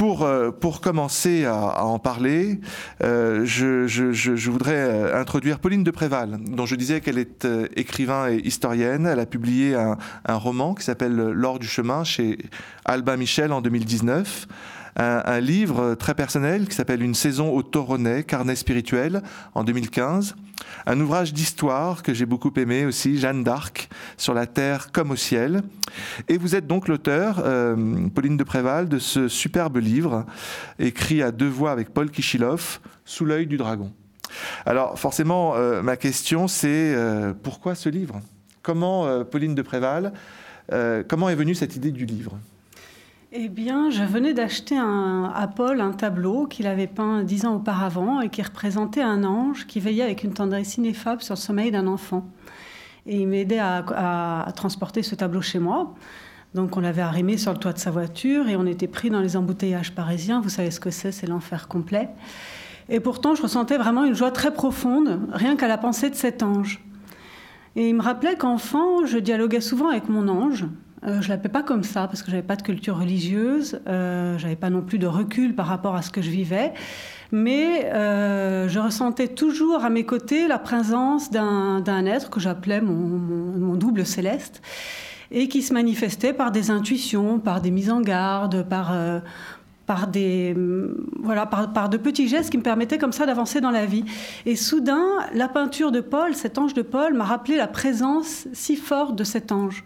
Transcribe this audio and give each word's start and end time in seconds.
pour, 0.00 0.22
euh, 0.22 0.50
pour 0.50 0.80
commencer 0.80 1.44
à, 1.44 1.84
en 1.84 1.98
parler, 1.98 2.58
euh, 3.02 3.44
je, 3.44 4.50
voudrais 4.50 4.72
euh, 4.72 5.20
introduire 5.20 5.58
Pauline 5.58 5.84
de 5.84 5.90
Préval, 5.90 6.38
dont 6.42 6.64
je 6.64 6.74
disais 6.74 7.02
qu'elle 7.02 7.18
est 7.18 7.46
écrivain 7.76 8.30
et 8.30 8.36
historienne. 8.36 9.04
Elle 9.04 9.20
a 9.20 9.26
publié 9.26 9.74
un 9.74 10.34
roman 10.36 10.72
qui 10.72 10.84
s'appelle 10.84 11.14
L'or 11.14 11.58
du 11.58 11.66
chemin 11.66 12.02
chez 12.02 12.38
Albin 12.86 13.18
Michel 13.18 13.52
en 13.52 13.60
2019 13.60 14.48
un, 14.96 15.40
livre 15.40 15.94
très 15.94 16.14
personnel 16.14 16.68
qui 16.68 16.74
s'appelle 16.74 17.02
Une 17.02 17.14
saison 17.14 17.50
au 17.50 17.62
Toronnet, 17.62 18.24
carnet 18.24 18.56
spirituel, 18.56 19.22
en 19.54 19.64
2015. 19.64 20.34
Un 20.86 21.00
ouvrage 21.00 21.32
d'histoire 21.32 22.02
que 22.02 22.14
j'ai 22.14 22.26
beaucoup 22.26 22.52
aimé 22.56 22.84
aussi, 22.84 23.18
Jeanne 23.18 23.44
d'Arc, 23.44 23.88
sur 24.16 24.34
la 24.34 24.46
terre 24.46 24.92
comme 24.92 25.10
au 25.10 25.16
ciel. 25.16 25.62
Et 26.28 26.38
vous 26.38 26.54
êtes 26.54 26.66
donc 26.66 26.88
l'auteur, 26.88 27.42
euh, 27.44 28.08
Pauline 28.14 28.36
de 28.36 28.44
Préval, 28.44 28.88
de 28.88 28.98
ce 28.98 29.28
superbe 29.28 29.78
livre, 29.78 30.26
écrit 30.78 31.22
à 31.22 31.32
deux 31.32 31.48
voix 31.48 31.72
avec 31.72 31.90
Paul 31.90 32.10
Kichilov, 32.10 32.80
Sous 33.04 33.24
l'œil 33.24 33.46
du 33.46 33.56
dragon. 33.56 33.92
Alors 34.64 34.98
forcément, 34.98 35.56
euh, 35.56 35.82
ma 35.82 35.96
question 35.96 36.46
c'est 36.46 36.94
euh, 36.94 37.32
pourquoi 37.42 37.74
ce 37.74 37.88
livre? 37.88 38.20
Comment, 38.62 39.24
Pauline 39.24 39.54
de 39.54 39.62
Préval, 39.62 40.12
comment 41.08 41.30
est 41.30 41.34
venue 41.34 41.54
cette 41.54 41.76
idée 41.76 41.92
du 41.92 42.04
livre? 42.04 42.38
Eh 43.32 43.48
bien, 43.48 43.90
je 43.90 44.02
venais 44.02 44.34
d'acheter 44.34 44.76
à 44.76 45.48
Paul 45.54 45.80
un 45.80 45.92
tableau 45.92 46.46
qu'il 46.46 46.66
avait 46.66 46.88
peint 46.88 47.22
dix 47.22 47.46
ans 47.46 47.54
auparavant 47.54 48.20
et 48.20 48.28
qui 48.28 48.42
représentait 48.42 49.02
un 49.02 49.22
ange 49.22 49.68
qui 49.68 49.78
veillait 49.78 50.02
avec 50.02 50.24
une 50.24 50.32
tendresse 50.32 50.76
ineffable 50.78 51.22
sur 51.22 51.34
le 51.34 51.38
sommeil 51.40 51.70
d'un 51.70 51.86
enfant. 51.86 52.26
Et 53.06 53.20
il 53.20 53.28
m'aidait 53.28 53.60
à, 53.60 53.84
à, 54.46 54.52
transporter 54.52 55.04
ce 55.04 55.14
tableau 55.14 55.42
chez 55.42 55.60
moi. 55.60 55.94
Donc 56.54 56.76
on 56.76 56.80
l'avait 56.80 57.02
arrimé 57.02 57.36
sur 57.36 57.52
le 57.52 57.58
toit 57.58 57.72
de 57.72 57.78
sa 57.78 57.92
voiture 57.92 58.48
et 58.48 58.56
on 58.56 58.66
était 58.66 58.88
pris 58.88 59.10
dans 59.10 59.20
les 59.20 59.36
embouteillages 59.36 59.94
parisiens. 59.94 60.40
Vous 60.40 60.48
savez 60.48 60.72
ce 60.72 60.80
que 60.80 60.90
c'est, 60.90 61.12
c'est 61.12 61.28
l'enfer 61.28 61.68
complet. 61.68 62.08
Et 62.88 62.98
pourtant, 62.98 63.36
je 63.36 63.42
ressentais 63.42 63.78
vraiment 63.78 64.04
une 64.04 64.14
joie 64.14 64.32
très 64.32 64.52
profonde, 64.52 65.20
rien 65.30 65.54
qu'à 65.54 65.68
la 65.68 65.78
pensée 65.78 66.10
de 66.10 66.16
cet 66.16 66.42
ange. 66.42 66.82
Et 67.76 67.88
il 67.88 67.94
me 67.94 68.02
rappelait 68.02 68.34
qu'enfant, 68.34 69.06
je 69.06 69.18
dialoguais 69.18 69.60
souvent 69.60 69.90
avec 69.90 70.08
mon 70.08 70.26
ange, 70.26 70.66
euh, 71.06 71.22
je 71.22 71.28
ne 71.28 71.32
l'appelais 71.32 71.48
pas 71.48 71.62
comme 71.62 71.82
ça 71.82 72.06
parce 72.06 72.22
que 72.22 72.30
j'avais 72.30 72.42
pas 72.42 72.56
de 72.56 72.62
culture 72.62 72.98
religieuse, 72.98 73.80
euh, 73.86 74.36
j'avais 74.36 74.56
pas 74.56 74.68
non 74.68 74.82
plus 74.82 74.98
de 74.98 75.06
recul 75.06 75.54
par 75.54 75.66
rapport 75.66 75.96
à 75.96 76.02
ce 76.02 76.10
que 76.10 76.20
je 76.20 76.30
vivais, 76.30 76.74
mais 77.32 77.86
euh, 77.86 78.68
je 78.68 78.78
ressentais 78.78 79.28
toujours 79.28 79.84
à 79.84 79.90
mes 79.90 80.04
côtés 80.04 80.48
la 80.48 80.58
présence 80.58 81.30
d'un 81.30 82.06
être 82.06 82.28
que 82.28 82.40
j'appelais 82.40 82.80
mon, 82.80 82.92
mon, 82.94 83.74
double 83.76 84.04
céleste 84.04 84.60
et 85.30 85.48
qui 85.48 85.62
se 85.62 85.72
manifestait 85.72 86.32
par 86.32 86.50
des 86.50 86.70
intuitions, 86.70 87.38
par 87.38 87.60
des 87.60 87.70
mises 87.70 87.90
en 87.90 88.00
garde, 88.00 88.68
par 88.68 88.92
euh, 88.92 89.20
par 89.86 90.06
des 90.06 90.54
voilà 91.22 91.46
par, 91.46 91.72
par, 91.72 91.88
de 91.88 91.96
petits 91.96 92.28
gestes 92.28 92.50
qui 92.50 92.58
me 92.58 92.62
permettaient 92.62 92.98
comme 92.98 93.12
ça 93.12 93.26
d'avancer 93.26 93.60
dans 93.60 93.70
la 93.70 93.86
vie. 93.86 94.04
Et 94.44 94.54
soudain, 94.54 95.04
la 95.32 95.48
peinture 95.48 95.92
de 95.92 96.00
Paul, 96.00 96.34
cet 96.34 96.58
ange 96.58 96.74
de 96.74 96.82
Paul, 96.82 97.14
m'a 97.14 97.24
rappelé 97.24 97.56
la 97.56 97.68
présence 97.68 98.46
si 98.52 98.76
forte 98.76 99.16
de 99.16 99.24
cet 99.24 99.50
ange. 99.50 99.84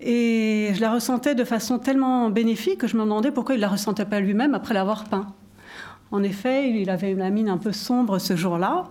Et 0.00 0.72
je 0.74 0.80
la 0.80 0.92
ressentais 0.92 1.34
de 1.34 1.44
façon 1.44 1.78
tellement 1.78 2.30
bénéfique 2.30 2.78
que 2.78 2.86
je 2.86 2.96
me 2.96 3.02
demandais 3.02 3.30
pourquoi 3.30 3.54
il 3.54 3.58
ne 3.58 3.62
la 3.62 3.68
ressentait 3.68 4.06
pas 4.06 4.20
lui-même 4.20 4.54
après 4.54 4.72
l'avoir 4.72 5.04
peint. 5.04 5.34
En 6.10 6.22
effet, 6.22 6.70
il 6.70 6.90
avait 6.90 7.12
une 7.12 7.28
mine 7.30 7.48
un 7.48 7.58
peu 7.58 7.72
sombre 7.72 8.18
ce 8.18 8.34
jour-là. 8.34 8.84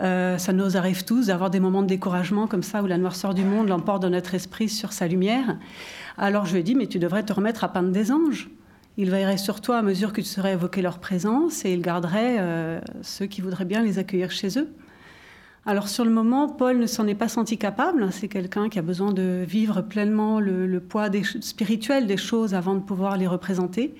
Euh, 0.00 0.38
ça 0.38 0.52
nous 0.52 0.76
arrive 0.76 1.04
tous 1.04 1.26
d'avoir 1.26 1.50
des 1.50 1.60
moments 1.60 1.82
de 1.82 1.86
découragement 1.86 2.46
comme 2.46 2.62
ça 2.62 2.82
où 2.82 2.86
la 2.86 2.98
noirceur 2.98 3.34
du 3.34 3.44
monde 3.44 3.68
l'emporte 3.68 4.02
dans 4.02 4.10
notre 4.10 4.34
esprit 4.34 4.68
sur 4.68 4.92
sa 4.92 5.06
lumière. 5.06 5.58
Alors 6.18 6.46
je 6.46 6.52
lui 6.52 6.60
ai 6.60 6.62
dit, 6.62 6.74
mais 6.74 6.86
tu 6.86 6.98
devrais 6.98 7.22
te 7.22 7.32
remettre 7.32 7.64
à 7.64 7.68
peindre 7.68 7.90
des 7.90 8.10
anges. 8.10 8.50
Ils 8.96 9.10
veilleraient 9.10 9.36
sur 9.36 9.60
toi 9.60 9.78
à 9.78 9.82
mesure 9.82 10.12
que 10.12 10.20
tu 10.20 10.26
serais 10.26 10.54
évoqué 10.54 10.82
leur 10.82 10.98
présence 10.98 11.64
et 11.64 11.72
ils 11.72 11.80
garderaient 11.82 12.36
euh, 12.40 12.80
ceux 13.02 13.26
qui 13.26 13.40
voudraient 13.40 13.64
bien 13.64 13.82
les 13.82 13.98
accueillir 13.98 14.30
chez 14.30 14.58
eux. 14.58 14.68
Alors 15.66 15.88
sur 15.88 16.04
le 16.04 16.10
moment, 16.10 16.48
Paul 16.48 16.78
ne 16.78 16.86
s'en 16.86 17.06
est 17.06 17.14
pas 17.14 17.28
senti 17.28 17.58
capable. 17.58 18.08
C'est 18.12 18.28
quelqu'un 18.28 18.70
qui 18.70 18.78
a 18.78 18.82
besoin 18.82 19.12
de 19.12 19.44
vivre 19.46 19.82
pleinement 19.82 20.40
le, 20.40 20.80
poids 20.80 21.08
spirituel 21.40 22.06
des 22.06 22.16
choses 22.16 22.54
avant 22.54 22.74
de 22.74 22.80
pouvoir 22.80 23.18
les 23.18 23.26
représenter. 23.26 23.94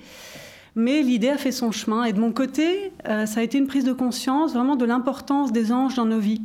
Mais 0.75 1.03
l'idée 1.03 1.29
a 1.29 1.37
fait 1.37 1.51
son 1.51 1.71
chemin. 1.71 2.03
Et 2.05 2.13
de 2.13 2.19
mon 2.19 2.31
côté, 2.31 2.91
euh, 3.07 3.25
ça 3.25 3.41
a 3.41 3.43
été 3.43 3.57
une 3.57 3.67
prise 3.67 3.83
de 3.83 3.93
conscience 3.93 4.53
vraiment 4.53 4.75
de 4.75 4.85
l'importance 4.85 5.51
des 5.51 5.71
anges 5.71 5.95
dans 5.95 6.05
nos 6.05 6.19
vies. 6.19 6.41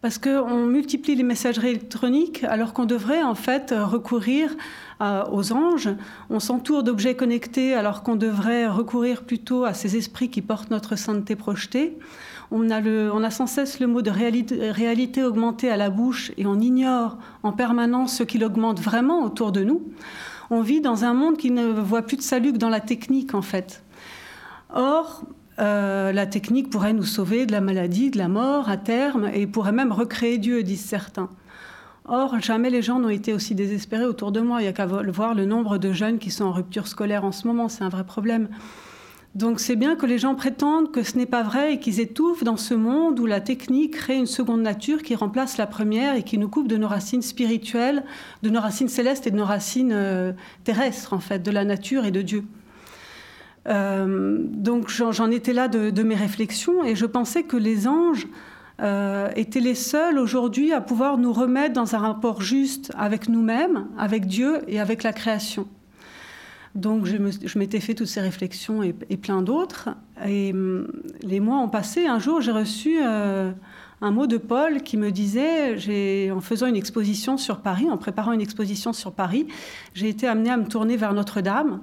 Parce 0.00 0.18
qu'on 0.18 0.66
multiplie 0.66 1.14
les 1.14 1.22
messageries 1.22 1.70
électroniques 1.70 2.44
alors 2.44 2.74
qu'on 2.74 2.84
devrait 2.84 3.22
en 3.22 3.34
fait 3.34 3.74
recourir 3.76 4.54
euh, 5.00 5.24
aux 5.32 5.52
anges. 5.52 5.88
On 6.28 6.38
s'entoure 6.38 6.82
d'objets 6.82 7.16
connectés 7.16 7.74
alors 7.74 8.02
qu'on 8.02 8.16
devrait 8.16 8.68
recourir 8.68 9.22
plutôt 9.22 9.64
à 9.64 9.74
ces 9.74 9.96
esprits 9.96 10.28
qui 10.28 10.42
portent 10.42 10.70
notre 10.70 10.96
sainteté 10.96 11.34
projetée. 11.34 11.98
On 12.54 12.70
a, 12.70 13.30
sans 13.30 13.46
cesse 13.46 13.80
le 13.80 13.86
mot 13.86 14.02
de 14.02 14.10
réalité, 14.10 15.24
augmentée 15.24 15.70
à 15.70 15.78
la 15.78 15.88
bouche 15.88 16.32
et 16.36 16.44
on 16.44 16.60
ignore 16.60 17.16
en 17.42 17.52
permanence 17.52 18.18
ce 18.18 18.24
qu'il 18.24 18.44
augmente 18.44 18.78
vraiment 18.78 19.24
autour 19.24 19.52
de 19.52 19.64
nous. 19.64 19.82
On 20.50 20.60
vit 20.60 20.82
dans 20.82 21.04
un 21.04 21.14
monde 21.14 21.38
qui 21.38 21.50
ne 21.50 21.64
voit 21.64 22.02
plus 22.02 22.18
de 22.18 22.22
salut 22.22 22.52
que 22.52 22.58
dans 22.58 22.68
la 22.68 22.80
technique, 22.80 23.34
en 23.34 23.40
fait. 23.40 23.82
Or, 24.74 25.24
euh, 25.60 26.12
la 26.12 26.26
technique 26.26 26.68
pourrait 26.68 26.92
nous 26.92 27.04
sauver 27.04 27.46
de 27.46 27.52
la 27.52 27.62
maladie, 27.62 28.10
de 28.10 28.18
la 28.18 28.28
mort 28.28 28.68
à 28.68 28.76
terme, 28.76 29.30
et 29.32 29.46
pourrait 29.46 29.72
même 29.72 29.90
recréer 29.90 30.36
Dieu, 30.36 30.62
disent 30.62 30.84
certains. 30.84 31.30
Or, 32.04 32.38
jamais 32.40 32.68
les 32.68 32.82
gens 32.82 32.98
n'ont 32.98 33.08
été 33.08 33.32
aussi 33.32 33.54
désespérés 33.54 34.04
autour 34.04 34.30
de 34.30 34.40
moi. 34.40 34.60
Il 34.60 34.64
n'y 34.64 34.68
a 34.68 34.74
qu'à 34.74 34.84
voir 34.84 35.34
le 35.34 35.46
nombre 35.46 35.78
de 35.78 35.92
jeunes 35.92 36.18
qui 36.18 36.30
sont 36.30 36.44
en 36.44 36.52
rupture 36.52 36.86
scolaire 36.86 37.24
en 37.24 37.32
ce 37.32 37.46
moment, 37.46 37.70
c'est 37.70 37.84
un 37.84 37.88
vrai 37.88 38.04
problème. 38.04 38.48
Donc 39.34 39.60
c'est 39.60 39.76
bien 39.76 39.96
que 39.96 40.04
les 40.04 40.18
gens 40.18 40.34
prétendent 40.34 40.92
que 40.92 41.02
ce 41.02 41.16
n'est 41.16 41.26
pas 41.26 41.42
vrai 41.42 41.74
et 41.74 41.78
qu'ils 41.80 42.00
étouffent 42.00 42.44
dans 42.44 42.58
ce 42.58 42.74
monde 42.74 43.18
où 43.18 43.24
la 43.24 43.40
technique 43.40 43.94
crée 43.94 44.16
une 44.16 44.26
seconde 44.26 44.60
nature 44.60 45.02
qui 45.02 45.14
remplace 45.14 45.56
la 45.56 45.66
première 45.66 46.14
et 46.14 46.22
qui 46.22 46.36
nous 46.36 46.50
coupe 46.50 46.68
de 46.68 46.76
nos 46.76 46.88
racines 46.88 47.22
spirituelles, 47.22 48.04
de 48.42 48.50
nos 48.50 48.60
racines 48.60 48.88
célestes 48.88 49.26
et 49.26 49.30
de 49.30 49.36
nos 49.36 49.46
racines 49.46 49.92
euh, 49.92 50.32
terrestres, 50.64 51.14
en 51.14 51.18
fait, 51.18 51.38
de 51.42 51.50
la 51.50 51.64
nature 51.64 52.04
et 52.04 52.10
de 52.10 52.20
Dieu. 52.20 52.44
Euh, 53.68 54.38
donc 54.40 54.88
j'en 54.88 55.30
étais 55.30 55.52
là 55.52 55.68
de, 55.68 56.02
mes 56.02 56.16
réflexions 56.16 56.84
et 56.84 56.94
je 56.94 57.06
pensais 57.06 57.44
que 57.44 57.56
les 57.56 57.86
anges 57.88 58.26
euh, 58.82 59.30
étaient 59.36 59.60
les 59.60 59.76
seuls 59.76 60.18
aujourd'hui 60.18 60.72
à 60.72 60.80
pouvoir 60.80 61.16
nous 61.16 61.32
remettre 61.32 61.72
dans 61.72 61.94
un 61.94 61.98
rapport 61.98 62.42
juste 62.42 62.92
avec 62.98 63.30
nous-mêmes, 63.30 63.86
avec 63.96 64.26
Dieu 64.26 64.60
et 64.68 64.78
avec 64.78 65.02
la 65.04 65.12
création. 65.14 65.66
Donc 66.74 67.04
je 67.04 67.58
m'étais 67.58 67.80
fait 67.80 67.94
toutes 67.94 68.06
ces 68.06 68.20
réflexions 68.20 68.82
et, 68.82 68.92
plein 68.92 69.42
d'autres. 69.42 69.90
Et 70.26 70.52
hum, 70.52 70.88
les 71.22 71.40
mois 71.40 71.58
ont 71.58 71.68
passé. 71.68 72.06
Un 72.06 72.18
jour, 72.18 72.40
j'ai 72.40 72.52
reçu 72.52 72.98
euh, 73.02 73.52
un 74.00 74.10
mot 74.10 74.26
de 74.26 74.38
Paul 74.38 74.82
qui 74.82 74.96
me 74.96 75.10
disait, 75.10 76.30
en 76.30 76.40
faisant 76.40 76.66
une 76.66 76.76
exposition 76.76 77.36
sur 77.36 77.60
Paris, 77.60 77.88
en 77.90 77.98
préparant 77.98 78.32
une 78.32 78.40
exposition 78.40 78.92
sur 78.92 79.12
Paris, 79.12 79.46
j'ai 79.94 80.08
été 80.08 80.26
amenée 80.26 80.50
à 80.50 80.56
me 80.56 80.66
tourner 80.66 80.96
vers 80.96 81.12
Notre-Dame. 81.12 81.80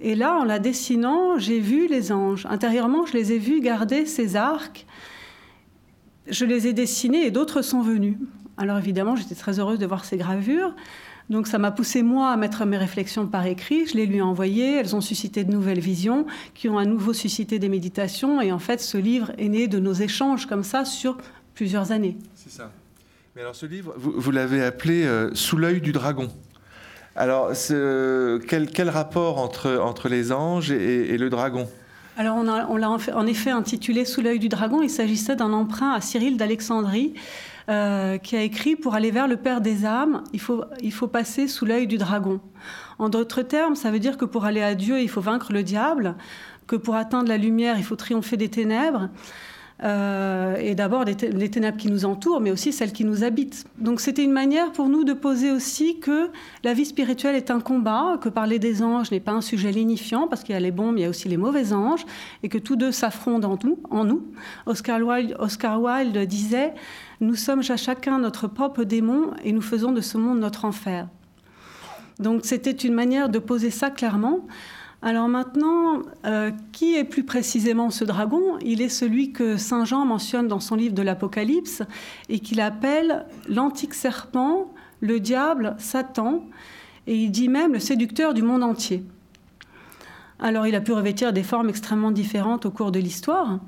Et 0.00 0.14
là, 0.14 0.36
en 0.36 0.44
la 0.44 0.58
dessinant, 0.58 1.38
j'ai 1.38 1.60
vu 1.60 1.86
les 1.88 2.12
anges. 2.12 2.46
Intérieurement, 2.50 3.06
je 3.06 3.14
les 3.14 3.32
ai 3.32 3.38
vus 3.38 3.60
garder 3.60 4.06
ces 4.06 4.36
arcs. 4.36 4.86
Je 6.28 6.44
les 6.44 6.66
ai 6.66 6.72
dessinés 6.72 7.26
et 7.26 7.30
d'autres 7.30 7.62
sont 7.62 7.80
venus. 7.80 8.16
Alors 8.56 8.78
évidemment, 8.78 9.16
j'étais 9.16 9.34
très 9.34 9.58
heureuse 9.58 9.78
de 9.78 9.86
voir 9.86 10.04
ces 10.04 10.16
gravures. 10.16 10.74
Donc 11.30 11.46
ça 11.46 11.58
m'a 11.58 11.70
poussé 11.70 12.02
moi 12.02 12.30
à 12.30 12.36
mettre 12.36 12.66
mes 12.66 12.76
réflexions 12.76 13.26
par 13.26 13.46
écrit, 13.46 13.86
je 13.86 13.94
les 13.94 14.04
lui 14.04 14.16
ai 14.16 14.22
envoyées, 14.22 14.76
elles 14.76 14.94
ont 14.94 15.00
suscité 15.00 15.42
de 15.44 15.50
nouvelles 15.50 15.80
visions 15.80 16.26
qui 16.54 16.68
ont 16.68 16.76
à 16.76 16.84
nouveau 16.84 17.14
suscité 17.14 17.58
des 17.58 17.70
méditations 17.70 18.42
et 18.42 18.52
en 18.52 18.58
fait 18.58 18.80
ce 18.80 18.98
livre 18.98 19.32
est 19.38 19.48
né 19.48 19.66
de 19.66 19.78
nos 19.78 19.94
échanges 19.94 20.46
comme 20.46 20.62
ça 20.62 20.84
sur 20.84 21.16
plusieurs 21.54 21.92
années. 21.92 22.18
C'est 22.34 22.50
ça. 22.50 22.70
Mais 23.34 23.42
alors 23.42 23.56
ce 23.56 23.66
livre, 23.66 23.94
vous, 23.96 24.30
l'avez 24.30 24.62
appelé 24.62 25.04
euh, 25.04 25.34
Sous 25.34 25.56
l'œil 25.56 25.80
du 25.80 25.92
dragon. 25.92 26.28
Alors 27.16 27.52
quel, 28.48 28.70
quel, 28.70 28.88
rapport 28.90 29.38
entre, 29.38 29.78
entre 29.78 30.08
les 30.08 30.30
anges 30.30 30.70
et, 30.70 31.16
le 31.16 31.30
dragon? 31.30 31.68
Alors 32.16 32.36
on 32.36 32.76
l'a 32.76 32.90
en 32.90 33.26
effet 33.26 33.50
intitulé 33.50 34.04
Sous 34.04 34.20
l'œil 34.20 34.38
du 34.38 34.48
dragon, 34.48 34.82
il 34.82 34.90
s'agissait 34.90 35.36
d'un 35.36 35.52
emprunt 35.52 35.92
à 35.92 36.00
Cyril 36.00 36.36
d'Alexandrie 36.36 37.14
euh, 37.68 38.18
qui 38.18 38.36
a 38.36 38.42
écrit 38.42 38.76
Pour 38.76 38.94
aller 38.94 39.10
vers 39.10 39.28
le 39.28 39.36
Père 39.36 39.60
des 39.60 39.86
âmes, 39.86 40.22
il 40.32 40.40
faut, 40.40 40.64
il 40.82 40.92
faut 40.92 41.08
passer 41.08 41.48
sous 41.48 41.64
l'œil 41.64 41.86
du 41.86 41.96
dragon. 41.98 42.40
En 42.98 43.08
d'autres 43.08 43.42
termes, 43.42 43.74
ça 43.74 43.90
veut 43.90 43.98
dire 43.98 44.16
que 44.16 44.24
pour 44.24 44.44
aller 44.44 44.62
à 44.62 44.74
Dieu, 44.74 45.00
il 45.00 45.08
faut 45.08 45.20
vaincre 45.20 45.52
le 45.52 45.62
diable, 45.62 46.14
que 46.66 46.76
pour 46.76 46.94
atteindre 46.94 47.28
la 47.28 47.38
lumière, 47.38 47.78
il 47.78 47.84
faut 47.84 47.96
triompher 47.96 48.36
des 48.36 48.48
ténèbres. 48.48 49.08
Euh, 49.82 50.56
et 50.60 50.76
d'abord 50.76 51.04
les, 51.04 51.16
ténèbres 51.16 51.76
qui 51.76 51.90
nous 51.90 52.04
entourent, 52.04 52.40
mais 52.40 52.52
aussi 52.52 52.72
celles 52.72 52.92
qui 52.92 53.04
nous 53.04 53.24
habitent. 53.24 53.66
Donc 53.78 54.00
c'était 54.00 54.22
une 54.22 54.32
manière 54.32 54.70
pour 54.70 54.88
nous 54.88 55.02
de 55.02 55.12
poser 55.12 55.50
aussi 55.50 55.98
que 55.98 56.30
la 56.62 56.74
vie 56.74 56.84
spirituelle 56.84 57.34
est 57.34 57.50
un 57.50 57.60
combat, 57.60 58.18
que 58.20 58.28
parler 58.28 58.60
des 58.60 58.82
anges 58.82 59.10
n'est 59.10 59.20
pas 59.20 59.32
un 59.32 59.40
sujet 59.40 59.72
lénifiant, 59.72 60.28
parce 60.28 60.44
qu'il 60.44 60.52
y 60.52 60.56
a 60.56 60.60
les 60.60 60.70
bons, 60.70 60.92
mais 60.92 61.00
il 61.00 61.02
y 61.02 61.06
a 61.06 61.10
aussi 61.10 61.28
les 61.28 61.36
mauvais 61.36 61.72
anges, 61.72 62.06
et 62.44 62.48
que 62.48 62.58
tous 62.58 62.76
deux 62.76 62.92
s'affrontent 62.92 63.58
en 63.90 64.04
nous. 64.04 64.22
Oscar 64.66 65.00
Wilde 65.00 66.18
disait 66.18 66.72
nous 67.24 67.36
sommes 67.36 67.62
à 67.68 67.76
chacun 67.76 68.18
notre 68.18 68.48
propre 68.48 68.84
démon 68.84 69.30
et 69.42 69.52
nous 69.52 69.62
faisons 69.62 69.92
de 69.92 70.00
ce 70.00 70.18
monde 70.18 70.40
notre 70.40 70.64
enfer. 70.64 71.08
Donc 72.18 72.42
c'était 72.44 72.70
une 72.70 72.94
manière 72.94 73.28
de 73.28 73.38
poser 73.38 73.70
ça 73.70 73.90
clairement. 73.90 74.40
Alors 75.02 75.28
maintenant, 75.28 76.02
euh, 76.24 76.50
qui 76.72 76.96
est 76.96 77.04
plus 77.04 77.24
précisément 77.24 77.90
ce 77.90 78.04
dragon? 78.04 78.58
Il 78.62 78.80
est 78.80 78.88
celui 78.88 79.32
que 79.32 79.56
Saint 79.56 79.84
Jean 79.84 80.04
mentionne 80.06 80.48
dans 80.48 80.60
son 80.60 80.76
livre 80.76 80.94
de 80.94 81.02
l'Apocalypse 81.02 81.82
et 82.28 82.38
qu'il 82.40 82.60
appelle 82.60 83.26
l'antique 83.48 83.94
serpent, 83.94 84.72
le 85.00 85.20
diable, 85.20 85.76
Satan, 85.78 86.44
et 87.06 87.16
il 87.16 87.30
dit 87.30 87.48
même 87.48 87.72
le 87.72 87.80
séducteur 87.80 88.32
du 88.32 88.42
monde 88.42 88.62
entier. 88.62 89.04
Alors 90.38 90.66
il 90.66 90.74
a 90.74 90.80
pu 90.80 90.92
revêtir 90.92 91.32
des 91.32 91.42
formes 91.42 91.68
extrêmement 91.68 92.10
différentes 92.10 92.66
au 92.66 92.70
cours 92.70 92.92
de 92.92 92.98
l'histoire. 92.98 93.58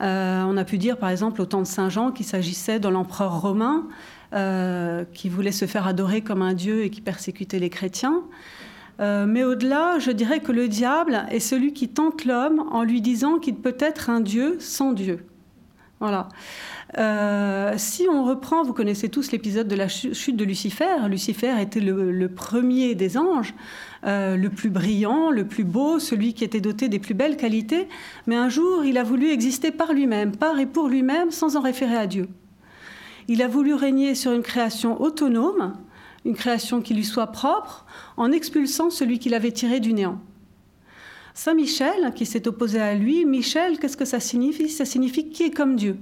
Euh, 0.00 0.42
on 0.46 0.56
a 0.56 0.64
pu 0.64 0.78
dire 0.78 0.96
par 0.96 1.10
exemple 1.10 1.42
au 1.42 1.46
temps 1.46 1.60
de 1.60 1.66
Saint 1.66 1.90
Jean 1.90 2.12
qu'il 2.12 2.24
s'agissait 2.24 2.80
de 2.80 2.88
l'empereur 2.88 3.40
romain 3.40 3.86
euh, 4.32 5.04
qui 5.12 5.28
voulait 5.28 5.52
se 5.52 5.66
faire 5.66 5.86
adorer 5.86 6.22
comme 6.22 6.40
un 6.40 6.54
dieu 6.54 6.84
et 6.84 6.90
qui 6.90 7.02
persécutait 7.02 7.58
les 7.58 7.70
chrétiens. 7.70 8.22
Euh, 9.00 9.26
mais 9.26 9.42
au-delà, 9.44 9.98
je 9.98 10.10
dirais 10.10 10.40
que 10.40 10.52
le 10.52 10.68
diable 10.68 11.24
est 11.30 11.40
celui 11.40 11.72
qui 11.72 11.88
tente 11.88 12.24
l'homme 12.24 12.64
en 12.70 12.84
lui 12.84 13.00
disant 13.00 13.38
qu'il 13.38 13.56
peut 13.56 13.76
être 13.78 14.10
un 14.10 14.20
Dieu 14.20 14.56
sans 14.60 14.92
Dieu. 14.92 15.26
Voilà. 16.00 16.28
Si 17.78 18.08
on 18.10 18.24
reprend, 18.24 18.64
vous 18.64 18.72
connaissez 18.72 19.08
tous 19.08 19.30
l'épisode 19.30 19.68
de 19.68 19.76
la 19.76 19.86
chute 19.86 20.36
de 20.36 20.44
Lucifer. 20.44 21.08
Lucifer 21.08 21.54
était 21.60 21.80
le, 21.80 22.28
premier 22.28 22.96
des 22.96 23.16
anges, 23.16 23.54
euh, 24.04 24.36
le 24.36 24.50
plus 24.50 24.70
brillant, 24.70 25.30
le 25.30 25.46
plus 25.46 25.64
beau, 25.64 25.98
celui 26.00 26.34
qui 26.34 26.42
était 26.42 26.60
doté 26.60 26.88
des 26.88 26.98
plus 26.98 27.14
belles 27.14 27.36
qualités. 27.36 27.88
Mais 28.26 28.36
un 28.36 28.48
jour, 28.48 28.84
il 28.84 28.98
a 28.98 29.04
voulu 29.04 29.30
exister 29.30 29.70
par 29.70 29.92
lui-même, 29.92 30.34
par 30.34 30.58
et 30.58 30.66
pour 30.66 30.88
lui-même, 30.88 31.30
sans 31.30 31.56
en 31.56 31.60
référer 31.60 31.96
à 31.96 32.06
Dieu. 32.06 32.28
Il 33.28 33.42
a 33.42 33.48
voulu 33.48 33.74
régner 33.74 34.14
sur 34.14 34.32
une 34.32 34.42
création 34.42 35.00
autonome, 35.00 35.74
une 36.24 36.34
création 36.34 36.82
qui 36.82 36.94
lui 36.94 37.04
soit 37.04 37.28
propre, 37.28 37.86
en 38.16 38.32
expulsant 38.32 38.90
celui 38.90 39.18
qu'il 39.20 39.34
avait 39.34 39.52
tiré 39.52 39.78
du 39.78 39.92
néant. 39.92 40.18
Saint 41.34 41.54
Michel, 41.54 42.12
qui 42.14 42.26
s'est 42.26 42.46
opposé 42.48 42.80
à 42.80 42.94
lui, 42.94 43.24
Michel, 43.24 43.78
qu'est-ce 43.78 43.96
que 43.96 44.04
ça 44.04 44.20
signifie? 44.20 44.68
Ça 44.68 44.84
signifie 44.84 45.30
qui 45.30 45.44
est 45.44 45.50
comme 45.50 45.76
Dieu. 45.76 45.96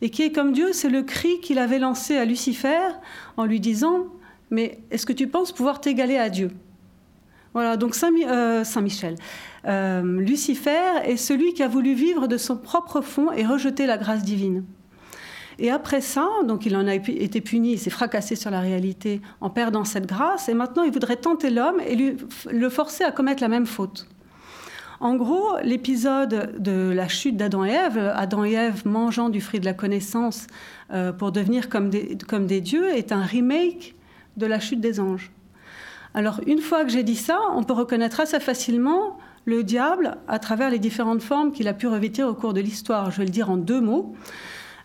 Et 0.00 0.10
qui 0.10 0.22
est 0.22 0.32
comme 0.32 0.52
Dieu, 0.52 0.72
c'est 0.72 0.88
le 0.88 1.02
cri 1.02 1.40
qu'il 1.40 1.58
avait 1.58 1.78
lancé 1.78 2.16
à 2.16 2.24
Lucifer 2.24 2.88
en 3.36 3.44
lui 3.44 3.60
disant 3.60 4.06
Mais 4.50 4.80
est-ce 4.90 5.06
que 5.06 5.12
tu 5.12 5.28
penses 5.28 5.52
pouvoir 5.52 5.80
t'égaler 5.80 6.16
à 6.16 6.30
Dieu? 6.30 6.50
Voilà, 7.54 7.76
donc 7.76 7.94
Saint, 7.94 8.10
euh, 8.26 8.64
Michel. 8.80 9.16
Euh, 9.66 10.20
Lucifer 10.20 11.02
est 11.04 11.16
celui 11.16 11.52
qui 11.52 11.62
a 11.62 11.68
voulu 11.68 11.94
vivre 11.94 12.26
de 12.26 12.36
son 12.36 12.56
propre 12.56 13.00
fond 13.00 13.30
et 13.32 13.44
rejeter 13.44 13.86
la 13.86 13.98
grâce 13.98 14.22
divine. 14.22 14.64
Et 15.58 15.70
après 15.70 16.00
ça, 16.00 16.26
donc 16.46 16.64
il 16.64 16.74
en 16.76 16.86
a 16.88 16.94
été 16.94 17.40
puni, 17.42 17.72
il 17.72 17.78
s'est 17.78 17.90
fracassé 17.90 18.36
sur 18.36 18.50
la 18.50 18.60
réalité 18.60 19.20
en 19.40 19.50
perdant 19.50 19.84
cette 19.84 20.06
grâce, 20.06 20.48
et 20.48 20.54
maintenant 20.54 20.82
il 20.82 20.90
voudrait 20.90 21.16
tenter 21.16 21.50
l'homme 21.50 21.78
et 21.86 22.16
le 22.50 22.68
forcer 22.70 23.04
à 23.04 23.12
commettre 23.12 23.42
la 23.42 23.48
même 23.48 23.66
faute. 23.66 24.08
En 25.02 25.16
gros, 25.16 25.58
l'épisode 25.64 26.54
de 26.58 26.90
la 26.90 27.08
chute 27.08 27.36
d'Adam 27.36 27.64
et 27.64 27.72
Ève, 27.72 28.12
Adam 28.14 28.44
et 28.44 28.52
Ève 28.52 28.86
mangeant 28.86 29.30
du 29.30 29.40
fruit 29.40 29.58
de 29.58 29.64
la 29.64 29.74
connaissance 29.74 30.46
euh, 30.92 31.12
pour 31.12 31.32
devenir 31.32 31.68
comme 31.68 31.90
des 31.90 32.60
dieux, 32.60 32.88
est 32.88 33.10
un 33.10 33.22
remake 33.22 33.96
de 34.36 34.46
la 34.46 34.60
chute 34.60 34.80
des 34.80 35.00
anges. 35.00 35.32
Alors, 36.14 36.40
une 36.46 36.60
fois 36.60 36.84
que 36.84 36.90
j'ai 36.90 37.02
dit 37.02 37.16
ça, 37.16 37.38
on 37.54 37.62
peut 37.62 37.72
reconnaître 37.72 38.20
assez 38.20 38.40
facilement 38.40 39.18
le 39.44 39.64
diable 39.64 40.16
à 40.28 40.38
travers 40.38 40.70
les 40.70 40.78
différentes 40.78 41.22
formes 41.22 41.52
qu'il 41.52 41.68
a 41.68 41.74
pu 41.74 41.86
revêtir 41.86 42.28
au 42.28 42.34
cours 42.34 42.52
de 42.52 42.60
l'histoire. 42.60 43.10
Je 43.10 43.18
vais 43.18 43.24
le 43.24 43.30
dire 43.30 43.50
en 43.50 43.56
deux 43.56 43.80
mots. 43.80 44.14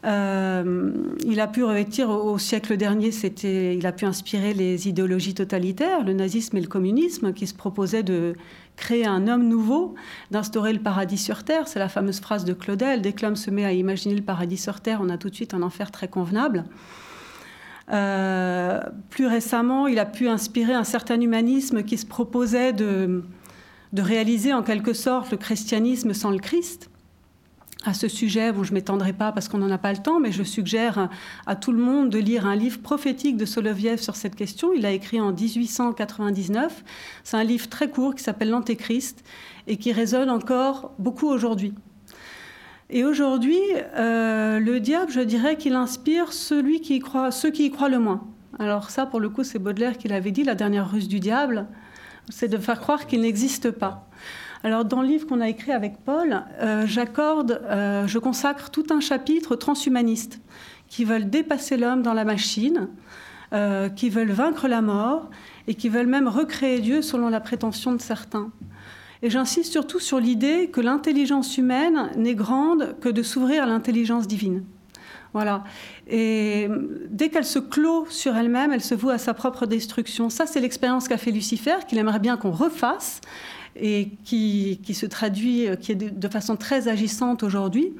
Euh, 0.05 0.93
il 1.25 1.39
a 1.39 1.47
pu 1.47 1.63
revêtir 1.63 2.09
au, 2.09 2.37
siècle 2.37 2.77
dernier, 2.77 3.11
c'était, 3.11 3.75
il 3.75 3.85
a 3.85 3.91
pu 3.91 4.05
inspirer 4.05 4.53
les 4.53 4.87
idéologies 4.87 5.33
totalitaires, 5.33 6.03
le 6.03 6.13
nazisme 6.13 6.55
et 6.57 6.61
le 6.61 6.67
communisme, 6.67 7.33
qui 7.33 7.47
se 7.47 7.53
proposaient 7.53 8.03
de 8.03 8.35
créer 8.75 9.05
un 9.05 9.27
homme 9.27 9.47
nouveau, 9.47 9.95
d'instaurer 10.31 10.71
le 10.71 10.79
paradis 10.79 11.17
sur 11.17 11.43
terre. 11.43 11.67
C'est 11.67 11.79
la 11.79 11.89
fameuse 11.89 12.19
phrase 12.19 12.45
de 12.45 12.53
Claudel 12.53 13.01
dès 13.01 13.13
que 13.13 13.25
l'homme 13.25 13.35
se 13.35 13.49
met 13.49 13.65
à 13.65 13.73
imaginer 13.73 14.15
le 14.15 14.21
paradis 14.21 14.57
sur 14.57 14.79
terre, 14.79 14.99
on 15.01 15.09
a 15.09 15.17
tout 15.17 15.29
de 15.29 15.35
suite 15.35 15.53
un 15.53 15.63
enfer 15.63 15.91
très 15.91 16.07
convenable. 16.07 16.63
Euh, 17.91 18.81
plus 19.09 19.27
récemment, 19.27 19.87
il 19.87 19.99
a 19.99 20.05
pu 20.05 20.27
inspirer 20.27 20.73
un 20.73 20.83
certain 20.83 21.19
humanisme 21.19 21.83
qui 21.83 21.97
se 21.97 22.05
proposait 22.05 22.73
de, 22.73 23.23
de 23.93 24.01
réaliser 24.01 24.53
en 24.53 24.63
quelque 24.63 24.93
sorte 24.93 25.31
le 25.31 25.37
christianisme 25.37 26.13
sans 26.13 26.31
le 26.31 26.39
Christ 26.39 26.89
à 27.87 27.93
ce 27.93 28.07
sujet, 28.07 28.51
je 28.53 28.69
ne 28.69 28.73
m'étendrai 28.73 29.13
pas 29.13 29.31
parce 29.31 29.47
qu'on 29.47 29.59
n'en 29.59 29.71
a 29.71 29.77
pas 29.77 29.93
le 29.93 29.99
temps, 29.99 30.19
mais 30.19 30.31
je 30.31 30.43
suggère 30.43 31.09
à 31.45 31.55
tout 31.55 31.71
le 31.71 31.81
monde 31.81 32.09
de 32.09 32.17
lire 32.17 32.45
un 32.45 32.55
livre 32.55 32.79
prophétique 32.79 33.37
de 33.37 33.45
Soloviev 33.45 34.01
sur 34.01 34.15
cette 34.15 34.35
question. 34.35 34.73
Il 34.73 34.85
a 34.85 34.91
écrit 34.91 35.21
en 35.21 35.31
1899. 35.31 36.83
C'est 37.23 37.37
un 37.37 37.43
livre 37.43 37.69
très 37.69 37.89
court 37.89 38.15
qui 38.15 38.23
s'appelle 38.23 38.49
L'Antéchrist 38.49 39.23
et 39.67 39.77
qui 39.77 39.93
résonne 39.93 40.29
encore 40.29 40.91
beaucoup 40.99 41.27
aujourd'hui. 41.27 41.73
Et 42.89 43.03
aujourd'hui, 43.03 43.59
euh, 43.97 44.59
le 44.59 44.79
diable, 44.79 45.11
je 45.11 45.19
dirais 45.19 45.57
qu'il 45.57 45.75
inspire 45.75 46.31
celui 46.31 46.79
qui 46.79 46.99
croit, 46.99 47.31
ceux 47.31 47.51
qui 47.51 47.65
y 47.65 47.71
croient 47.71 47.89
le 47.89 47.99
moins. 47.99 48.23
Alors 48.59 48.89
ça, 48.89 49.05
pour 49.05 49.19
le 49.19 49.29
coup, 49.29 49.43
c'est 49.43 49.59
Baudelaire 49.59 49.97
qui 49.97 50.07
l'avait 50.07 50.31
dit, 50.31 50.45
la 50.45 50.55
dernière 50.55 50.89
ruse 50.89 51.09
du 51.09 51.19
diable, 51.19 51.67
c'est 52.29 52.47
de 52.47 52.57
faire 52.57 52.79
croire 52.79 53.05
qu'il 53.05 53.21
n'existe 53.21 53.71
pas. 53.71 54.07
Alors, 54.63 54.85
dans 54.85 55.01
le 55.01 55.07
livre 55.07 55.27
qu'on 55.27 55.41
a 55.41 55.49
écrit 55.49 55.73
avec 55.73 55.97
Paul, 56.03 56.43
euh, 56.61 56.87
j'accorde, 56.87 57.61
euh, 57.65 58.07
je 58.07 58.19
consacre 58.19 58.69
tout 58.69 58.85
un 58.89 59.01
chapitre 59.01 59.55
transhumaniste 59.57 60.39
qui 60.87 61.03
veulent 61.03 61.29
dépasser 61.29 61.75
l'homme 61.75 62.01
dans 62.01 62.13
la 62.13 62.23
machine, 62.23 62.87
qui 63.95 64.09
veulent 64.09 64.31
vaincre 64.31 64.67
la 64.67 64.81
mort 64.81 65.29
et 65.67 65.75
qui 65.75 65.87
veulent 65.87 66.07
même 66.07 66.27
recréer 66.27 66.79
Dieu 66.81 67.01
selon 67.01 67.29
la 67.29 67.39
prétention 67.39 67.93
de 67.93 68.01
certains. 68.01 68.51
Et 69.23 69.29
j'insiste 69.29 69.71
surtout 69.71 69.99
sur 69.99 70.19
l'idée 70.19 70.69
que 70.69 70.81
l'intelligence 70.81 71.57
humaine 71.57 72.09
n'est 72.15 72.35
grande 72.35 72.95
que 72.99 73.09
de 73.09 73.23
s'ouvrir 73.23 73.63
à 73.63 73.65
l'intelligence 73.65 74.27
divine. 74.27 74.63
Voilà. 75.33 75.63
Et 76.07 76.67
dès 77.09 77.29
qu'elle 77.29 77.45
se 77.45 77.59
clôt 77.59 78.05
sur 78.09 78.35
elle-même, 78.35 78.71
elle 78.71 78.81
se 78.81 78.95
voue 78.95 79.09
à 79.09 79.17
sa 79.17 79.33
propre 79.33 79.65
destruction. 79.65 80.29
Ça, 80.29 80.45
c'est 80.45 80.59
l'expérience 80.59 81.07
qu'a 81.07 81.17
fait 81.17 81.31
Lucifer, 81.31 81.85
qu'il 81.87 81.97
aimerait 81.97 82.19
bien 82.19 82.37
qu'on 82.37 82.51
refasse 82.51 83.21
et 83.75 84.09
qui, 84.23 84.79
se 84.93 85.05
traduit, 85.05 85.67
qui 85.79 85.91
est 85.91 85.95
de, 85.95 86.27
façon 86.27 86.55
très 86.55 86.87
agissante 86.87 87.43
aujourd'hui. 87.43 87.93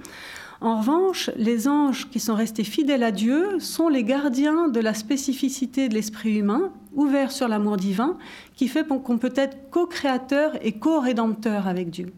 En 0.59 0.79
revanche, 0.79 1.29
les 1.35 1.67
anges 1.67 2.09
qui 2.09 2.19
sont 2.19 2.33
restés 2.33 2.63
fidèles 2.63 3.03
à 3.03 3.11
Dieu 3.11 3.59
sont 3.59 3.89
les 3.89 4.03
gardiens 4.03 4.67
de 4.67 4.79
la 4.79 4.95
spécificité 4.95 5.87
de 5.87 5.93
l'esprit 5.93 6.37
humain, 6.37 6.71
ouvert 6.93 7.31
sur 7.31 7.47
l'amour 7.47 7.77
divin, 7.77 8.17
qui 8.55 8.67
fait 8.67 8.87
qu'on 8.87 9.17
peut 9.19 9.33
être 9.35 9.69
co-créateur 9.69 10.57
et 10.65 10.73
co-rédempteur 10.73 11.67
avec 11.67 11.91
Dieu. 11.91 12.11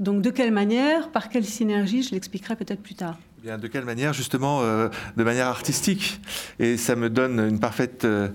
Donc 0.00 0.22
de 0.22 0.30
quelle 0.30 0.52
manière, 0.52 1.10
par 1.10 1.28
quelle 1.28 1.44
synergie, 1.44 2.02
je 2.02 2.12
l'expliquerai 2.12 2.56
peut-être 2.56 2.82
plus 2.82 2.94
tard. 2.94 3.18
De 3.44 3.68
quelle 3.68 3.84
manière 3.84 4.12
Justement, 4.12 4.62
euh, 4.62 4.88
de 5.16 5.22
manière 5.22 5.46
artistique? 5.46 6.20
Et 6.58 6.76
ça 6.76 6.96
me 6.96 7.08
donne 7.08 7.38
une 7.38 7.60
parfaite 7.60 8.04
euh, 8.04 8.30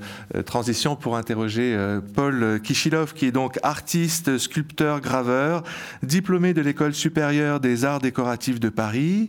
transition 0.46 0.96
pour 0.96 1.18
interroger 1.18 1.76
euh, 1.76 2.00
Paul 2.16 2.62
Kishilov, 2.64 3.14
qui 3.14 3.26
est 3.26 3.34
donc 3.34 3.60
artiste, 3.64 4.38
sculpteur, 4.38 5.02
graveur, 5.02 5.64
diplômé 6.04 6.54
de 6.54 6.62
l'École 6.62 6.94
supérieure 6.94 7.60
des 7.60 7.84
arts 7.84 8.00
décoratifs 8.00 8.62
de 8.62 8.70
Paris. 8.70 9.28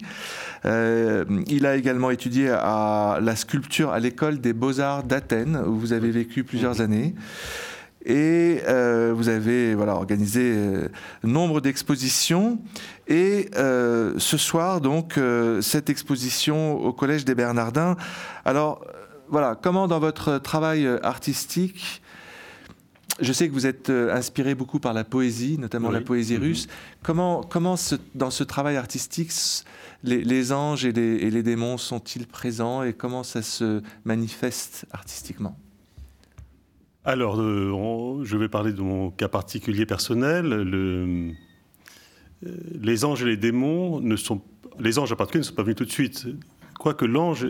il 0.65 1.67
a 1.67 1.77
également 1.77 2.11
étudié 2.11 2.51
à 2.51 3.19
la 3.21 3.35
sculpture 3.35 3.91
à 3.91 3.99
l'École 3.99 4.41
des 4.41 4.53
beaux-arts 4.53 5.03
d'Athènes, 5.03 5.61
où 5.67 5.75
vous 5.75 5.93
avez 5.93 6.13
vécu 6.13 6.45
plusieurs 6.45 6.83
années. 6.83 7.15
Et 8.05 8.61
euh, 8.67 9.13
vous 9.17 9.29
avez 9.29 9.75
voilà, 9.75 9.95
organisé 9.95 10.53
euh, 10.55 10.89
nombre 11.23 11.61
d'expositions. 11.61 12.59
Et 13.09 13.49
euh, 13.57 14.15
ce 14.19 14.37
soir, 14.37 14.81
donc, 14.81 15.19
cette 15.61 15.91
exposition 15.91 16.77
au 16.81 16.93
Collège 16.93 17.25
des 17.25 17.35
Bernardins. 17.35 17.97
Alors, 18.45 18.85
voilà, 19.29 19.55
comment 19.61 19.89
dans 19.89 20.01
votre 20.01 20.39
travail 20.39 20.87
artistique, 21.03 22.03
je 23.21 23.33
sais 23.33 23.49
que 23.49 23.55
vous 23.55 23.67
êtes 23.67 23.91
inspiré 23.91 24.55
beaucoup 24.55 24.81
par 24.81 24.93
la 24.93 25.05
poésie, 25.05 25.57
notamment 25.59 25.91
la 25.91 26.01
poésie 26.01 26.37
mm-hmm. 26.37 26.41
russe. 26.41 26.67
Comment, 27.03 27.43
comment 27.43 27.77
dans 28.15 28.31
ce 28.31 28.45
travail 28.45 28.77
artistique, 28.77 29.33
les, 30.03 30.53
anges 30.53 30.85
et 30.85 30.93
les 30.93 31.43
démons 31.43 31.79
sont-ils 31.79 32.27
présents 32.27 32.83
et 32.83 32.93
comment 32.93 33.23
ça 33.23 33.41
se 33.41 33.83
manifeste 34.05 34.85
artistiquement? 34.93 35.57
Alors, 37.05 37.39
euh, 37.39 38.25
je 38.25 38.37
vais 38.37 38.49
parler 38.49 38.73
de 38.73 38.81
mon 38.81 39.11
cas 39.11 39.29
particulier 39.29 39.85
personnel. 39.85 40.53
Euh, 40.53 41.33
les 42.81 43.05
anges 43.05 43.23
et 43.23 43.27
les 43.27 43.37
démons 43.37 44.01
ne 44.01 44.17
sont, 44.17 44.41
les 44.79 44.99
anges 44.99 45.13
en 45.13 45.17
particulier 45.17 45.41
ne 45.41 45.47
sont 45.47 45.55
pas 45.55 45.63
venus 45.63 45.77
tout 45.77 45.85
de 45.85 45.91
suite. 45.91 46.27
Quoique 46.79 47.05
l'ange 47.05 47.47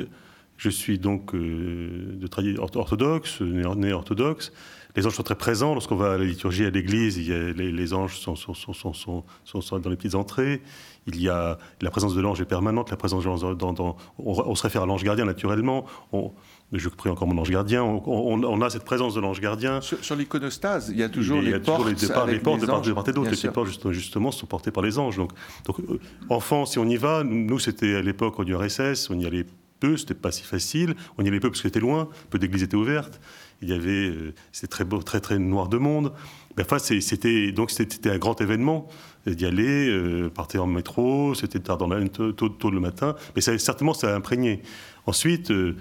Je 0.57 0.71
suis 0.71 0.99
donc 0.99 1.35
de 1.35 2.27
tradition 2.27 2.63
orthodoxe, 2.63 3.41
né 3.41 3.93
orthodoxe. 3.93 4.53
Les 4.97 5.07
anges 5.07 5.15
sont 5.15 5.23
très 5.23 5.35
présents. 5.35 5.73
Lorsqu'on 5.75 5.97
va 5.97 6.13
à 6.13 6.19
la 6.19 6.25
liturgie 6.25 6.65
à 6.65 6.71
l'église, 6.71 7.19
les, 7.19 7.95
anges 7.95 8.19
sont, 8.19 8.37
sont, 8.37 8.55
sont, 8.55 9.79
dans 9.79 9.91
les 9.91 9.97
petites 9.97 10.15
entrées. 10.15 10.63
Il 11.07 11.21
y 11.21 11.29
a 11.29 11.59
la 11.81 11.91
présence 11.91 12.15
de 12.15 12.21
l'ange 12.21 12.41
est 12.41 12.45
permanente. 12.45 12.91
La 12.91 12.97
présence 12.97 13.25
de 13.25 13.55
dans, 13.55 13.97
on, 14.19 14.55
se 14.55 14.63
réfère 14.63 14.83
à 14.83 14.87
l'ange 14.87 15.03
gardien 15.03 15.25
naturellement. 15.25 15.85
On, 16.13 16.33
je 16.73 16.89
prie 16.89 17.11
encore 17.11 17.29
mon 17.29 17.41
ange 17.41 17.51
gardien. 17.51 17.83
On, 17.85 18.61
a 18.61 18.71
cette 18.71 18.85
présence 18.85 19.15
de 19.15 19.21
l'ange 19.21 19.41
gardien. 19.41 19.81
Sur, 19.81 20.17
l'iconostase, 20.17 20.91
il 20.91 20.99
y 20.99 21.03
a 21.03 21.09
toujours 21.09 21.41
les 21.41 21.59
portes. 21.59 21.87
les, 21.87 21.95
portes 22.39 22.61
de 22.61 22.67
part, 22.67 23.09
et 23.09 23.13
d'autre. 23.13 23.31
Les 23.31 23.51
portes, 23.51 23.93
justement, 23.93 24.33
sont 24.33 24.47
portées 24.47 24.71
par 24.71 24.83
les 24.83 24.99
anges. 24.99 25.17
Donc, 25.17 25.33
donc 25.67 25.81
euh, 25.81 26.01
enfant, 26.31 26.67
si 26.67 26.79
on 26.79 26.87
y 26.87 26.97
va, 26.97 27.23
nous, 27.25 27.59
c'était 27.59 27.95
à 27.95 28.03
l'époque 28.03 28.39
en 28.41 28.45
URSS, 28.45 29.11
on 29.11 29.19
y 29.19 29.27
allait 29.27 29.47
peu, 29.79 29.97
c'était 29.97 30.15
pas 30.15 30.33
si 30.33 30.43
facile. 30.43 30.95
On 31.19 31.25
y 31.25 31.29
allait 31.29 31.41
peu 31.41 31.49
parce 31.49 31.61
que 31.61 31.69
c'était 31.69 31.81
loin, 31.81 32.09
peu 32.31 32.39
d'églises 32.39 32.63
étaient 32.63 32.77
ouvertes 32.77 33.21
il 33.65 33.71
y 33.71 33.73
avait, 33.73 34.09
euh, 34.11 34.35
c'était 34.53 34.69
très 34.69 34.85
beau, 34.85 35.03
très 35.03 35.21
très 35.21 35.39
noir 35.39 35.69
de 35.69 35.79
monde. 35.79 36.13
enfin, 36.61 36.79
c'était 36.79 37.53
donc 37.53 37.71
c'était 37.71 38.11
un 38.11 38.19
grand 38.19 38.41
événement 38.41 38.89
d'y 39.27 39.47
aller, 39.47 39.89
euh, 39.89 40.29
partir 40.29 40.65
en 40.65 40.67
métro, 40.67 41.35
c'était 41.35 41.61
tard 41.61 41.79
dans 41.79 41.89
la 41.89 42.07
tôt, 42.09 42.33
tôt, 42.33 42.71
le 42.71 42.81
matin, 42.81 43.17
mais 43.35 43.41
ça, 43.41 43.57
certainement 43.59 43.95
ça 43.95 44.13
a 44.13 44.17
imprégné. 44.17 44.63
Ensuite, 45.07 45.51
euh, 45.51 45.77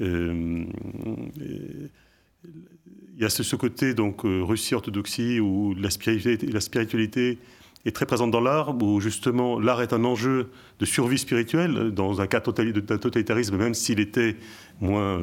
il 0.00 0.68
y 3.18 3.24
a 3.24 3.28
ce, 3.28 3.56
côté 3.56 3.94
donc 3.94 4.22
Russie 4.24 4.74
orthodoxie 4.74 5.40
où 5.40 5.74
la 5.74 5.90
spiritualité, 5.90 7.38
est 7.86 7.92
très 7.92 8.04
présente 8.04 8.30
dans 8.30 8.40
l'art, 8.40 8.74
où 8.82 9.00
justement 9.00 9.58
l'art 9.58 9.80
est 9.80 9.92
un 9.92 10.04
enjeu 10.04 10.50
de 10.78 10.84
survie 10.84 11.18
spirituelle 11.18 11.92
dans 11.92 12.20
un 12.20 12.26
cas 12.26 12.40
totalitarisme, 12.40 13.56
même 13.56 13.74
s'il 13.74 14.00
était 14.00 14.36
moins 14.80 15.20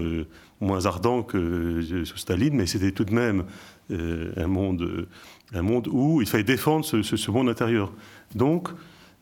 moins 0.60 0.86
ardent 0.86 1.24
que 1.24 2.04
Staline, 2.16 2.56
mais 2.56 2.66
c'était 2.66 2.92
tout 2.92 3.06
de 3.06 3.14
même 3.14 3.46
euh, 3.92 4.32
un, 4.38 4.48
monde, 4.48 5.08
un 5.54 5.62
monde 5.62 5.88
où 5.92 6.22
il 6.22 6.28
fallait 6.28 6.44
défendre 6.44 6.86
ce, 6.86 7.32
monde 7.32 7.50
intérieur. 7.50 7.92
Donc, 8.36 8.70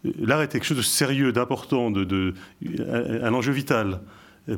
l'art 0.03 0.41
était 0.41 0.59
quelque 0.59 0.67
chose 0.67 0.77
de 0.77 0.83
sérieux, 0.83 1.31
d'important, 1.31 1.91
de, 1.91 2.33
un, 2.63 3.33
enjeu 3.33 3.51
vital 3.51 4.01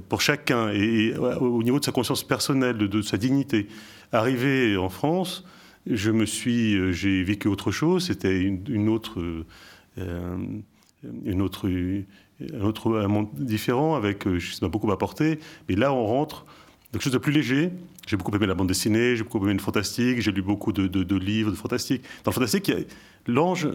pour 0.09 0.21
chacun, 0.21 0.69
et, 0.69 1.15
au 1.15 1.63
niveau 1.63 1.79
de 1.79 1.85
sa 1.85 1.91
conscience 1.91 2.23
personnelle, 2.23 2.77
de, 2.77 3.01
sa 3.01 3.17
dignité. 3.17 3.67
Arrivé 4.11 4.77
en 4.77 4.89
France, 4.89 5.45
je 5.85 6.11
me 6.11 6.25
suis, 6.25 6.93
j'ai 6.93 7.23
vécu 7.23 7.47
autre 7.47 7.71
chose. 7.71 8.07
C'était 8.07 8.39
une, 8.41 8.89
autre, 8.89 9.21
euh, 9.97 10.37
une 11.25 11.41
autre, 11.41 11.69
un 11.69 12.61
autre 12.61 12.97
un 12.97 13.07
monde 13.07 13.29
différent 13.33 13.95
avec, 13.95 14.23
ça 14.23 14.59
m'a 14.65 14.67
beaucoup 14.67 14.91
apporté. 14.91 15.39
Mais 15.69 15.75
là, 15.75 15.93
on 15.93 16.05
rentre 16.05 16.45
quelque 16.91 17.03
chose 17.03 17.13
de 17.13 17.17
plus 17.17 17.31
léger. 17.31 17.71
J'ai 18.07 18.17
beaucoup 18.17 18.35
aimé 18.35 18.47
la 18.47 18.55
bande 18.55 18.67
dessinée, 18.67 19.15
j'ai 19.15 19.23
beaucoup 19.23 19.43
aimé 19.43 19.53
le 19.53 19.59
fantastique, 19.59 20.21
j'ai 20.21 20.31
lu 20.31 20.41
beaucoup 20.41 20.71
de, 20.71 21.17
livres 21.17 21.51
de 21.51 21.55
fantastique. 21.55 22.03
Dans 22.23 22.31
le 22.31 22.35
fantastique, 22.35 22.71
l'ange, 23.25 23.67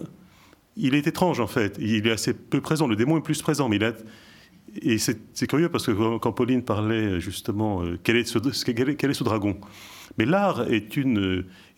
il 0.77 0.95
est 0.95 1.07
étrange 1.07 1.41
en 1.41 1.47
fait. 1.47 1.77
Il 1.79 2.07
est 2.07 2.13
assez 2.13 2.33
peu 2.33 2.61
présent. 2.61 2.87
Le 2.87 2.97
démon 2.97 3.19
est 3.19 3.23
plus 3.23 3.41
présent, 3.43 3.69
mais 3.69 3.77
il 3.77 3.83
est, 3.83 4.05
et 4.81 4.99
c'est 4.99 5.47
curieux 5.47 5.69
parce 5.69 5.87
que 5.87 6.19
quand 6.19 6.33
Pauline 6.33 6.63
parlait 6.63 7.21
justement, 7.21 7.83
euh, 7.83 7.99
quel, 8.03 8.17
est 8.17 8.25
ce, 8.25 8.39
quel, 8.39 9.11
est, 9.11 9.15
ce, 9.15 9.25
dragon? 9.25 9.59
Mais 10.19 10.25
l'art 10.25 10.71
est, 10.71 10.99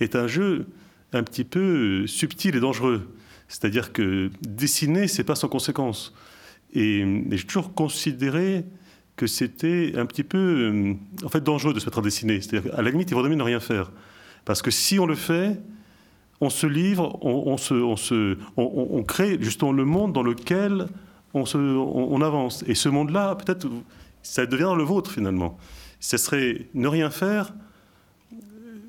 est 0.01 0.17
un 0.17 0.27
jeu 0.27 0.67
un 1.13 1.23
petit 1.23 1.45
peu 1.45 2.07
subtil 2.07 2.57
et 2.57 2.61
dangereux. 2.61 3.09
C'est-à-dire 3.49 3.93
que 3.93 4.31
dessiner, 4.43 5.09
c'est 5.09 5.25
pas 5.25 5.35
sans 5.35 5.49
conséquence. 5.49 6.15
Et, 6.73 7.01
et 7.01 7.37
j'ai 7.37 7.45
toujours 7.45 7.75
considéré 7.75 8.65
que 9.17 9.27
c'était 9.27 9.93
un 9.97 10.07
petit 10.07 10.25
peu 10.25 10.39
euh, 10.39 10.95
en 11.25 11.29
fait 11.29 11.43
dangereux 11.43 11.73
de 11.73 11.81
se 11.81 11.87
mettre 11.87 11.99
à 11.99 12.03
dessiner. 12.03 12.41
C'est-à-dire, 12.41 12.75
à 12.75 12.83
la 12.83 12.91
limite, 12.91 13.11
il 13.11 13.15
vaut 13.15 13.23
mieux 13.23 13.35
ne 13.35 13.43
rien 13.43 13.61
faire. 13.61 13.93
Parce 14.45 14.63
que 14.63 14.71
si 14.71 14.99
on 14.99 15.07
le 15.07 15.15
fait, 15.15 15.61
on 16.41 16.51
se 16.51 16.67
livre, 16.67 17.19
on, 17.25 17.57
se, 17.57 17.75
on, 17.75 17.97
se, 17.97 18.37
on, 18.57 19.03
crée 19.05 19.39
justement 19.41 19.73
le 19.73 19.85
monde 19.85 20.13
dans 20.13 20.23
lequel 20.23 20.89
on, 21.35 22.21
avance. 22.23 22.64
Et 22.67 22.75
ce 22.75 22.88
monde-là, 22.88 23.35
peut-être, 23.35 23.69
ça 24.23 24.47
devient 24.47 24.73
le 24.76 24.85
vôtre 24.85 25.11
finalement. 25.11 25.59
Ce 26.00 26.17
serait 26.17 26.67
ne 26.75 26.88
rien 26.88 27.11
faire, 27.11 27.53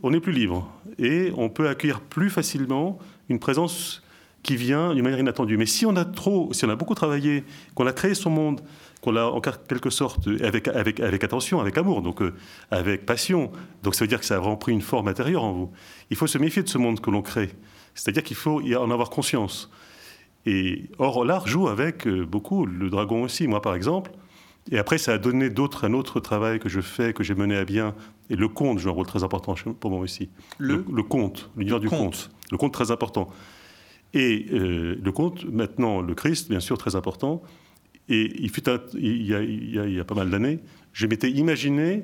on 0.03 0.11
n'est 0.11 0.19
plus 0.19 0.31
libre. 0.31 0.71
Et 0.99 1.31
on 1.35 1.49
peut 1.49 1.67
accueillir 1.67 2.01
plus 2.01 2.29
facilement 2.29 2.99
une 3.29 3.39
présence 3.39 4.03
qui 4.43 4.55
vient 4.55 4.93
d'une 4.93 5.03
manière 5.03 5.19
inattendue. 5.19 5.57
Mais 5.57 5.65
si 5.65 5.87
on 5.87 5.95
a 5.95 6.05
trop, 6.05 6.53
si 6.53 6.65
on 6.65 6.69
a 6.69 6.75
beaucoup 6.75 6.93
travaillé, 6.93 7.43
qu'on 7.73 7.87
a 7.87 7.93
créé 7.93 8.13
son 8.13 8.29
monde, 8.29 8.61
qu'on 9.01 9.11
l'a 9.11 9.27
en 9.27 9.41
quelque 9.41 9.89
sorte 9.89 10.27
avec, 10.43 10.67
avec, 10.67 10.99
avec 10.99 11.23
attention, 11.23 11.59
avec 11.59 11.77
amour, 11.77 12.03
donc 12.03 12.21
euh, 12.21 12.33
avec 12.69 13.07
passion. 13.07 13.51
Donc 13.81 13.95
ça 13.95 14.03
veut 14.03 14.07
dire 14.07 14.19
que 14.19 14.25
ça 14.25 14.35
a 14.35 14.39
vraiment 14.39 14.55
pris 14.55 14.71
une 14.71 14.83
forme 14.83 15.07
intérieure 15.07 15.43
en 15.43 15.51
vous. 15.51 15.71
Il 16.11 16.17
faut 16.17 16.27
se 16.27 16.37
méfier 16.37 16.61
de 16.61 16.69
ce 16.69 16.77
monde 16.77 16.99
que 16.99 17.09
l'on 17.09 17.23
crée. 17.23 17.49
C'est-à-dire 17.95 18.23
qu'il 18.23 18.35
faut 18.35 18.61
en 18.61 18.91
avoir 18.91 19.09
conscience. 19.09 19.71
Et 20.45 20.89
or, 20.99 21.25
l'art 21.25 21.47
joue 21.47 21.67
avec 21.67 22.07
euh, 22.07 22.25
beaucoup, 22.25 22.65
le 22.65 22.89
dragon 22.89 23.23
aussi. 23.23 23.47
Moi, 23.47 23.61
par 23.61 23.75
exemple, 23.75 24.11
et 24.71 24.77
après, 24.77 24.97
ça 24.97 25.13
a 25.13 25.17
donné 25.17 25.49
d'autres, 25.49 25.85
un 25.85 25.93
autre 25.93 26.19
travail 26.19 26.59
que 26.59 26.69
je 26.69 26.81
fais, 26.81 27.13
que 27.13 27.23
j'ai 27.23 27.35
mené 27.35 27.55
à 27.55 27.65
bien. 27.65 27.93
Et 28.29 28.35
le 28.35 28.47
conte 28.47 28.79
joue 28.79 28.89
un 28.89 28.93
rôle 28.93 29.05
très 29.05 29.23
important 29.23 29.53
pour 29.79 29.91
moi 29.91 29.99
aussi. 29.99 30.29
Le, 30.57 30.83
le, 30.91 31.03
conte, 31.03 31.51
l'univers 31.55 31.79
du 31.79 31.89
conte. 31.89 32.31
Le 32.51 32.57
conte 32.57 32.73
très 32.73 32.89
important. 32.89 33.29
Et 34.13 34.47
euh, 34.53 34.99
le 35.01 35.11
conte, 35.11 35.45
maintenant, 35.45 36.01
le 36.01 36.15
Christ, 36.15 36.49
bien 36.49 36.59
sûr, 36.59 36.77
très 36.77 36.95
important. 36.95 37.43
Et 38.09 38.33
il, 38.39 38.49
fut 38.49 38.63
il, 38.95 39.27
y 39.27 39.35
a, 39.35 39.41
il, 39.41 39.93
y 39.93 39.99
a, 39.99 40.05
pas 40.05 40.15
mal 40.15 40.29
d'années, 40.29 40.59
je 40.93 41.05
m'étais 41.05 41.29
imaginé 41.29 42.03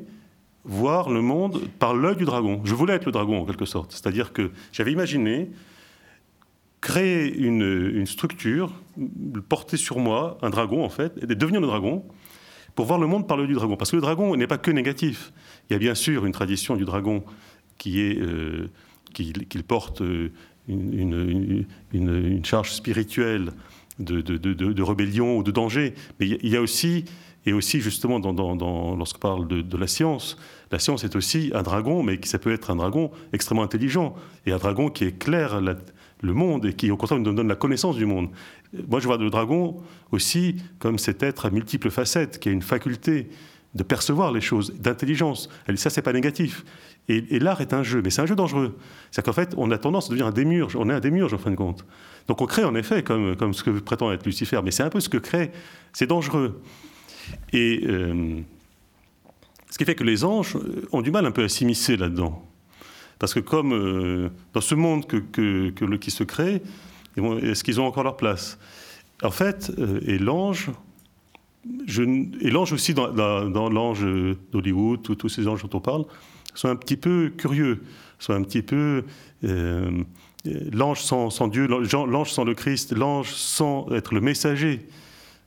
voir 0.63 1.09
le 1.09 1.21
monde 1.21 1.61
par 1.79 1.95
l'œil 1.95 2.15
du 2.15 2.25
dragon. 2.25 2.61
Je 2.63 2.75
voulais 2.75 2.93
être 2.93 3.05
le 3.05 3.11
dragon 3.11 3.41
en 3.41 3.45
quelque 3.45 3.65
sorte. 3.65 3.91
C'est-à-dire 3.91 4.33
que 4.33 4.51
j'avais 4.71 4.91
imaginé 4.91 5.49
créer 6.81 7.33
une, 7.37 8.05
structure, 8.07 8.73
porter 9.47 9.77
sur 9.77 9.99
moi 9.99 10.37
un 10.41 10.49
dragon 10.49 10.83
en 10.83 10.89
fait, 10.89 11.13
et 11.21 11.35
devenir 11.35 11.61
le 11.61 11.67
dragon, 11.67 12.03
pour 12.75 12.85
voir 12.85 12.99
le 12.99 13.07
monde 13.07 13.27
par 13.27 13.37
l'œil 13.37 13.47
du 13.47 13.53
dragon. 13.53 13.75
Parce 13.77 13.91
que 13.91 13.95
le 13.95 14.01
dragon 14.01 14.35
n'est 14.35 14.47
pas 14.47 14.57
que 14.57 14.71
négatif. 14.71 15.31
Il 15.69 15.73
y 15.73 15.75
a 15.75 15.79
bien 15.79 15.95
sûr 15.95 16.25
une 16.25 16.31
tradition 16.31 16.75
du 16.75 16.85
dragon 16.85 17.23
qui 17.77 18.01
est 18.01 18.19
euh, 18.19 18.69
porte 19.67 20.01
euh, 20.01 20.31
une, 20.67 21.65
une, 21.93 22.45
charge 22.45 22.71
spirituelle 22.71 23.51
de, 23.99 24.21
de, 24.21 24.83
rébellion 24.83 25.37
ou 25.37 25.43
de 25.43 25.51
danger. 25.51 25.93
Mais 26.19 26.27
il 26.27 26.49
y 26.49 26.55
a 26.55 26.61
aussi, 26.61 27.05
et 27.45 27.53
aussi 27.53 27.81
justement, 27.81 28.19
dans, 28.19 28.33
dans, 28.33 28.95
lorsqu'on 28.95 29.19
parle 29.19 29.47
de, 29.47 29.77
la 29.77 29.87
science, 29.87 30.37
la 30.71 30.79
science 30.79 31.03
est 31.03 31.15
aussi 31.15 31.51
un 31.53 31.63
dragon, 31.63 32.03
mais 32.03 32.19
ça 32.23 32.39
peut 32.39 32.53
être 32.53 32.71
un 32.71 32.75
dragon 32.75 33.11
extrêmement 33.33 33.63
intelligent, 33.63 34.15
et 34.45 34.51
un 34.51 34.57
dragon 34.57 34.89
qui 34.89 35.05
éclaire 35.05 35.61
le 36.21 36.33
monde 36.33 36.65
et 36.65 36.73
qui, 36.73 36.91
au 36.91 36.97
contraire, 36.97 37.19
nous 37.19 37.33
donne 37.33 37.47
la 37.47 37.55
connaissance 37.55 37.95
du 37.95 38.05
monde. 38.05 38.29
Moi, 38.87 38.99
je 38.99 39.07
vois 39.07 39.17
le 39.17 39.29
dragon 39.29 39.81
aussi 40.11 40.55
comme 40.79 40.97
cet 40.97 41.23
être 41.23 41.45
à 41.45 41.49
multiples 41.49 41.89
facettes, 41.89 42.39
qui 42.39 42.49
a 42.49 42.51
une 42.51 42.61
faculté 42.61 43.29
de 43.73 43.83
percevoir 43.83 44.31
les 44.31 44.41
choses, 44.41 44.73
d'intelligence. 44.79 45.49
Ça, 45.75 45.89
c'est 45.89 46.01
pas 46.01 46.13
négatif. 46.13 46.65
Et, 47.07 47.39
l'art 47.39 47.61
est 47.61 47.73
un 47.73 47.83
jeu, 47.83 48.01
mais 48.03 48.09
c'est 48.09 48.21
un 48.21 48.25
jeu 48.25 48.35
dangereux. 48.35 48.77
C'est-à-dire 49.09 49.33
qu'en 49.33 49.41
fait, 49.41 49.53
on 49.57 49.71
a 49.71 49.77
tendance 49.77 50.05
à 50.05 50.09
devenir 50.09 50.27
un 50.27 50.31
démiurge. 50.31 50.75
On 50.75 50.89
est 50.89 50.93
un 50.93 50.99
démiurge, 50.99 51.33
en 51.33 51.37
fin 51.37 51.51
de 51.51 51.55
compte. 51.55 51.85
Donc 52.27 52.41
on 52.41 52.45
crée, 52.45 52.63
en 52.63 52.75
effet, 52.75 53.03
comme, 53.03 53.35
comme 53.35 53.53
ce 53.53 53.63
que 53.63 53.71
prétend 53.71 54.11
être 54.11 54.25
Lucifer, 54.25 54.59
mais 54.63 54.71
c'est 54.71 54.83
un 54.83 54.89
peu 54.89 54.99
ce 54.99 55.09
que 55.09 55.17
crée. 55.17 55.51
C'est 55.93 56.07
dangereux. 56.07 56.61
Et 57.53 57.81
euh, 57.85 58.39
ce 59.69 59.77
qui 59.77 59.85
fait 59.85 59.95
que 59.95 60.03
les 60.03 60.23
anges 60.23 60.57
ont 60.91 61.01
du 61.01 61.11
mal 61.11 61.25
un 61.25 61.31
peu 61.31 61.43
à 61.43 61.49
s'immiscer 61.49 61.97
là-dedans. 61.97 62.45
Parce 63.21 63.35
que 63.35 63.39
comme 63.39 63.71
euh, 63.71 64.29
dans 64.51 64.61
ce 64.61 64.73
monde 64.73 65.05
que, 65.05 65.17
que, 65.69 65.85
le, 65.85 65.97
qui 65.99 66.09
se 66.09 66.23
crée, 66.23 66.63
est-ce 67.15 67.63
qu'ils 67.63 67.79
ont 67.79 67.85
encore 67.85 68.03
leur 68.03 68.17
place? 68.17 68.57
En 69.21 69.29
fait, 69.29 69.71
euh, 69.77 69.99
et 70.07 70.17
l'ange, 70.17 70.71
et 71.87 72.49
l'ange 72.49 72.73
aussi 72.73 72.95
dans, 72.95 73.69
l'ange 73.69 74.03
d'Hollywood, 74.51 75.03
tous 75.03 75.29
ces 75.29 75.47
anges 75.47 75.61
dont 75.61 75.77
on 75.77 75.81
parle, 75.81 76.05
sont 76.55 76.69
un 76.69 76.75
petit 76.75 76.97
peu 76.97 77.31
curieux, 77.37 77.83
sont 78.17 78.33
un 78.33 78.41
petit 78.41 78.63
peu 78.63 79.03
euh, 79.43 80.03
l'ange 80.73 81.01
sans, 81.01 81.29
sans, 81.29 81.47
Dieu, 81.47 81.67
l'ange 81.67 82.31
sans 82.31 82.43
le 82.43 82.55
Christ, 82.55 82.91
l'ange 82.91 83.29
sans 83.29 83.87
être 83.91 84.15
le 84.15 84.21
messager 84.21 84.87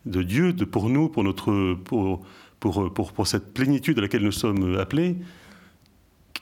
de 0.06 0.22
Dieu 0.22 0.52
de, 0.52 0.64
pour 0.64 0.88
nous, 0.90 1.08
pour, 1.08 1.24
notre, 1.24 1.74
pour, 1.82 2.24
pour, 2.60 2.94
pour, 2.94 3.12
pour, 3.12 3.26
cette 3.26 3.52
plénitude 3.52 3.98
à 3.98 4.02
laquelle 4.02 4.22
nous 4.22 4.30
sommes 4.30 4.78
appelés. 4.78 5.16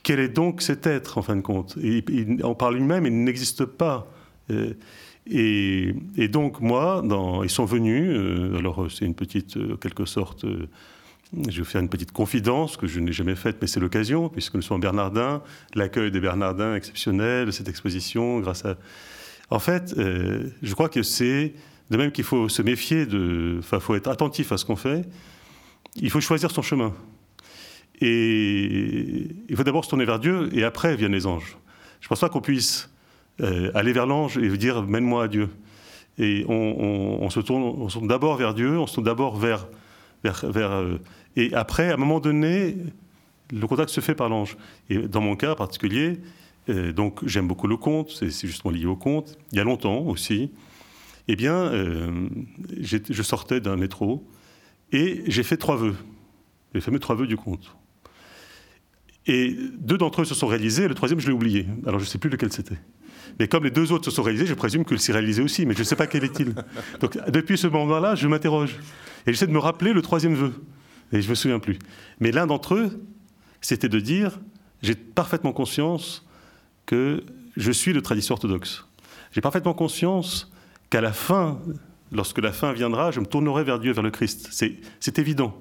Quel 0.03 0.21
est 0.21 0.29
donc 0.29 0.63
cet 0.63 0.87
être, 0.87 1.19
en 1.19 1.23
fin 1.23 1.37
de 1.37 1.43
compte? 1.43 1.77
Et, 1.83 2.05
On 2.43 2.55
parle 2.55 2.77
lui-même, 2.77 3.07
il 3.07 3.25
n'existe 3.25 3.65
pas. 3.65 4.07
Euh, 4.51 4.75
et, 5.31 5.95
et, 6.17 6.29
donc, 6.29 6.61
moi, 6.61 7.03
ils 7.45 7.51
sont 7.51 7.65
venus, 7.65 8.11
euh, 8.11 8.57
alors 8.59 8.91
c'est 8.91 9.05
une 9.05 9.15
petite, 9.15 9.57
quelque 9.79 10.05
sorte, 10.05 10.45
je 11.49 11.59
vais 11.59 11.65
faire 11.65 11.81
une 11.81 11.89
petite 11.89 12.13
confidence 12.13 12.77
que 12.77 12.87
je 12.87 13.01
n'ai 13.01 13.13
jamais 13.13 13.37
faite, 13.37 13.57
mais 13.61 13.67
c'est 13.67 13.81
l'occasion, 13.81 14.29
puisque 14.29 14.55
nous 14.55 14.63
sommes 14.63 14.81
Bernardins, 14.81 15.43
l'accueil 15.75 16.11
des 16.11 16.21
Bernardins 16.21 16.75
exceptionnel, 16.75 17.53
cette 17.53 17.69
exposition, 17.69 18.41
grâce 18.41 18.65
à... 18.65 18.77
En 19.51 19.59
fait, 19.59 19.95
euh, 19.99 20.51
je 20.63 20.75
crois 20.75 20.89
que 20.89 21.03
c'est 21.03 21.55
de 21.91 21.97
même 21.97 22.13
qu'il 22.13 22.25
faut 22.25 22.49
se 22.49 22.63
méfier, 22.63 23.07
de... 23.07 23.57
enfin, 23.59 23.79
il 23.79 23.83
faut 23.83 23.95
être 23.95 24.09
attentif 24.09 24.53
à 24.53 24.59
ce 24.59 24.65
qu'on 24.65 24.77
fait. 24.77 25.05
il 25.97 26.11
faut 26.11 26.21
choisir 26.21 26.51
son 26.51 26.63
chemin. 26.63 26.95
Et 28.05 29.29
il 29.49 29.57
faut 29.57 29.63
d'abord 29.63 29.85
se 29.85 29.91
tourner 29.91 30.05
vers 30.05 30.19
Dieu 30.19 30.51
et 30.53 30.65
après 30.65 30.97
viennent 30.97 31.13
les 31.13 31.25
anges. 31.25 31.57
Je 32.01 32.07
ne 32.07 32.09
pense 32.09 32.19
pas 32.19 32.29
qu'on 32.29 32.41
puisse 32.41 32.91
euh, 33.41 33.71
aller 33.75 33.93
vers 33.93 34.07
l'ange 34.07 34.39
et 34.39 34.49
dire 34.57 34.83
mène-moi 34.83 35.25
à 35.25 35.29
Dieu. 35.29 35.49
Et 36.19 36.45
on, 36.49 37.31
se 37.31 37.39
tourne, 37.39 37.89
d'abord 38.09 38.37
vers 38.37 38.55
Dieu, 38.55 38.77
on 38.77 38.89
se 38.89 38.95
tourne 38.95 39.07
d'abord 39.07 39.37
vers 39.37 39.69
euh, 40.25 40.99
et 41.37 41.55
après, 41.55 41.91
à 41.91 41.95
un 41.95 41.97
moment 41.97 42.19
donné, 42.19 42.77
le 43.53 43.67
contact 43.67 43.91
se 43.91 44.01
fait 44.01 44.17
par 44.17 44.29
l'ange. 44.29 44.57
Et 44.91 44.99
dans 44.99 45.21
mon 45.21 45.37
cas 45.37 45.55
particulier, 45.55 46.19
euh, 46.69 46.93
donc 46.93 47.27
j'aime 47.27 47.47
beaucoup 47.47 47.69
le 47.69 47.77
conte, 47.77 48.11
c'est 48.11 48.47
justement 48.47 48.73
lié 48.73 48.87
au 48.87 48.97
conte. 48.97 49.39
Il 49.53 49.59
y 49.59 49.61
a 49.61 49.65
longtemps 49.65 50.01
aussi, 50.01 50.51
eh 51.29 51.37
bien, 51.37 51.71
je 52.81 53.23
sortais 53.23 53.61
d'un 53.61 53.77
métro 53.77 54.27
et 54.91 55.23
j'ai 55.29 55.45
fait 55.45 55.57
trois 55.57 55.77
vœux, 55.77 55.95
les 56.75 56.81
fameux 56.81 56.99
trois 56.99 57.15
vœux 57.15 57.29
du 57.29 57.37
conte. 57.37 57.77
Et 59.27 59.57
deux 59.79 59.99
d'entre 59.99 60.23
eux 60.23 60.25
se 60.25 60.35
sont 60.35 60.47
réalisés, 60.47 60.89
le 60.89 60.95
troisième, 60.95 61.21
je 61.21 61.27
l'ai 61.27 61.33
oublié. 61.33 61.67
Alors 61.87 62.01
je 62.01 62.05
ne 62.05 62.09
sais 62.09 62.19
plus 62.19 62.31
lequel 62.31 62.53
c'était. 62.53 62.79
Mais 63.39 63.49
comme 63.49 63.65
les 63.65 63.71
deux 63.71 63.93
autres 63.93 64.05
se 64.05 64.11
sont 64.11 64.23
réalisés, 64.23 64.47
je 64.47 64.55
présume 64.55 64.85
qu'il 64.85 64.99
s'est 64.99 65.13
réalisé 65.13 65.43
aussi, 65.43 65.65
mais 65.65 65.75
je 65.75 65.81
ne 65.81 65.85
sais 65.85 65.97
pas 65.97 66.07
quel 66.07 66.25
est-il. 66.25 66.55
Donc 67.01 67.19
depuis 67.31 67.57
ce 67.57 67.67
moment-là, 67.69 68.15
je 68.15 68.27
m'interroge. 68.29 68.77
Et 69.27 69.33
j'essaie 69.33 69.47
de 69.47 69.53
me 69.53 69.59
rappeler 69.59 69.93
le 69.93 70.03
troisième 70.03 70.35
vœu. 70.35 70.53
Et 71.13 71.21
je 71.21 71.27
ne 71.27 71.31
me 71.31 71.35
souviens 71.35 71.59
plus. 71.59 71.79
Mais 72.21 72.33
l'un 72.33 72.47
d'entre 72.47 72.75
eux, 72.75 73.01
c'était 73.61 73.89
de 73.89 74.01
dire, 74.01 74.41
j'ai 74.83 74.95
parfaitement 74.95 75.53
conscience 75.53 76.27
que 76.85 77.23
je 77.57 77.71
suis 77.71 77.93
de 77.93 78.01
tradition 78.01 78.35
orthodoxe. 78.35 78.85
J'ai 79.33 79.41
parfaitement 79.41 79.75
conscience 79.75 80.51
qu'à 80.91 81.01
la 81.01 81.13
fin, 81.13 81.61
lorsque 82.11 82.39
la 82.39 82.53
fin 82.53 82.73
viendra, 82.73 83.13
je 83.13 83.21
me 83.21 83.27
tournerai 83.27 83.63
vers 83.65 83.79
Dieu, 83.79 83.93
vers 83.93 84.03
le 84.03 84.11
Christ. 84.11 84.49
C'est 85.01 85.19
évident. 85.19 85.57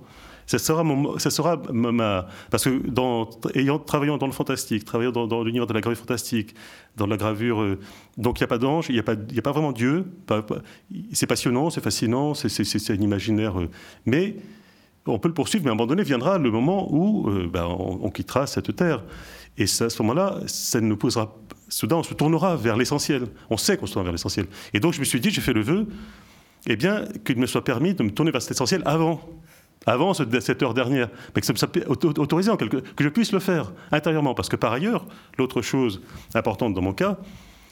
Ça 0.48 0.60
sera, 0.60 0.84
ça 1.18 1.30
sera 1.30 1.62
ma, 1.72 2.28
parce 2.50 2.66
que 2.66 3.78
travaillant 3.86 4.18
dans 4.18 4.26
le 4.26 4.32
fantastique, 4.32 4.86
travaillant 4.86 5.12
dans, 5.12 5.44
l'univers 5.44 5.68
de 5.68 5.74
la 5.74 5.82
gravure 5.82 6.00
fantastique, 6.00 6.56
dans 6.98 7.08
la 7.08 7.18
gravure, 7.18 7.62
euh, 7.62 7.80
donc 8.18 8.40
il 8.40 8.44
n'y 8.44 8.46
a 8.46 8.48
pas 8.48 8.58
d'ange, 8.58 8.88
il 8.90 8.94
n'y 8.94 9.00
a, 9.00 9.04
pas, 9.04 9.14
a 9.14 9.42
pas 9.42 9.52
vraiment 9.52 9.72
Dieu. 9.72 10.06
c'est 11.14 11.28
passionnant, 11.28 11.70
c'est 11.70 11.84
fascinant, 11.84 12.34
c'est 12.34 12.92
un 12.92 13.02
imaginaire, 13.02 13.60
euh, 13.60 13.70
mais 14.06 14.36
on 15.06 15.20
peut 15.20 15.28
le 15.28 15.34
poursuivre, 15.34 15.64
mais 15.64 15.70
à 15.70 15.74
un 15.74 15.76
moment 15.76 15.88
donné 15.88 16.04
viendra 16.04 16.38
le 16.38 16.52
moment 16.52 16.88
où 16.92 17.30
euh, 17.30 17.50
ben, 17.52 17.66
on, 17.66 18.10
quittera 18.10 18.46
cette 18.48 18.76
terre. 18.76 19.04
Et 19.58 19.64
à 19.64 19.68
ce 19.68 20.02
moment-là, 20.02 20.40
ça 20.46 20.80
nous 20.80 20.98
posera. 20.98 21.36
Soudain, 21.70 21.98
on 21.98 22.04
se 22.04 22.14
tournera 22.14 22.56
vers 22.56 22.78
l'essentiel. 22.78 23.28
On 23.50 23.58
sait 23.58 23.78
qu'on 23.78 23.86
se 23.86 23.94
tourne 23.94 24.06
vers 24.06 24.12
l'essentiel. 24.12 24.46
Et 24.74 24.80
donc, 24.80 24.94
je 24.94 25.00
me 25.00 25.06
suis 25.06 25.20
dit, 25.20 25.32
j'ai 25.32 25.42
fait 25.42 25.54
le 25.54 25.62
vœu, 25.62 25.88
eh 26.68 26.76
bien, 26.76 27.06
qu'il 27.26 27.38
me 27.38 27.48
soit 27.48 27.64
permis 27.64 27.94
de 27.94 28.04
me 28.04 28.12
tourner 28.12 28.32
vers 28.32 28.42
cet 28.42 28.52
essentiel 28.52 28.82
avant 28.86 29.22
avant 29.86 30.14
cette 30.14 30.64
heure 30.64 30.74
dernière, 30.74 31.10
mais 31.36 31.42
que 31.42 31.48
ça 31.48 31.56
soit 31.56 31.90
autorisé, 31.90 32.52
que, 32.58 32.66
que 32.66 33.04
je 33.04 33.10
puisse 33.10 33.32
le 33.32 33.40
faire 33.40 33.72
intérieurement. 33.92 34.34
Parce 34.34 34.50
que 34.50 34.56
par 34.56 34.74
ailleurs, 34.74 35.06
l'autre 35.38 35.62
chose 35.62 36.02
importante 36.36 36.74
dans 36.74 36.82
mon 36.82 36.94
cas, 36.94 37.18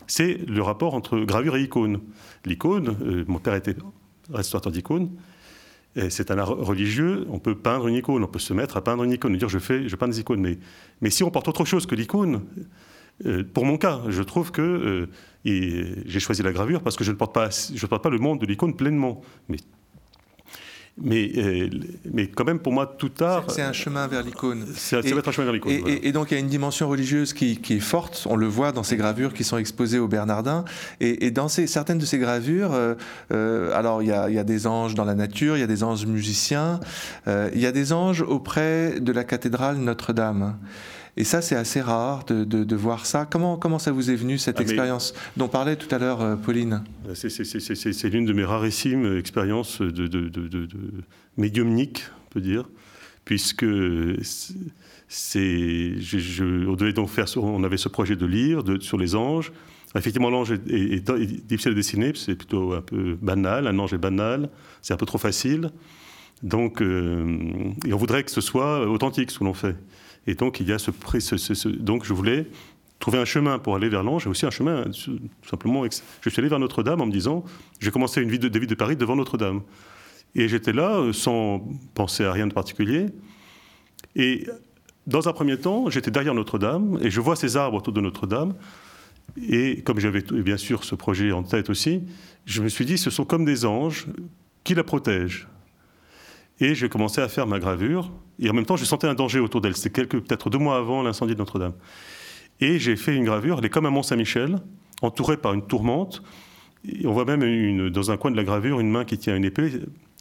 c'est 0.07 0.39
le 0.47 0.61
rapport 0.61 0.95
entre 0.95 1.19
gravure 1.19 1.55
et 1.55 1.63
icône. 1.63 1.99
L'icône, 2.45 2.97
euh, 3.01 3.25
mon 3.27 3.39
père 3.39 3.53
était 3.53 3.75
restaurateur 4.31 4.71
d'icônes, 4.71 5.09
c'est 6.09 6.31
un 6.31 6.37
art 6.37 6.49
religieux, 6.49 7.25
on 7.29 7.39
peut 7.39 7.55
peindre 7.55 7.87
une 7.87 7.95
icône, 7.95 8.23
on 8.23 8.27
peut 8.27 8.39
se 8.39 8.53
mettre 8.53 8.77
à 8.77 8.83
peindre 8.83 9.03
une 9.03 9.11
icône, 9.11 9.35
dire 9.37 9.49
je 9.49 9.59
fais, 9.59 9.89
je 9.89 9.95
peins 9.95 10.07
des 10.07 10.19
icônes, 10.19 10.57
mais, 11.01 11.09
si 11.09 11.23
on 11.23 11.31
porte 11.31 11.47
autre 11.47 11.65
chose 11.65 11.85
que 11.85 11.95
l'icône, 11.95 12.41
euh, 13.25 13.43
pour 13.43 13.65
mon 13.65 13.77
cas, 13.77 14.01
je 14.07 14.21
trouve 14.21 14.51
que 14.51 14.61
euh, 14.61 15.07
j'ai 16.05 16.19
choisi 16.19 16.43
la 16.43 16.53
gravure 16.53 16.81
parce 16.81 16.95
que 16.95 17.03
je 17.03 17.11
ne 17.11 17.17
porte 17.17 17.33
pas, 17.33 17.49
le 18.09 18.17
monde 18.17 18.39
de 18.39 18.45
l'icône 18.45 18.75
pleinement. 18.75 19.21
Mais, 21.01 21.31
euh, 21.37 21.69
mais 22.11 22.27
quand 22.27 22.45
même, 22.45 22.59
pour 22.59 22.73
moi, 22.73 22.85
tout 22.85 23.09
tard. 23.09 23.45
C'est 23.49 23.61
un 23.61 23.73
chemin 23.73 24.07
vers 24.07 24.23
l'icône. 24.23 24.65
C'est 24.75 24.97
un 24.97 25.01
chemin 25.01 25.21
vers 25.21 25.53
l'icône. 25.53 25.73
Et, 25.87 26.11
donc, 26.11 26.31
il 26.31 26.33
y 26.33 26.37
a 26.37 26.39
une 26.39 26.47
dimension 26.47 26.89
religieuse 26.89 27.33
qui, 27.33 27.57
qui, 27.57 27.75
est 27.75 27.79
forte. 27.79 28.27
On 28.29 28.35
le 28.35 28.47
voit 28.47 28.71
dans 28.71 28.83
ces 28.83 28.97
gravures 28.97 29.33
qui 29.33 29.43
sont 29.43 29.57
exposées 29.57 29.99
au 29.99 30.07
Bernardin. 30.07 30.65
Et, 30.99 31.31
dans 31.31 31.47
ces, 31.47 31.67
certaines 31.67 31.99
de 31.99 32.05
ces 32.05 32.17
gravures, 32.17 32.73
euh, 32.73 32.95
euh, 33.31 33.77
alors, 33.77 34.01
il 34.01 34.09
y, 34.09 34.11
a, 34.11 34.29
il 34.29 34.35
y, 34.35 34.39
a, 34.39 34.43
des 34.43 34.67
anges 34.67 34.95
dans 34.95 35.05
la 35.05 35.15
nature, 35.15 35.57
il 35.57 35.61
y 35.61 35.63
a 35.63 35.67
des 35.67 35.83
anges 35.83 36.05
musiciens, 36.05 36.79
il 37.27 37.59
y 37.59 37.65
a 37.65 37.71
des 37.71 37.93
anges 37.93 38.21
auprès 38.21 38.99
de 38.99 39.11
la 39.11 39.23
cathédrale 39.23 39.77
Notre-Dame. 39.77 40.55
Et 41.17 41.23
ça, 41.23 41.41
c'est 41.41 41.55
assez 41.55 41.81
rare 41.81 42.25
de, 42.25 42.75
voir 42.75 43.05
ça. 43.05 43.25
Comment, 43.29 43.57
comment 43.57 43.79
ça 43.79 43.91
vous 43.91 44.09
est 44.09 44.15
venu, 44.15 44.37
cette 44.37 44.59
ah, 44.59 44.61
expérience 44.61 45.13
dont 45.37 45.47
parlait 45.47 45.75
tout 45.75 45.93
à 45.93 45.97
l'heure 45.97 46.21
euh, 46.21 46.35
Pauline 46.35 46.83
C'est 47.13 48.09
l'une 48.09 48.25
de 48.25 48.33
mes 48.33 48.45
rarissimes 48.45 49.17
expériences 49.17 49.81
de, 49.81 50.07
de, 50.07 50.67
médiumnique, 51.37 52.03
on 52.27 52.29
peut 52.33 52.41
dire, 52.41 52.69
puisque 53.25 53.65
c'est, 55.07 55.93
on 56.41 56.73
devait 56.73 56.93
donc 56.93 57.09
faire, 57.09 57.25
on 57.37 57.63
avait 57.63 57.77
ce 57.77 57.89
projet 57.89 58.15
de 58.15 58.25
lire 58.25 58.63
sur 58.79 58.97
les 58.97 59.15
anges. 59.15 59.51
Effectivement, 59.95 60.29
l'ange 60.29 60.51
est, 60.51 61.11
difficile 61.47 61.71
à 61.71 61.75
dessiner, 61.75 62.11
c'est 62.15 62.35
plutôt 62.35 62.73
un 62.73 62.81
peu 62.81 63.17
banal. 63.19 63.65
Un 63.67 63.79
ange 63.79 63.93
est 63.93 63.97
banal, 63.97 64.49
c'est 64.81 64.93
un 64.93 64.97
peu 64.97 65.07
trop 65.07 65.17
facile. 65.17 65.71
Donc, 66.43 66.81
euh, 66.81 67.73
et 67.85 67.93
on 67.93 67.97
voudrait 67.97 68.23
que 68.23 68.31
ce 68.31 68.41
soit 68.41 68.87
authentique 68.87 69.31
ce 69.31 69.39
que 69.39 69.43
l'on 69.43 69.53
fait. 69.53 69.75
Et 70.29 70.35
donc, 70.35 70.59
il 70.59 70.67
y 70.67 70.73
a 70.73 70.77
ce, 70.77 71.67
donc 71.69 72.05
je 72.05 72.13
voulais 72.13 72.45
trouver 72.99 73.17
un 73.17 73.25
chemin 73.25 73.57
pour 73.57 73.75
aller 73.75 73.89
vers 73.89 74.03
l'ange 74.03 74.27
et 74.27 74.29
aussi 74.29 74.45
un 74.45 74.51
chemin, 74.51 74.83
tout 74.83 75.17
simplement. 75.49 75.83
Je 76.21 76.29
suis 76.29 76.39
allé 76.39 76.49
vers 76.49 76.59
Notre-Dame 76.59 77.01
en 77.01 77.07
me 77.07 77.11
disant, 77.11 77.43
j'ai 77.79 77.89
commencé 77.89 78.21
une 78.21 78.29
vie 78.29 78.37
de 78.37 78.47
David 78.47 78.69
de 78.69 78.75
Paris 78.75 78.95
devant 78.95 79.15
Notre-Dame. 79.15 79.61
Et 80.35 80.47
j'étais 80.47 80.71
là 80.71 80.99
euh, 80.99 81.13
sans 81.13 81.67
penser 81.95 82.25
à 82.25 82.31
rien 82.31 82.45
de 82.45 82.53
particulier. 82.53 83.07
Et 84.15 84.45
dans 85.07 85.27
un 85.27 85.33
premier 85.33 85.57
temps, 85.57 85.89
j'étais 85.89 86.11
derrière 86.11 86.35
Notre-Dame 86.35 86.99
et 87.01 87.09
je 87.09 87.21
vois 87.21 87.35
ces 87.35 87.57
arbres 87.57 87.77
autour 87.77 87.93
de 87.93 88.01
Notre-Dame. 88.01 88.53
Et 89.49 89.81
comme 89.81 89.99
j'avais 89.99 90.21
bien 90.21 90.57
sûr 90.57 90.83
ce 90.83 90.93
projet 90.93 91.31
en 91.31 91.41
tête 91.41 91.71
aussi, 91.71 92.03
je 92.45 92.61
me 92.61 92.69
suis 92.69 92.85
dit, 92.85 92.99
ce 92.99 93.09
sont 93.09 93.25
comme 93.25 93.45
des 93.45 93.65
anges 93.65 94.05
qui 94.63 94.75
la 94.75 94.83
protègent. 94.83 95.47
Et 96.61 96.75
j'ai 96.75 96.89
commencé 96.89 97.21
à 97.21 97.27
faire 97.27 97.47
ma 97.47 97.59
gravure. 97.59 98.11
Et 98.39 98.49
en 98.49 98.53
même 98.53 98.65
temps, 98.65 98.75
je 98.75 98.85
sentais 98.85 99.07
un 99.07 99.13
danger 99.13 99.39
autour 99.39 99.61
d'elle. 99.61 99.75
C'était 99.75 100.05
peut-être 100.05 100.49
deux 100.49 100.57
mois 100.57 100.77
avant 100.77 101.01
l'incendie 101.01 101.33
de 101.33 101.39
Notre-Dame. 101.39 101.73
Et 102.59 102.79
j'ai 102.79 102.95
fait 102.95 103.15
une 103.15 103.23
gravure. 103.23 103.59
Elle 103.59 103.65
est 103.65 103.69
comme 103.69 103.85
un 103.85 103.91
Mont-Saint-Michel, 103.91 104.59
entourée 105.01 105.37
par 105.37 105.53
une 105.53 105.65
tourmente. 105.65 106.21
On 107.05 107.11
voit 107.11 107.25
même 107.25 107.89
dans 107.89 108.11
un 108.11 108.17
coin 108.17 108.31
de 108.31 108.35
la 108.35 108.43
gravure 108.43 108.79
une 108.79 108.89
main 108.89 109.05
qui 109.05 109.17
tient 109.17 109.35
une 109.35 109.45
épée. 109.45 109.71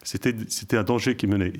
C'était, 0.04 0.34
c'était 0.48 0.76
un 0.76 0.84
danger 0.84 1.16
qui 1.16 1.26
menait. 1.26 1.52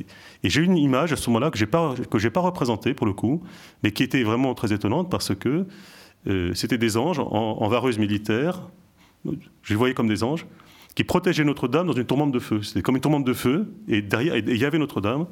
Et 0.44 0.50
j'ai 0.50 0.62
une 0.62 0.76
image 0.76 1.12
à 1.12 1.16
ce 1.16 1.28
moment-là 1.30 1.50
que 1.50 1.58
je 1.58 1.64
n'ai 1.64 2.30
pas, 2.30 2.40
représentée 2.40 2.94
pour 2.94 3.06
le 3.06 3.12
coup, 3.12 3.42
mais 3.82 3.90
qui 3.90 4.04
était 4.04 4.22
vraiment 4.22 4.54
très 4.54 4.72
étonnante 4.72 5.10
parce 5.10 5.34
que 5.34 5.66
euh, 6.28 6.54
c'était 6.54 6.78
des 6.78 6.96
anges 6.96 7.18
en, 7.18 7.24
en 7.24 7.68
vareuse 7.68 7.98
militaire. 7.98 8.68
Je 9.24 9.70
les 9.70 9.76
voyais 9.76 9.94
comme 9.94 10.08
des 10.08 10.22
anges 10.22 10.46
qui 10.98 11.04
protégeait 11.04 11.44
Notre-Dame 11.44 11.86
dans 11.86 11.92
une 11.92 12.06
tourmente 12.06 12.32
de 12.32 12.40
feu. 12.40 12.60
C'était 12.60 12.82
comme 12.82 12.96
une 12.96 13.00
tourmente 13.00 13.24
de 13.24 13.32
feu, 13.32 13.72
et 13.86 14.02
derrière, 14.02 14.36
il 14.36 14.56
y 14.56 14.64
avait 14.64 14.78
Notre-Dame. 14.78 15.26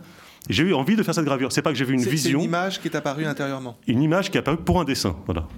J'ai 0.49 0.63
eu 0.63 0.73
envie 0.73 0.95
de 0.95 1.03
faire 1.03 1.13
cette 1.13 1.25
gravure. 1.25 1.51
C'est 1.51 1.61
pas 1.61 1.73
que 1.73 1.77
j'ai 1.77 1.85
vu 1.85 1.95
une 1.95 2.05
vision. 2.05 2.39
C'est 2.39 2.45
une 2.45 2.49
image 2.49 2.81
qui 2.81 2.87
est 2.87 2.95
apparue 2.95 3.25
intérieurement. 3.25 3.77
Une 3.89 4.01
image 4.01 4.31
qui 4.31 4.37
est 4.37 4.39
apparue 4.39 4.59
pour 4.59 4.81
un 4.81 4.85
dessin, 4.85 5.17
voilà. 5.27 5.49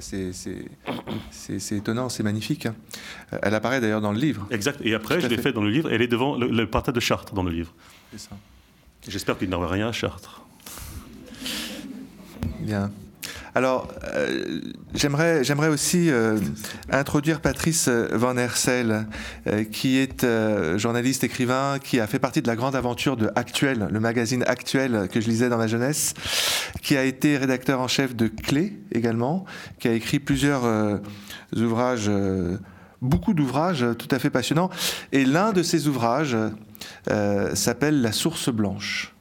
C'est 0.00 1.76
étonnant, 1.76 2.08
c'est 2.08 2.22
magnifique. 2.22 2.64
Hein. 2.64 2.74
Elle 3.42 3.54
apparaît 3.54 3.82
d'ailleurs 3.82 4.00
dans 4.00 4.12
le 4.12 4.18
livre. 4.18 4.46
Exact. 4.50 4.80
Et 4.82 4.94
après, 4.94 5.20
je 5.20 5.26
l'ai 5.26 5.36
fait. 5.36 5.52
dans 5.52 5.62
le 5.62 5.68
livre. 5.68 5.92
Elle 5.92 6.00
est 6.00 6.08
devant 6.08 6.38
le, 6.38 6.48
le 6.48 6.92
de 6.92 7.00
Chartres 7.00 7.34
dans 7.34 7.42
le 7.42 7.50
livre. 7.50 7.74
C'est 8.10 8.20
ça. 8.20 8.38
J'espère 9.06 9.36
qu'il 9.36 9.50
n'aura 9.50 9.68
rien 9.68 9.88
à 9.88 9.92
Chartres. 9.92 10.40
Bien. 12.60 12.90
Alors, 13.54 13.88
euh, 14.14 14.60
j'aimerais, 14.94 15.68
aussi 15.68 16.10
euh, 16.10 16.38
introduire 16.90 17.40
Patrice 17.40 17.88
Van 17.88 18.36
Hersel, 18.36 19.06
euh, 19.46 19.64
qui 19.64 19.98
est 19.98 20.26
journaliste, 20.78 21.24
écrivain, 21.24 21.78
qui 21.82 22.00
a 22.00 22.06
fait 22.06 22.18
partie 22.18 22.42
de 22.42 22.46
la 22.46 22.56
grande 22.56 22.74
aventure 22.74 23.16
de 23.16 23.30
Actuel, 23.34 23.88
le 23.90 24.00
magazine 24.00 24.42
Actuel 24.46 25.08
que 25.12 25.20
je 25.20 25.28
lisais 25.28 25.48
dans 25.48 25.58
ma 25.58 25.66
jeunesse, 25.66 26.14
qui 26.82 26.96
a 26.96 27.04
été 27.04 27.36
rédacteur 27.36 27.80
en 27.80 27.88
chef 27.88 28.16
de 28.16 28.28
Clé 28.28 28.78
également, 28.92 29.44
qui 29.78 29.88
a 29.88 29.92
écrit 29.92 30.18
plusieurs 30.18 30.62
ouvrages, 31.54 32.10
beaucoup 33.00 33.34
d'ouvrages 33.34 33.84
tout 33.98 34.08
à 34.10 34.18
fait 34.18 34.30
passionnants. 34.30 34.70
Et 35.12 35.24
l'un 35.24 35.52
de 35.52 35.62
ces 35.62 35.88
ouvrages 35.88 36.36
s'appelle 37.54 38.00
La 38.00 38.12
Source 38.12 38.48
Blanche. 38.48 39.11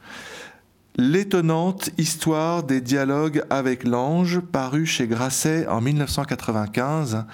L'étonnante 0.97 1.89
histoire 1.97 2.63
des 2.63 2.81
dialogues 2.81 3.43
avec 3.49 3.85
l'ange, 3.85 4.41
paru 4.41 4.85
chez 4.85 5.07
Grasset 5.07 5.65
en 5.67 5.79
1995. 5.79 7.25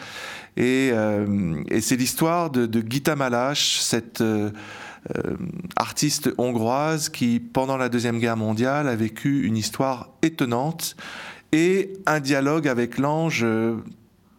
Euh, 0.60 1.64
et, 1.70 1.82
c'est 1.82 1.96
l'histoire 1.96 2.52
de, 2.52 2.68
de, 2.68 2.84
Gita 2.88 3.16
Malash, 3.16 3.80
cette 3.80 4.22
euh, 4.22 4.52
euh, 5.16 5.36
artiste 5.76 6.30
hongroise 6.38 7.10
qui, 7.10 7.40
pendant 7.40 7.78
la 7.78 7.90
Deuxième 7.90 8.20
Guerre 8.20 8.38
mondiale, 8.38 8.88
a 8.88 8.96
vécu 8.96 9.46
une 9.46 9.58
histoire 9.58 10.10
étonnante 10.22 10.96
et 11.52 11.94
un 12.06 12.20
dialogue 12.20 12.68
avec 12.68 13.00
l'ange 13.00 13.46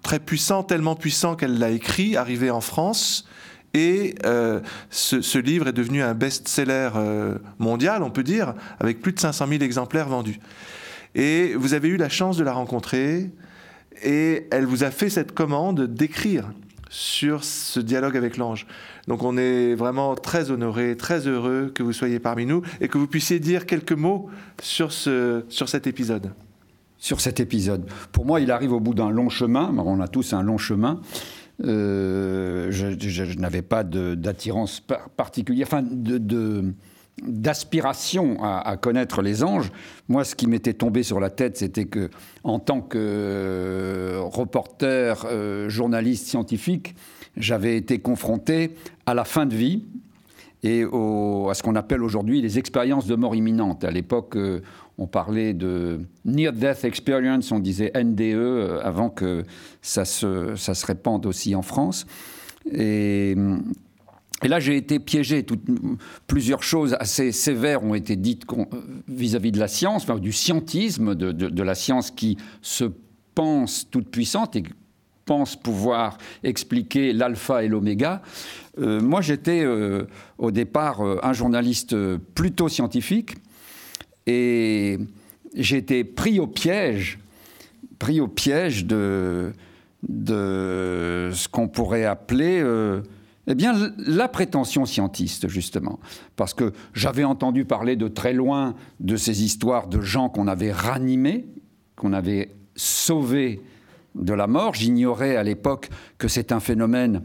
très 0.03 0.21
puissant, 0.21 0.63
tellement 0.63 0.95
puissant 0.95 1.35
qu'elle 1.35 1.59
l'a 1.59 1.71
écrit, 1.71 2.17
arrivé 2.17 2.51
en 2.51 2.61
France 2.61 3.27
Et 3.75 4.15
euh, 4.25 4.61
ce, 4.91 5.39
livre 5.39 5.69
est 5.69 5.73
devenu 5.73 6.03
un 6.03 6.15
best-seller 6.15 6.91
euh, 6.97 7.39
mondial, 7.59 8.03
on 8.03 8.11
peut 8.11 8.23
dire, 8.23 8.55
avec 8.81 9.01
plus 9.01 9.13
de 9.13 9.21
500 9.21 9.47
000 9.47 9.63
exemplaires 9.63 10.09
vendus. 10.09 10.41
Et 11.15 11.55
vous 11.55 11.75
avez 11.75 11.89
eu 11.89 11.97
la 11.97 12.09
chance 12.09 12.37
de 12.37 12.45
la 12.45 12.53
rencontrer, 12.53 13.31
et 14.03 14.47
elle 14.51 14.65
vous 14.65 14.85
a 14.85 14.91
fait 14.91 15.11
cette 15.11 15.33
commande 15.33 15.83
d'écrire 15.83 16.51
sur 16.91 17.45
ce 17.45 17.81
dialogue 17.81 18.17
avec 18.17 18.37
l'ange. 18.37 18.67
Donc 19.07 19.23
on 19.23 19.37
est 19.37 19.75
vraiment 19.75 20.15
très 20.15 20.51
honoré, 20.51 20.97
très 20.97 21.27
heureux 21.27 21.71
que 21.75 21.83
vous 21.83 21.93
soyez 21.93 22.19
parmi 22.19 22.47
nous 22.47 22.63
et 22.81 22.89
que 22.89 22.99
vous 22.99 23.07
puissiez 23.07 23.41
dire 23.41 23.67
quelques 23.67 23.93
mots 23.93 24.31
sur, 24.63 24.93
ce, 24.93 25.45
sur 25.49 25.69
cet 25.69 25.87
épisode. 25.87 26.33
Sur 26.99 27.21
cet 27.21 27.41
épisode. 27.41 27.89
Pour 28.11 28.25
moi, 28.25 28.41
il 28.41 28.51
arrive 28.51 28.73
au 28.73 28.81
bout 28.81 28.95
d'un 28.95 29.11
long 29.11 29.29
chemin. 29.29 29.73
On 29.77 30.01
a 30.01 30.09
tous 30.09 30.33
un 30.33 30.43
long 30.43 30.59
chemin. 30.59 31.01
Euh, 31.65 32.69
je, 32.71 33.39
n'avais 33.39 33.63
pas 33.63 33.83
d'attirance 33.83 34.81
particulière, 35.17 35.67
enfin 35.69 35.85
d'aspiration 37.21 38.39
à, 38.45 38.77
connaître 38.77 39.23
les 39.23 39.43
anges. 39.43 39.73
Moi, 40.09 40.23
ce 40.25 40.37
qui 40.37 40.47
m'était 40.47 40.75
tombé 40.75 41.03
sur 41.03 41.19
la 41.19 41.31
tête, 41.31 41.57
c'était 41.57 41.87
que, 41.87 42.11
en 42.45 42.61
tant 42.61 42.81
que 42.81 42.99
euh, 43.01 44.21
reporter, 44.23 45.27
euh, 45.29 45.69
journaliste 45.69 46.29
scientifique, 46.29 46.95
j'avais 47.37 47.77
été 47.77 47.99
confronté 47.99 48.75
à 49.07 49.15
la 49.15 49.25
fin 49.25 49.47
de 49.47 49.55
vie 49.55 49.85
et 50.63 50.83
à 50.83 51.55
ce 51.55 51.63
qu'on 51.63 51.77
appelle 51.77 52.03
aujourd'hui 52.03 52.41
les 52.41 52.59
expériences 52.59 53.07
de 53.07 53.15
mort 53.15 53.35
imminente. 53.35 53.85
À 53.85 53.91
l'époque, 53.91 54.37
on 54.99 55.07
parlait 55.07 55.55
de 55.55 56.01
Near 56.25 56.53
Death 56.53 56.85
Experience, 56.85 57.53
on 57.53 57.61
disait 57.61 57.93
NDE 57.95 58.21
euh, 58.21 58.81
avant 58.83 59.09
que 59.09 59.45
ça 59.81 60.05
se, 60.05 60.57
ça 60.57 60.75
se 60.75 60.85
répande 60.85 61.25
aussi 61.25 61.55
en 61.55 61.63
France. 61.63 62.05
Et, 62.73 63.37
là, 64.43 64.59
j'ai 64.59 64.77
été 64.77 64.99
piégé. 64.99 65.47
plusieurs 66.27 66.65
choses 66.65 66.97
assez 66.99 67.31
sévères 67.31 67.85
ont 67.85 67.95
été 67.95 68.17
dites 68.17 68.45
vis-à-vis 69.07 69.53
de 69.53 69.61
la 69.61 69.69
science, 69.69 70.05
du 70.07 70.33
scientisme, 70.33 71.15
de, 71.15 71.63
la 71.63 71.75
science 71.77 72.11
qui 72.11 72.37
se 72.61 72.85
pense 73.35 73.89
toute 73.91 74.11
puissante 74.11 74.57
et 74.57 74.65
pense 75.25 75.55
pouvoir 75.55 76.19
expliquer 76.43 77.13
l'alpha 77.13 77.63
et 77.63 77.69
l'oméga. 77.69 78.21
Euh, 78.79 79.01
moi, 79.01 79.21
j'étais 79.21 79.63
euh, 79.63 80.07
au 80.39 80.51
départ 80.51 81.01
un 81.01 81.33
journaliste 81.33 81.95
plutôt 82.35 82.69
scientifique 82.69 83.37
et 84.29 84.99
été 85.55 86.05
pris 86.05 86.39
au 86.39 86.47
piège, 86.47 87.19
pris 87.99 88.21
au 88.21 88.29
piège 88.29 88.85
de, 88.85 89.53
ce 90.07 91.49
qu'on 91.49 91.69
pourrait 91.69 92.05
appeler 92.05 92.61
euh, 92.61 93.01
eh 93.47 93.55
la 93.97 94.29
prétention 94.29 94.85
scientiste, 94.85 95.49
justement. 95.49 95.99
Parce 96.37 96.53
que 96.53 96.73
j'avais 96.93 97.25
entendu 97.25 97.65
parler 97.65 97.97
de 97.97 98.07
très 98.07 98.35
loin 98.35 98.75
de 99.01 99.17
ces 99.17 99.43
histoires 99.43 99.89
de 99.89 100.03
gens 100.03 100.29
qu'on 100.29 100.47
avait 100.47 100.73
ranimés, 100.73 101.47
qu'on 101.97 102.13
avait 102.13 102.51
sauvés 102.77 103.63
de 104.15 104.35
la 104.35 104.47
mort. 104.47 104.75
J'ignorais 104.75 105.37
à 105.37 105.43
l'époque 105.43 105.89
que 106.19 106.29
c'est 106.29 106.53
un 106.53 106.61
phénomène 106.61 107.23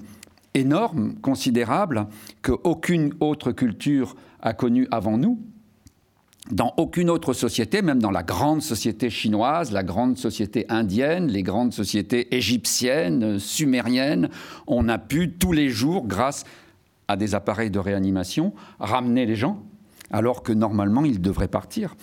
énorme, 0.54 1.16
considérable, 1.16 2.08
qu'aucune 2.42 3.14
autre 3.20 3.52
culture 3.52 4.16
a 4.42 4.54
connu 4.54 4.88
avant 4.92 5.18
nous 5.18 5.40
dans 6.52 6.74
aucune 6.78 7.10
autre 7.10 7.34
société, 7.34 7.82
même 7.82 8.00
dans 8.00 8.12
la 8.12 8.24
grande 8.24 8.62
société 8.62 9.10
chinoise, 9.10 9.72
la 9.72 9.84
grande 9.84 10.18
société 10.18 10.66
indienne, 10.68 11.28
les 11.28 11.44
grandes 11.44 11.74
sociétés 11.74 12.36
égyptiennes, 12.36 13.40
sumériennes, 13.40 14.30
on 14.68 14.90
a 14.90 14.98
pu 14.98 15.32
tous 15.32 15.54
les 15.54 15.70
jours, 15.70 16.06
grâce 16.06 16.44
à 17.08 17.16
des 17.16 17.34
appareils 17.34 17.72
de 17.72 17.80
réanimation, 17.80 18.54
ramener 18.80 19.26
les 19.26 19.36
gens, 19.36 19.64
alors 20.12 20.44
que 20.44 20.52
normalement 20.52 21.06
ils 21.06 21.22
devraient 21.22 21.48
partir. 21.48 21.96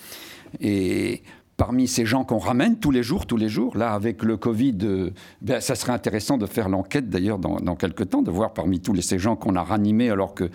Et 0.59 1.21
parmi 1.55 1.87
ces 1.87 2.07
gens 2.07 2.23
qu'on 2.23 2.39
ramène 2.39 2.79
tous 2.79 2.89
les 2.89 3.03
jours, 3.03 3.27
tous 3.27 3.37
les 3.37 3.47
jours, 3.47 3.77
là 3.77 3.93
avec 3.93 4.23
le 4.23 4.37
Covid, 4.37 4.77
euh, 4.81 5.11
ben, 5.41 5.61
ça 5.61 5.75
serait 5.75 5.93
intéressant 5.93 6.39
de 6.39 6.47
faire 6.47 6.67
l'enquête 6.67 7.09
d'ailleurs 7.09 7.37
dans, 7.37 7.75
quelques 7.75 8.09
temps, 8.09 8.23
de 8.23 8.31
voir 8.31 8.53
parmi 8.53 8.79
tous 8.79 8.99
ces 9.01 9.19
gens 9.19 9.35
qu'on 9.35 9.55
a 9.55 9.61
ranimés 9.63 10.09
alors 10.09 10.33
que, 10.33 10.49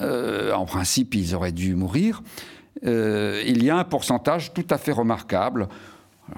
euh, 0.00 0.52
en 0.52 0.64
principe, 0.64 1.16
ils 1.16 1.34
auraient 1.34 1.50
dû 1.50 1.74
mourir. 1.74 2.22
Euh, 2.86 3.42
il 3.46 3.64
y 3.64 3.70
a 3.70 3.76
un 3.76 3.84
pourcentage 3.84 4.52
tout 4.52 4.66
à 4.70 4.78
fait 4.78 4.92
remarquable. 4.92 5.68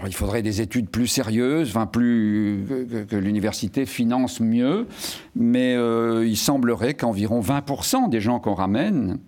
il 0.06 0.14
faudrait 0.14 0.42
des 0.42 0.60
études 0.60 0.88
plus 0.88 1.06
sérieuses, 1.06 1.70
enfin 1.70 1.86
plus 1.86 2.64
que, 3.08 3.16
l'université 3.16 3.86
finance 3.86 4.40
mieux, 4.40 4.86
mais 5.34 5.74
euh, 5.76 6.26
il 6.26 6.36
semblerait 6.36 6.94
qu'environ 6.94 7.40
20% 7.40 8.08
des 8.08 8.20
gens 8.20 8.40
qu'on 8.40 8.54
ramène 8.54 9.18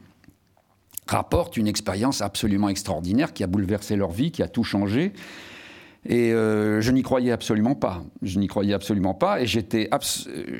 rapportent 1.08 1.56
une 1.56 1.66
expérience 1.66 2.22
absolument 2.22 2.68
extraordinaire 2.68 3.32
qui 3.32 3.42
a 3.42 3.46
bouleversé 3.46 3.96
leur 3.96 4.12
vie, 4.12 4.30
qui 4.30 4.42
a 4.42 4.48
tout 4.48 4.64
changé. 4.64 5.12
Et 6.06 6.32
euh, 6.32 6.80
je 6.80 6.90
n'y 6.90 7.02
croyais 7.02 7.30
absolument 7.30 7.74
pas. 7.74 8.02
Je 8.22 8.38
n'y 8.38 8.48
croyais 8.48 8.74
absolument 8.74 9.14
pas. 9.14 9.40
Et 9.40 9.46
j'étais, 9.46 9.88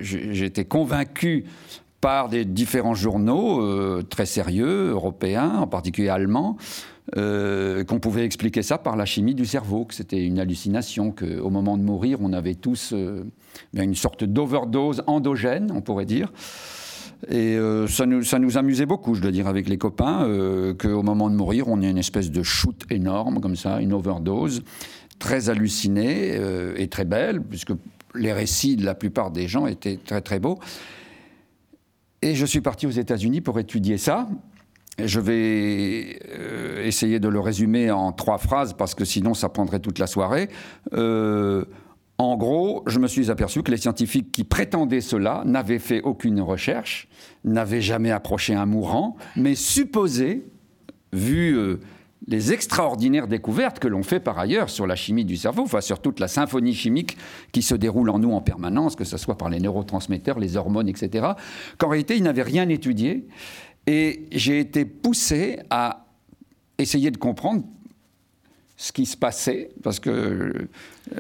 j'étais 0.01 0.65
convaincu 0.65 1.45
par 2.03 2.29
des 2.29 2.45
différents 2.45 2.97
journaux 2.97 3.63
euh, 3.63 4.03
très 4.03 4.27
sérieux, 4.27 4.91
européens, 4.91 5.53
en 5.61 5.69
particulier 5.69 6.09
allemands, 6.09 6.57
euh, 7.17 7.85
qu'on 7.85 8.01
pouvait 8.01 8.25
expliquer 8.25 8.63
ça 8.63 8.77
par 8.77 8.97
la 8.97 9.05
chimie 9.05 9.37
du 9.37 9.47
cerveau, 9.47 9.85
que 9.85 9.95
c'était 9.95 10.23
une 10.23 10.41
hallucination, 10.41 11.13
qu'au 11.13 11.49
moment 11.49 11.79
de 11.79 11.85
mourir, 11.85 12.19
on 12.21 12.33
avait 12.33 12.57
tous 12.57 12.93
euh, 12.93 13.23
une 13.73 13.95
sorte 13.95 14.25
d'overdose 14.25 15.05
endogène, 15.07 15.71
on 15.73 15.81
pourrait 15.81 16.05
dire. 16.05 16.33
Et 17.31 17.57
ça, 17.87 18.05
nous, 18.05 18.25
ça, 18.25 18.41
nous, 18.41 18.59
amusait 18.59 18.85
beaucoup, 18.85 19.15
je 19.15 19.23
dois 19.23 19.31
dire, 19.31 19.47
avec 19.47 19.69
les 19.69 19.79
copains, 19.79 20.27
qu'au 20.77 21.05
moment 21.05 21.31
de 21.31 21.37
mourir, 21.37 21.69
on 21.69 21.81
ait 21.81 21.89
une 21.89 21.99
espèce 21.99 22.33
de 22.33 22.43
shoot 22.43 22.83
énorme, 22.91 23.41
comme 23.41 23.55
ça, 23.55 23.81
une 23.81 23.93
overdose, 23.93 24.65
très 25.21 25.49
hallucinée 25.49 26.37
et 26.77 26.89
très 26.89 27.05
belle, 27.05 27.41
puisque 27.41 27.75
les 28.17 28.33
récits 28.33 28.75
de 28.75 28.85
la 28.85 28.97
plupart 28.97 29.31
des 29.31 29.47
gens 29.47 29.69
étaient 29.69 30.01
très 30.05 30.21
très 30.21 30.41
beaux. 30.41 30.59
Et 32.23 32.37
je 32.37 32.47
suis 32.47 32.61
parti 32.61 32.87
aux 32.87 32.91
États-Unis 32.91 33.41
pour 33.41 33.59
étudier 33.59 33.99
ça. 33.99 34.29
Je 34.99 35.19
vais 35.19 36.21
euh, 36.39 36.85
essayer 36.85 37.19
de 37.19 37.29
le 37.29 37.41
résumer 37.41 37.91
en 37.91 38.13
trois 38.13 38.39
phrases 38.39 38.75
parce 38.75 38.95
que 38.95 39.05
sinon 39.05 39.35
ça 39.35 39.49
prendrait 39.49 39.81
toute 39.81 39.99
la 39.99 40.07
soirée. 40.07 40.49
Euh, 40.93 41.65
en 42.19 42.37
gros, 42.37 42.85
je 42.87 43.01
me 43.01 43.09
suis 43.09 43.31
aperçu 43.31 43.65
que 43.65 43.73
les 43.73 43.79
scientifiques 43.79 44.31
qui 44.31 44.45
prétendaient 44.45 45.01
cela 45.01 45.43
n'avaient 45.45 45.81
fait 45.81 46.03
aucune 46.03 46.41
recherche, 46.41 47.09
n'avaient 47.43 47.81
jamais 47.81 48.13
approché 48.13 48.55
un 48.55 48.67
mourant, 48.67 49.17
mais 49.35 49.57
supposaient, 49.57 50.43
vu 51.13 51.57
euh, 51.57 51.81
les 52.27 52.53
extraordinaires 52.53 53.27
découvertes 53.27 53.79
que 53.79 53.89
l'on 53.89 54.03
fait 54.03 54.21
par 54.21 54.39
ailleurs 54.39 54.71
sur 54.71 54.87
la 54.87 54.97
chimie 54.97 55.25
du 55.25 55.37
cerveau, 55.37 55.63
enfin 55.63 55.81
sur 55.81 56.01
toute 56.01 56.21
la 56.21 56.29
symphonie 56.29 56.75
chimique 56.75 57.17
qui 57.51 57.63
se 57.63 57.75
déroule 57.75 58.11
en 58.11 58.19
nous 58.19 58.33
en 58.33 58.41
permanence, 58.41 58.97
que 58.97 59.05
ce 59.05 59.17
soit 59.17 59.37
par 59.37 59.51
les 59.51 59.61
neurotransmetteurs, 59.61 60.39
les 60.39 60.57
hormones, 60.57 60.89
etc., 60.89 61.29
qu'en 61.79 61.89
réalité, 61.89 62.17
ils 62.17 62.23
n'avaient 62.23 62.43
rien 62.43 62.69
étudié. 62.69 63.27
Et 63.87 64.27
j'ai 64.31 64.61
été 64.61 64.85
poussé 64.85 65.59
à 65.71 66.07
essayer 66.79 67.11
de 67.11 67.17
comprendre 67.17 67.65
ce 68.83 68.91
qui 68.91 69.07
se 69.07 69.17
passait, 69.17 69.71
parce 69.85 70.01
que... 70.01 70.67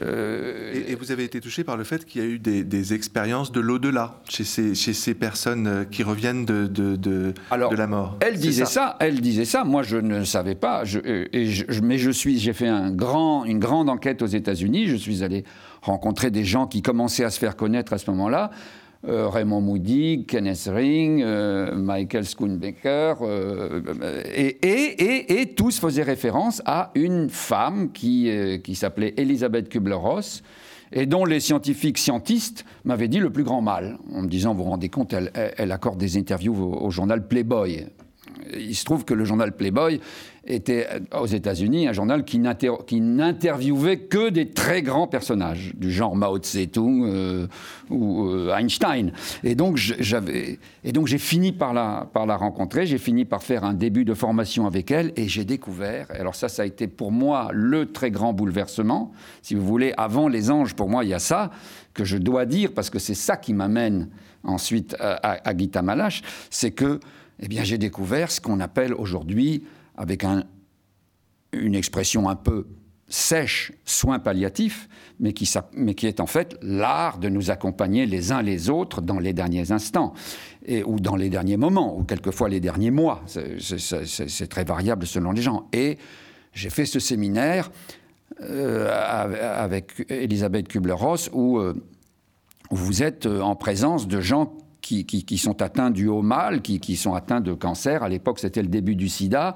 Euh, 0.02 0.84
et, 0.88 0.96
vous 0.96 1.12
avez 1.12 1.22
été 1.22 1.40
touché 1.40 1.62
par 1.62 1.76
le 1.76 1.84
fait 1.84 2.04
qu'il 2.04 2.20
y 2.20 2.24
a 2.24 2.26
eu 2.26 2.40
des, 2.40 2.92
expériences 2.92 3.52
de 3.52 3.60
l'au-delà 3.60 4.20
chez 4.28 4.42
ces, 4.42 4.74
chez 4.74 4.92
ces 4.92 5.14
personnes 5.14 5.68
euh, 5.68 5.84
qui 5.84 6.02
reviennent 6.02 6.44
de, 6.44 6.66
de, 6.66 6.96
de, 6.96 7.32
de 7.52 7.76
la 7.76 7.86
mort. 7.86 8.16
Elle 8.20 8.36
disait 8.36 8.64
ça. 8.64 8.96
elle 8.98 9.20
disait 9.20 9.44
ça, 9.44 9.62
moi 9.62 9.84
je 9.84 9.96
ne 9.96 10.24
savais 10.24 10.56
pas, 10.56 10.82
je, 10.84 10.98
et 10.98 11.48
mais 11.84 11.98
je 11.98 12.10
suis, 12.10 12.40
j'ai 12.40 12.52
fait 12.52 12.66
un 12.66 12.90
grand, 12.90 13.44
une 13.44 13.60
grande 13.60 13.88
enquête 13.88 14.22
aux 14.22 14.26
États-Unis, 14.26 14.88
je 14.88 14.96
suis 14.96 15.22
allé 15.22 15.44
rencontrer 15.82 16.32
des 16.32 16.44
gens 16.44 16.66
qui 16.66 16.82
commençaient 16.82 17.24
à 17.24 17.30
se 17.30 17.38
faire 17.38 17.54
connaître 17.54 17.92
à 17.92 17.98
ce 17.98 18.10
moment-là, 18.10 18.50
euh, 19.08 19.28
Raymond 19.28 19.60
Moody, 19.60 20.26
Kenneth 20.26 20.70
Ring, 20.72 21.22
euh, 21.22 21.74
Michael 21.74 22.24
Schoonbecker, 22.24 23.14
euh, 23.22 24.22
et, 24.32 25.54
tous 25.56 25.80
faisaient 25.80 26.04
référence 26.04 26.62
à 26.66 26.92
une 26.94 27.28
femme 27.28 27.90
qui, 27.90 28.30
qui 28.62 28.74
s'appelait 28.76 29.12
Elisabeth 29.16 29.68
Kubler-Ross 29.68 30.42
et 30.92 31.06
dont 31.06 31.24
les 31.24 31.40
scientifiques 31.40 31.98
scientistes 31.98 32.64
m'avaient 32.84 33.08
dit 33.08 33.18
le 33.18 33.30
plus 33.30 33.44
grand 33.44 33.60
mal, 33.60 33.98
en 34.14 34.22
me 34.22 34.28
disant, 34.28 34.54
vous 34.54 34.62
vous 34.62 34.70
rendez 34.70 34.88
compte, 34.88 35.14
elle, 35.34 35.72
accorde 35.72 35.98
des 35.98 36.16
interviews 36.16 36.54
au, 36.54 36.90
journal 36.90 37.26
Playboy. 37.26 37.86
Il 38.58 38.74
se 38.74 38.84
trouve 38.84 39.04
que 39.04 39.14
le 39.14 39.24
journal 39.24 39.54
Playboy 39.56 40.00
était 40.44 40.88
aux 41.16 41.26
États-Unis 41.26 41.86
un 41.86 41.92
journal 41.92 42.24
qui 42.24 42.40
n'interviewait 42.40 43.98
que 43.98 44.28
des 44.30 44.50
très 44.50 44.82
grands 44.82 45.06
personnages, 45.06 45.72
du 45.76 45.92
genre 45.92 46.16
Mao 46.16 46.38
Tse-tung 46.38 47.04
euh, 47.04 47.46
ou 47.90 48.26
euh, 48.28 48.56
Einstein. 48.56 49.12
Et 49.44 49.54
donc 49.54 49.76
j'ai 49.76 51.18
fini 51.18 51.52
par 51.52 51.72
la, 51.72 52.08
par 52.12 52.26
la 52.26 52.36
rencontrer, 52.36 52.86
j'ai 52.86 52.98
fini 52.98 53.24
par 53.24 53.42
faire 53.42 53.62
un 53.62 53.74
début 53.74 54.04
de 54.04 54.14
formation 54.14 54.66
avec 54.66 54.90
elle, 54.90 55.12
et 55.16 55.28
j'ai 55.28 55.44
découvert. 55.44 56.08
Alors 56.10 56.34
ça, 56.34 56.48
ça 56.48 56.62
a 56.62 56.66
été 56.66 56.88
pour 56.88 57.12
moi 57.12 57.50
le 57.52 57.92
très 57.92 58.10
grand 58.10 58.32
bouleversement. 58.32 59.12
Si 59.42 59.54
vous 59.54 59.64
voulez, 59.64 59.94
avant 59.96 60.26
les 60.26 60.50
anges, 60.50 60.74
pour 60.74 60.88
moi, 60.88 61.04
il 61.04 61.10
y 61.10 61.14
a 61.14 61.20
ça 61.20 61.50
que 61.94 62.04
je 62.04 62.16
dois 62.16 62.46
dire 62.46 62.72
parce 62.74 62.90
que 62.90 62.98
c'est 62.98 63.14
ça 63.14 63.36
qui 63.36 63.54
m'amène 63.54 64.08
ensuite 64.44 64.96
à, 64.98 65.38
à 65.48 65.56
Gita 65.56 65.82
Malache, 65.82 66.22
c'est 66.50 66.72
que, 66.72 66.98
eh 67.40 67.48
bien, 67.48 67.64
j'ai 67.64 67.78
découvert 67.78 68.30
ce 68.30 68.40
qu'on 68.40 68.60
appelle 68.60 68.94
aujourd'hui 68.94 69.64
avec 69.96 70.24
une 71.52 71.74
expression 71.74 72.28
un 72.28 72.36
peu 72.36 72.66
sèche, 73.08 73.72
soins 73.84 74.18
palliatifs, 74.18 74.88
mais 75.20 75.32
qui, 75.34 75.44
est 76.06 76.20
en 76.20 76.26
fait 76.26 76.56
l'art 76.62 77.18
de 77.18 77.28
nous 77.28 77.50
accompagner 77.50 78.06
les 78.06 78.32
uns 78.32 78.42
les 78.42 78.70
autres 78.70 79.02
dans 79.02 79.18
les 79.18 79.34
derniers 79.34 79.70
instants, 79.70 80.14
ou 80.86 80.98
dans 80.98 81.16
les 81.16 81.28
derniers 81.28 81.58
moments, 81.58 81.98
ou 81.98 82.04
quelquefois 82.04 82.48
les 82.48 82.60
derniers 82.60 82.90
mois. 82.90 83.22
C'est 83.26 84.48
très 84.48 84.64
variable 84.64 85.06
selon 85.06 85.32
les 85.32 85.42
gens. 85.42 85.68
Et 85.72 85.98
j'ai 86.54 86.70
fait 86.70 86.86
ce 86.86 87.00
séminaire 87.00 87.70
euh, 88.40 88.90
avec 89.58 90.06
Elisabeth 90.10 90.68
Kubler-Ross 90.68 91.30
où, 91.32 91.58
euh, 91.58 91.74
vous 92.70 93.02
êtes 93.02 93.26
euh, 93.26 93.40
en 93.40 93.54
présence 93.54 94.08
de 94.08 94.20
gens 94.20 94.54
qui, 94.82 95.06
qui, 95.06 95.38
sont 95.38 95.62
atteints 95.62 95.90
du 95.90 96.08
haut 96.08 96.22
mal, 96.22 96.60
qui, 96.60 96.80
qui 96.80 96.96
sont 96.96 97.14
atteints 97.14 97.40
de 97.40 97.54
cancer. 97.54 98.02
À 98.02 98.08
l'époque, 98.08 98.38
c'était 98.38 98.62
le 98.62 98.68
début 98.68 98.96
du 98.96 99.08
sida. 99.08 99.54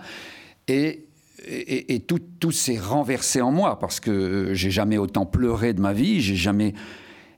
Et 0.68 1.02
et, 1.48 2.00
tout, 2.00 2.18
tout 2.40 2.50
s'est 2.50 2.78
renversé 2.78 3.40
en 3.40 3.52
moi 3.52 3.78
parce 3.78 4.00
que 4.00 4.54
j'ai 4.54 4.70
jamais 4.70 4.98
autant 4.98 5.26
pleuré 5.26 5.74
de 5.74 5.80
ma 5.80 5.92
vie, 5.92 6.20
j'ai 6.20 6.34
jamais 6.34 6.74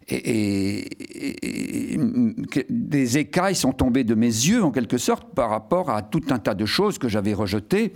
et, 0.08 1.98
des 2.70 3.18
écailles 3.18 3.54
sont 3.54 3.72
tombées 3.72 4.04
de 4.04 4.14
mes 4.14 4.26
yeux 4.26 4.62
en 4.62 4.70
quelque 4.70 4.96
sorte 4.96 5.34
par 5.34 5.50
rapport 5.50 5.90
à 5.90 6.02
tout 6.02 6.22
un 6.30 6.38
tas 6.38 6.54
de 6.54 6.64
choses 6.64 6.98
que 6.98 7.08
j'avais 7.08 7.34
rejetées, 7.34 7.92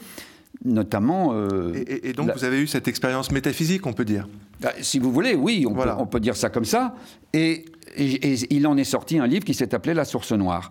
notamment. 0.65 1.31
Euh, 1.33 1.73
et, 1.87 2.13
donc 2.13 2.31
vous 2.37 2.45
avez 2.45 2.61
eu 2.61 2.67
cette 2.67 2.87
expérience 2.87 3.31
métaphysique, 3.31 3.87
on 3.87 3.95
peut 3.95 4.05
dire? 4.05 4.29
Bah, 4.61 4.73
si 4.83 4.99
vous 4.99 5.11
voulez, 5.11 5.35
oui, 5.35 5.65
on, 5.67 5.75
peut, 5.75 5.89
on 5.99 6.07
peut 6.07 6.21
dire 6.21 6.37
ça 6.37 6.51
comme 6.51 6.67
ça. 6.67 6.95
Et, 7.33 7.65
il 7.99 8.67
en 8.67 8.77
est 8.77 8.85
sorti 8.85 9.19
un 9.19 9.27
livre 9.27 9.45
qui 9.45 9.55
s'est 9.55 9.75
appelé 9.75 9.95
La 9.95 10.05
Source 10.05 10.33
Noire. 10.33 10.71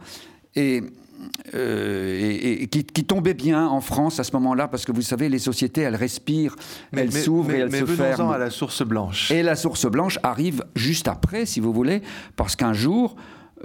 Et 0.55 0.84
euh, 1.53 2.60
et, 2.62 2.67
qui, 2.67 3.03
tombait 3.03 3.34
bien 3.34 3.67
en 3.67 3.81
France 3.81 4.19
à 4.19 4.23
ce 4.23 4.31
moment-là, 4.34 4.67
parce 4.67 4.86
que 4.86 4.91
vous 4.91 5.01
savez, 5.01 5.29
les 5.29 5.39
sociétés, 5.39 5.81
elles 5.81 5.95
respirent, 5.95 6.55
elles 6.95 7.12
s'ouvrent 7.12 7.51
et 7.51 7.60
elles 7.60 7.75
se 7.75 7.86
ferment. 7.86 8.31
à 8.31 8.38
la 8.38 8.49
source 8.49 8.84
blanche. 8.84 9.31
Et 9.31 9.43
la 9.43 9.55
source 9.55 9.86
blanche 9.86 10.19
arrive 10.23 10.63
juste 10.75 11.07
après, 11.07 11.45
si 11.45 11.60
vous 11.60 11.73
voulez, 11.73 12.01
parce 12.36 12.55
qu'un 12.55 12.73
jour, 12.73 13.15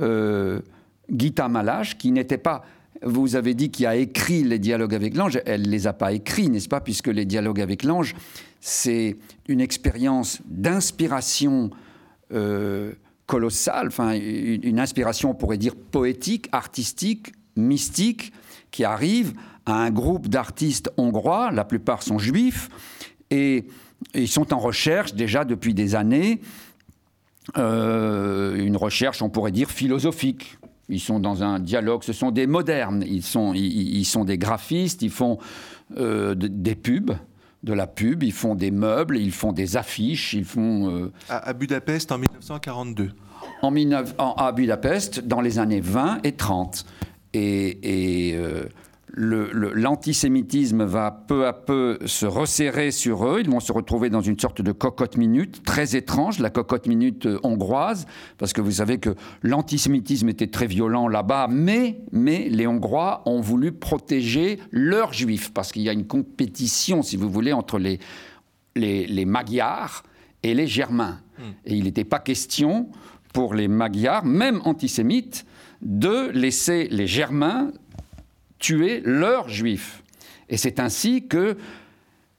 euh, 0.01 0.61
Gita 1.15 1.49
Malache, 1.49 1.97
qui 1.97 2.13
n'était 2.13 2.39
pas 2.39 2.63
vous 3.03 3.37
avez 3.37 3.53
dit 3.53 3.71
qu'il 3.71 3.85
a 3.85 3.95
écrit 3.95 4.43
les 4.43 4.59
dialogues 4.59 4.95
avec 4.95 5.15
l'ange. 5.15 5.39
Elle 5.45 5.63
ne 5.63 5.69
les 5.69 5.87
a 5.87 5.93
pas 5.93 6.15
écrits, 6.15 6.49
n'est-ce 6.49 6.69
pas 6.69 6.81
Puisque 6.81 7.09
les 7.09 7.27
dialogues 7.27 7.61
avec 7.61 7.85
l'ange, 7.85 8.15
c'est 8.61 9.19
une 9.49 9.61
expérience 9.61 10.41
d'inspiration 10.47 11.71
euh, 12.33 12.93
colossale, 13.27 13.89
enfin 13.89 14.13
une 14.15 14.79
inspiration, 14.79 15.31
on 15.31 15.35
pourrait 15.35 15.59
dire, 15.59 15.75
poétique, 15.75 16.49
artistique, 16.53 17.33
mystique 17.57 18.33
qui 18.71 18.85
arrive 18.85 19.33
à 19.65 19.75
un 19.75 19.91
groupe 19.91 20.29
d'artistes 20.29 20.91
hongrois, 20.97 21.51
la 21.51 21.65
plupart 21.65 22.03
sont 22.03 22.19
juifs, 22.19 22.69
et 23.31 23.67
ils 24.15 24.29
sont 24.29 24.55
en 24.55 24.59
recherche 24.59 25.15
déjà 25.15 25.45
depuis 25.45 25.75
des 25.75 25.95
années, 25.95 26.41
euh, 27.57 28.57
une 28.57 28.77
recherche, 28.77 29.23
on 29.23 29.29
pourrait 29.29 29.53
dire, 29.53 29.71
philosophique. 29.71 30.59
Ils 30.89 31.01
sont 31.01 31.19
dans 31.19 31.43
un 31.43 31.59
dialogue, 31.59 32.05
ce 32.05 32.13
sont 32.13 32.31
des 32.31 32.47
modernes, 32.47 33.05
ils 33.07 33.25
sont, 33.25 33.55
ils, 33.55 34.05
sont 34.05 34.25
des 34.25 34.39
graphistes, 34.39 35.03
ils 35.03 35.11
font 35.11 35.39
euh, 35.97 36.37
des 36.37 36.77
pubs, 36.77 37.13
de 37.67 37.73
la 37.73 37.89
pub, 37.89 38.23
ils 38.23 38.33
font 38.33 38.55
des 38.55 38.71
meubles, 38.71 39.19
ils 39.19 39.33
font 39.33 39.53
des 39.53 39.77
affiches, 39.77 40.33
ils 40.33 40.45
font... 40.45 40.89
Euh, 40.89 41.13
à, 41.29 41.53
Budapest 41.53 42.13
en 42.13 42.19
1942 42.19 43.11
en, 43.63 44.35
à 44.37 44.53
Budapest 44.53 45.27
dans 45.27 45.41
les 45.41 45.59
années 45.59 45.81
20 45.81 46.21
et 46.25 46.33
30 46.33 46.87
et, 47.35 48.33
euh, 48.35 48.65
l'antisémitisme 49.15 50.85
va 50.85 51.11
peu 51.11 51.47
à 51.47 51.53
peu 51.53 51.99
se 52.07 52.27
resserrer 52.27 52.91
sur 52.91 53.27
eux. 53.27 53.41
Ils 53.41 53.49
vont 53.49 53.61
se 53.61 53.73
retrouver 53.73 54.11
dans 54.11 54.21
une 54.21 54.39
sorte 54.39 54.63
de 54.63 54.73
cocotte 54.73 55.17
minute 55.17 55.63
très 55.65 55.97
étrange, 55.97 56.39
la 56.41 56.51
cocotte 56.51 56.87
minute 56.87 57.27
euh, 57.27 57.39
hongroise, 57.43 58.07
parce 58.39 58.53
que 58.53 58.61
vous 58.61 58.73
savez 58.73 58.99
que 58.99 59.15
l'antisémitisme 59.43 60.29
était 60.29 60.49
très 60.49 60.67
violent 60.67 61.09
là-bas, 61.09 61.47
mais, 61.49 62.01
mais 62.11 62.49
les 62.49 62.67
Hongrois 62.67 63.23
ont 63.27 63.41
voulu 63.41 63.73
protéger 63.73 64.59
leurs 64.73 65.13
juifs, 65.13 65.53
parce 65.53 65.73
qu'il 65.73 65.83
y 65.83 65.89
a 65.89 65.93
une 65.93 66.07
compétition, 66.07 67.03
si 67.03 67.17
vous 67.17 67.31
voulez, 67.31 67.53
entre 67.53 67.79
les, 67.79 68.01
les, 68.75 69.07
les 69.07 69.25
Magyars 69.25 70.03
et 70.43 70.53
les 70.53 70.67
Germains. 70.67 71.21
Hmm. 71.39 71.53
Et 71.65 71.77
il 71.77 71.85
n'était 71.85 72.05
pas 72.05 72.19
question 72.19 72.89
pour 73.33 73.55
les 73.55 73.69
Magyars, 73.69 74.25
même 74.25 74.61
antisémites, 74.65 75.47
de 75.83 76.31
laisser 76.31 76.89
les 76.91 77.07
Germains 77.07 77.71
tuer 78.59 79.01
leurs 79.05 79.49
Juifs. 79.49 80.03
Et 80.49 80.57
c'est 80.57 80.81
ainsi 80.81 81.27
que 81.27 81.57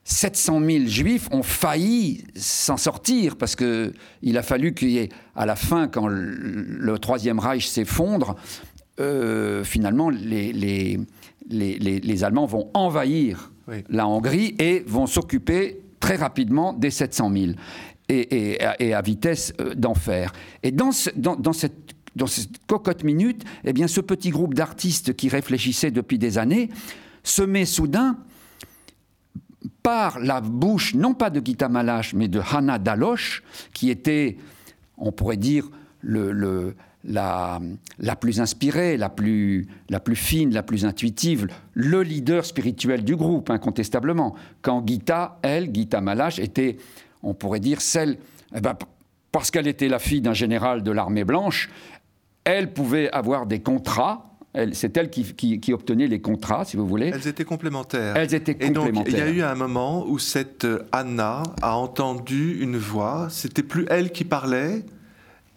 700 0.08 0.62
000 0.66 0.86
Juifs 0.86 1.28
ont 1.32 1.44
failli 1.44 2.24
s'en 2.36 2.78
sortir 2.78 3.36
parce 3.36 3.58
que 3.58 3.92
il 4.22 4.38
a 4.38 4.42
fallu 4.42 4.74
qu'il 4.74 4.90
y 4.90 5.00
ait, 5.00 5.10
à 5.36 5.46
la 5.46 5.58
fin, 5.58 5.90
quand 5.90 6.08
le, 6.08 6.98
Troisième 7.00 7.40
Reich 7.40 7.68
s'effondre, 7.68 8.36
euh, 9.02 9.66
finalement, 9.66 10.10
les, 10.10 10.54
les, 10.54 11.00
les, 11.50 12.24
Allemands 12.24 12.46
vont 12.46 12.72
envahir 12.74 13.52
la 13.90 14.08
Hongrie 14.08 14.56
et 14.60 14.80
vont 14.88 15.08
s'occuper 15.08 15.82
très 16.00 16.16
rapidement 16.16 16.72
des 16.72 16.90
700 16.90 17.32
000 17.34 17.46
et, 18.08 18.58
et, 18.80 18.94
à 18.94 19.02
vitesse 19.02 19.54
euh, 19.60 19.76
d'enfer. 19.76 20.32
Et 20.64 20.72
dans, 20.72 20.92
dans, 21.18 21.36
dans 21.36 21.54
cette 21.54 21.97
dans 22.18 22.28
cette 22.28 22.66
cocotte 22.68 23.04
minute, 23.04 23.44
eh 23.64 23.72
bien, 23.72 23.88
ce 23.88 24.02
petit 24.02 24.30
groupe 24.30 24.54
d'artistes 24.54 25.16
qui 25.16 25.30
réfléchissaient 25.30 25.92
depuis 25.92 26.18
des 26.18 26.38
années 26.38 26.70
se 27.24 27.42
met 27.42 27.66
soudain 27.66 28.18
par 29.84 30.20
la 30.20 30.42
bouche, 30.42 30.96
non 30.96 31.14
pas 31.14 31.30
de 31.30 31.42
Gita 31.44 31.70
Malache, 31.70 32.14
mais 32.14 32.28
de 32.28 32.42
Hannah 32.52 32.80
Daloche, 32.80 33.44
qui 33.74 33.90
était, 33.90 34.38
on 34.98 35.12
pourrait 35.12 35.38
dire, 35.38 35.70
la, 36.04 37.60
plus 38.20 38.42
inspirée, 38.42 38.98
la 38.98 39.10
plus, 39.10 39.68
la 39.90 40.00
plus 40.00 40.16
fine, 40.16 40.54
la 40.54 40.64
plus 40.64 40.86
intuitive, 40.86 41.48
le 41.74 42.02
leader 42.04 42.46
spirituel 42.46 43.04
du 43.04 43.16
groupe, 43.16 43.50
incontestablement. 43.50 44.36
Quand 44.62 44.86
Gita, 44.86 45.40
elle, 45.42 45.74
Gita 45.74 46.02
Malache, 46.02 46.40
était, 46.40 46.78
on 47.24 47.34
pourrait 47.34 47.60
dire, 47.60 47.82
celle, 47.82 48.18
eh 48.56 48.62
ben, 48.62 48.76
parce 49.32 49.52
qu'elle 49.52 49.68
était 49.68 49.90
la 49.90 50.00
fille 50.00 50.22
d'un 50.22 50.34
général 50.34 50.84
de 50.84 50.92
l'armée 50.92 51.24
blanche, 51.24 51.70
elle 52.48 52.74
pouvait 52.74 53.10
avoir 53.12 53.46
des 53.46 53.60
contrats. 53.60 54.24
C'est 54.72 54.98
elle 54.98 55.12
qui, 55.12 55.74
obtenait 55.74 56.08
les 56.08 56.20
contrats, 56.20 56.66
si 56.66 56.78
vous 56.78 56.88
voulez. 56.88 57.12
Elles 57.14 57.28
étaient 57.28 57.46
complémentaires. 57.46 58.16
Elles 58.16 58.34
étaient 58.34 58.56
complémentaires. 58.56 58.92
Et 58.92 58.92
donc, 58.92 59.08
il 59.08 59.18
y 59.18 59.22
a 59.22 59.30
eu 59.30 59.44
un 59.44 59.54
moment 59.54 60.08
où 60.08 60.18
cette 60.18 60.66
euh, 60.66 60.88
Anna 60.92 61.44
a 61.62 61.78
entendu 61.78 62.60
une 62.60 62.78
voix. 62.78 63.28
C'était 63.30 63.62
plus 63.62 63.86
elle 63.90 64.12
qui 64.12 64.24
parlait, 64.24 64.84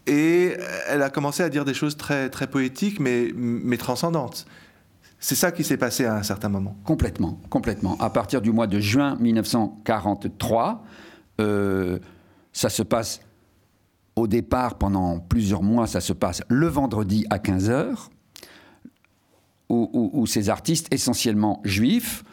et 0.07 0.55
elle 0.89 1.03
a 1.03 1.09
commencé 1.09 1.43
à 1.43 1.49
dire 1.49 1.65
des 1.65 1.73
choses 1.73 1.97
très, 1.97 2.29
très 2.29 2.47
poétiques, 2.47 3.01
mais, 3.01 3.31
mais 3.35 3.79
transcendantes. 3.79 4.45
C'est 5.19 5.35
ça 5.35 5.53
qui 5.53 5.65
s'est 5.65 5.77
passé 5.77 6.05
à 6.05 6.17
un 6.17 6.23
certain 6.23 6.49
moment. 6.49 6.77
Complètement, 6.85 7.41
complètement. 7.49 7.97
À 8.01 8.11
partir 8.11 8.43
du 8.43 8.53
mois 8.53 8.67
de 8.67 8.81
juin 8.81 9.17
1943, 9.21 10.85
euh, 11.41 11.99
ça 12.53 12.69
se 12.69 12.83
passe 12.83 13.21
au 14.21 14.27
départ, 14.27 14.79
pendant 14.79 15.19
plusieurs 15.19 15.63
mois, 15.63 15.87
ça 15.87 16.01
se 16.01 16.13
passe 16.13 16.43
le 16.49 16.67
vendredi 16.67 17.27
à 17.31 17.39
15h, 17.39 18.09
où, 19.69 20.27
ces 20.27 20.51
artistes, 20.51 20.93
essentiellement 20.93 21.61
juifs, 21.65 22.25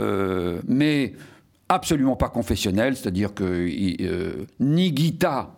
euh, 0.00 0.60
mais 0.68 1.14
absolument 1.68 2.14
pas 2.14 2.28
confessionnels, 2.28 2.96
c'est-à-dire 2.96 3.34
que 3.34 3.68
euh, 4.00 4.46
ni 4.60 4.96
Gita 4.96 5.54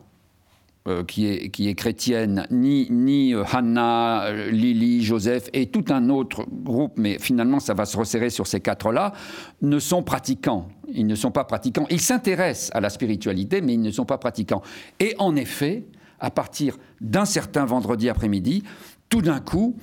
euh, 0.88 1.04
qui, 1.04 1.26
est, 1.26 1.50
qui 1.50 1.68
est 1.68 1.74
chrétienne, 1.74 2.46
ni, 2.50 2.86
ni 2.90 3.34
euh, 3.34 3.44
Hannah, 3.52 4.24
euh, 4.24 4.50
Lily, 4.50 5.02
Joseph 5.02 5.50
et 5.52 5.66
tout 5.66 5.84
un 5.90 6.08
autre 6.08 6.46
groupe, 6.50 6.94
mais 6.96 7.18
finalement 7.18 7.60
ça 7.60 7.74
va 7.74 7.84
se 7.84 7.98
resserrer 7.98 8.30
sur 8.30 8.46
ces 8.46 8.60
quatre-là, 8.60 9.12
ne 9.60 9.78
sont 9.78 10.02
pratiquants. 10.02 10.68
Ils 10.88 11.06
ne 11.06 11.14
sont 11.14 11.32
pas 11.32 11.44
pratiquants. 11.44 11.86
Ils 11.90 12.00
s'intéressent 12.00 12.70
à 12.74 12.80
la 12.80 12.88
spiritualité, 12.88 13.60
mais 13.60 13.74
ils 13.74 13.82
ne 13.82 13.90
sont 13.90 14.06
pas 14.06 14.16
pratiquants. 14.16 14.62
Et 15.00 15.14
en 15.18 15.36
effet, 15.36 15.84
à 16.18 16.30
partir 16.30 16.78
d'un 17.02 17.26
certain 17.26 17.66
vendredi 17.66 18.08
après-midi, 18.08 18.62
tout 19.10 19.20
d'un 19.20 19.40
coup, 19.40 19.76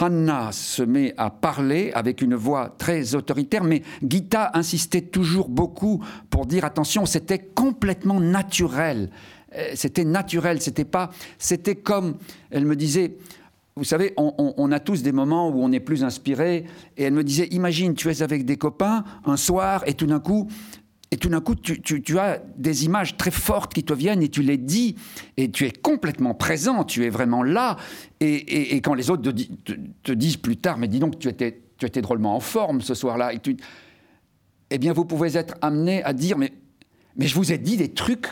Hanna 0.00 0.52
se 0.52 0.82
met 0.82 1.14
à 1.16 1.30
parler 1.30 1.90
avec 1.94 2.22
une 2.22 2.34
voix 2.34 2.74
très 2.78 3.14
autoritaire, 3.14 3.64
mais 3.64 3.82
Gita 4.06 4.50
insistait 4.54 5.02
toujours 5.02 5.48
beaucoup 5.48 6.02
pour 6.30 6.46
dire 6.46 6.64
attention, 6.64 7.06
c'était 7.06 7.40
complètement 7.40 8.20
naturel. 8.20 9.10
Euh, 9.56 9.72
c'était 9.74 10.04
naturel, 10.04 10.60
c'était 10.60 10.84
pas. 10.84 11.10
C'était 11.38 11.76
comme. 11.76 12.16
Elle 12.50 12.66
me 12.66 12.76
disait. 12.76 13.16
Vous 13.76 13.82
savez, 13.82 14.14
on, 14.16 14.70
a 14.70 14.78
tous 14.78 15.02
des 15.02 15.10
moments 15.10 15.48
où 15.48 15.60
on 15.60 15.72
est 15.72 15.80
plus 15.80 16.04
inspiré. 16.04 16.64
Et 16.96 17.02
elle 17.02 17.12
me 17.12 17.24
disait, 17.24 17.48
imagine, 17.48 17.94
tu 17.94 18.08
es 18.08 18.22
avec 18.22 18.44
des 18.44 18.56
copains 18.56 19.02
un 19.24 19.36
soir 19.36 19.82
et 19.88 19.94
tout 19.94 20.06
d'un 20.06 20.20
coup, 20.20 20.46
et 21.10 21.16
tout 21.16 21.28
d'un 21.28 21.40
coup, 21.40 21.54
tu, 21.54 22.18
as 22.18 22.42
des 22.56 22.84
images 22.84 23.16
très 23.16 23.30
fortes 23.30 23.72
qui 23.72 23.84
te 23.84 23.92
viennent 23.92 24.22
et 24.22 24.28
tu 24.28 24.42
les 24.42 24.56
dis, 24.56 24.96
et 25.36 25.50
tu 25.50 25.64
es 25.64 25.70
complètement 25.70 26.34
présent, 26.34 26.82
tu 26.84 27.04
es 27.04 27.08
vraiment 27.08 27.42
là. 27.42 27.76
Et, 28.20 28.80
quand 28.80 28.94
les 28.94 29.10
autres 29.10 29.22
te, 29.22 30.12
disent 30.12 30.36
plus 30.36 30.56
tard, 30.56 30.78
mais 30.78 30.88
dis 30.88 30.98
donc, 30.98 31.18
tu 31.18 31.28
étais, 31.28 31.60
tu 31.76 31.86
étais 31.86 32.02
drôlement 32.02 32.34
en 32.34 32.40
forme 32.40 32.80
ce 32.80 32.94
soir-là, 32.94 33.32
et 33.32 33.40
eh 34.70 34.78
bien, 34.78 34.92
vous 34.92 35.04
pouvez 35.04 35.36
être 35.36 35.54
amené 35.60 36.02
à 36.02 36.12
dire, 36.12 36.36
mais, 36.36 36.52
mais 37.16 37.26
je 37.26 37.34
vous 37.36 37.52
ai 37.52 37.58
dit 37.58 37.76
des 37.76 37.92
trucs 37.92 38.26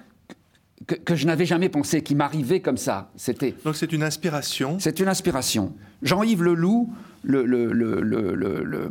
que, 0.86 1.14
je 1.14 1.26
n'avais 1.26 1.46
jamais 1.46 1.68
pensé, 1.68 2.02
qui 2.02 2.14
m'arrivaient 2.14 2.60
comme 2.60 2.76
ça. 2.76 3.10
C'était. 3.16 3.54
Donc 3.64 3.76
c'est 3.76 3.92
une 3.92 4.02
inspiration. 4.02 4.78
C'est 4.80 5.00
une 5.00 5.08
inspiration. 5.08 5.74
Jean-Yves 6.02 6.42
Leloup, 6.42 6.92
le, 7.22 8.90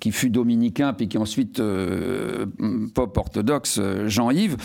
qui 0.00 0.12
fut 0.12 0.30
dominicain 0.30 0.92
puis 0.92 1.08
qui 1.08 1.18
ensuite 1.18 1.60
euh, 1.60 2.46
pop 2.94 3.16
orthodoxe, 3.16 3.80
Jean-Yves, 4.06 4.56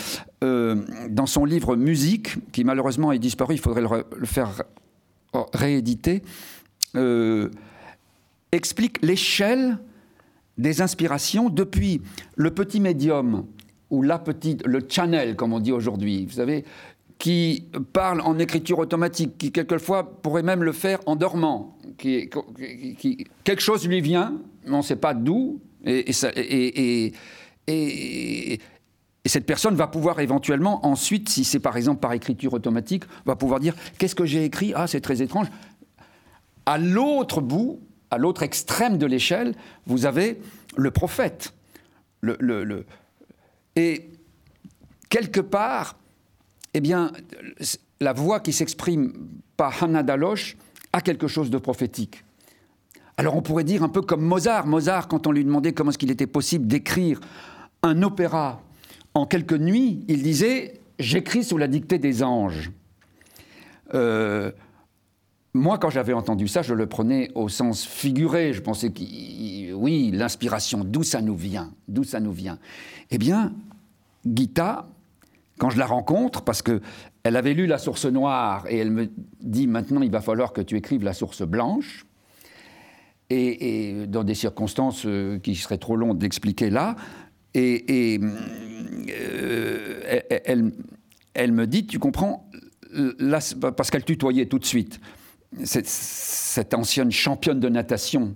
euh, 0.42 0.82
dans 1.10 1.26
son 1.26 1.44
livre 1.44 1.76
Musique, 1.76 2.36
qui 2.52 2.64
malheureusement 2.64 3.12
est 3.12 3.18
disparu, 3.18 3.54
il 3.54 3.60
faudrait 3.60 3.82
le, 3.82 4.26
faire 4.26 4.62
rééditer, 5.52 6.22
euh, 6.96 7.48
explique 8.50 9.02
l'échelle 9.02 9.78
des 10.58 10.82
inspirations 10.82 11.48
depuis 11.48 12.02
le 12.36 12.50
petit 12.50 12.80
médium 12.80 13.46
ou 13.90 14.02
la 14.02 14.18
petite, 14.18 14.66
le 14.66 14.80
channel, 14.88 15.36
comme 15.36 15.52
on 15.52 15.60
dit 15.60 15.72
aujourd'hui, 15.72 16.26
vous 16.26 16.32
savez, 16.32 16.64
qui 17.22 17.68
parle 17.92 18.20
en 18.22 18.36
écriture 18.40 18.80
automatique, 18.80 19.38
qui 19.38 19.52
quelquefois 19.52 20.20
pourrait 20.22 20.42
même 20.42 20.64
le 20.64 20.72
faire 20.72 20.98
en 21.06 21.14
dormant, 21.14 21.78
qui, 21.96 22.28
quelque 23.44 23.62
chose 23.62 23.86
lui 23.86 24.00
vient, 24.00 24.40
on 24.66 24.78
ne 24.78 24.82
sait 24.82 24.96
pas 24.96 25.14
d'où, 25.14 25.60
et, 25.84 26.10
et, 26.36 27.12
et, 27.68 28.60
cette 29.24 29.46
personne 29.46 29.76
va 29.76 29.86
pouvoir 29.86 30.18
éventuellement 30.18 30.84
ensuite, 30.84 31.28
si 31.28 31.44
c'est 31.44 31.60
par 31.60 31.76
exemple 31.76 32.00
par 32.00 32.12
écriture 32.12 32.54
automatique, 32.54 33.04
va 33.24 33.36
pouvoir 33.36 33.60
dire 33.60 33.76
qu'est-ce 33.98 34.16
que 34.16 34.24
j'ai 34.24 34.44
écrit? 34.44 34.72
Ah, 34.74 34.88
c'est 34.88 35.00
très 35.00 35.22
étrange. 35.22 35.46
À 36.66 36.76
l'autre 36.76 37.40
bout, 37.40 37.78
à 38.10 38.18
l'autre 38.18 38.42
extrême 38.42 38.98
de 38.98 39.06
l'échelle, 39.06 39.54
vous 39.86 40.06
avez 40.06 40.40
le 40.76 40.90
prophète, 40.90 41.54
le 42.20 42.84
et 43.76 44.10
quelque 45.08 45.40
part, 45.40 46.01
eh 46.74 46.80
bien, 46.80 47.12
la 48.00 48.12
voix 48.12 48.40
qui 48.40 48.52
s'exprime 48.52 49.12
par 49.56 49.82
Hannah 49.82 50.02
Daloche 50.02 50.56
a 50.92 51.00
quelque 51.00 51.26
chose 51.26 51.50
de 51.50 51.58
prophétique. 51.58 52.24
Alors 53.16 53.36
on 53.36 53.42
pourrait 53.42 53.64
dire 53.64 53.82
un 53.82 53.88
peu 53.88 54.02
comme 54.02 54.22
Mozart. 54.22 54.66
Mozart, 54.66 55.08
quand 55.08 55.26
on 55.26 55.32
lui 55.32 55.44
demandait 55.44 55.72
comment 55.72 55.90
est-ce 55.90 55.98
qu'il 55.98 56.10
était 56.10 56.26
possible 56.26 56.66
d'écrire 56.66 57.20
un 57.82 58.02
opéra 58.02 58.62
en 59.14 59.26
quelques 59.26 59.52
nuits, 59.52 60.00
il 60.08 60.22
disait 60.22 60.80
J'écris 60.98 61.44
sous 61.44 61.58
la 61.58 61.68
dictée 61.68 61.98
des 61.98 62.22
anges. 62.22 62.70
Euh, 63.94 64.52
moi, 65.54 65.78
quand 65.78 65.90
j'avais 65.90 66.12
entendu 66.12 66.48
ça, 66.48 66.62
je 66.62 66.74
le 66.74 66.86
prenais 66.86 67.30
au 67.34 67.48
sens 67.48 67.84
figuré. 67.84 68.52
Je 68.52 68.62
pensais 68.62 68.90
que, 68.90 69.72
oui, 69.72 70.10
l'inspiration, 70.12 70.84
d'où 70.84 71.02
ça 71.02 71.20
nous 71.20 71.36
vient 71.36 71.72
D'où 71.88 72.04
ça 72.04 72.20
nous 72.20 72.32
vient 72.32 72.58
Eh 73.10 73.18
bien, 73.18 73.52
Gita, 74.24 74.86
quand 75.62 75.70
je 75.70 75.78
la 75.78 75.86
rencontre, 75.86 76.42
parce 76.42 76.60
que 76.60 76.80
elle 77.22 77.36
avait 77.36 77.54
lu 77.54 77.68
la 77.68 77.78
source 77.78 78.06
noire 78.06 78.66
et 78.68 78.78
elle 78.78 78.90
me 78.90 79.08
dit 79.40 79.68
maintenant 79.68 80.02
il 80.02 80.10
va 80.10 80.20
falloir 80.20 80.52
que 80.52 80.60
tu 80.60 80.76
écrives 80.76 81.04
la 81.04 81.12
source 81.12 81.42
blanche, 81.42 82.04
et, 83.30 84.08
dans 84.08 84.24
des 84.24 84.34
circonstances 84.34 85.06
euh, 85.06 85.38
qui 85.38 85.54
seraient 85.54 85.78
trop 85.78 85.94
longues 85.94 86.18
d'expliquer 86.18 86.68
là, 86.68 86.96
et, 87.54 88.18
euh, 89.08 90.00
elle, 90.44 90.72
elle, 91.32 91.52
me 91.52 91.68
dit, 91.68 91.86
tu 91.86 92.00
comprends, 92.00 92.50
parce 93.30 93.92
qu'elle 93.92 94.04
tutoyait 94.04 94.46
tout 94.46 94.58
de 94.58 94.64
suite, 94.64 94.98
cette 95.62 96.74
ancienne 96.74 97.12
championne 97.12 97.60
de 97.60 97.68
natation 97.68 98.34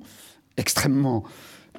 extrêmement 0.57 1.25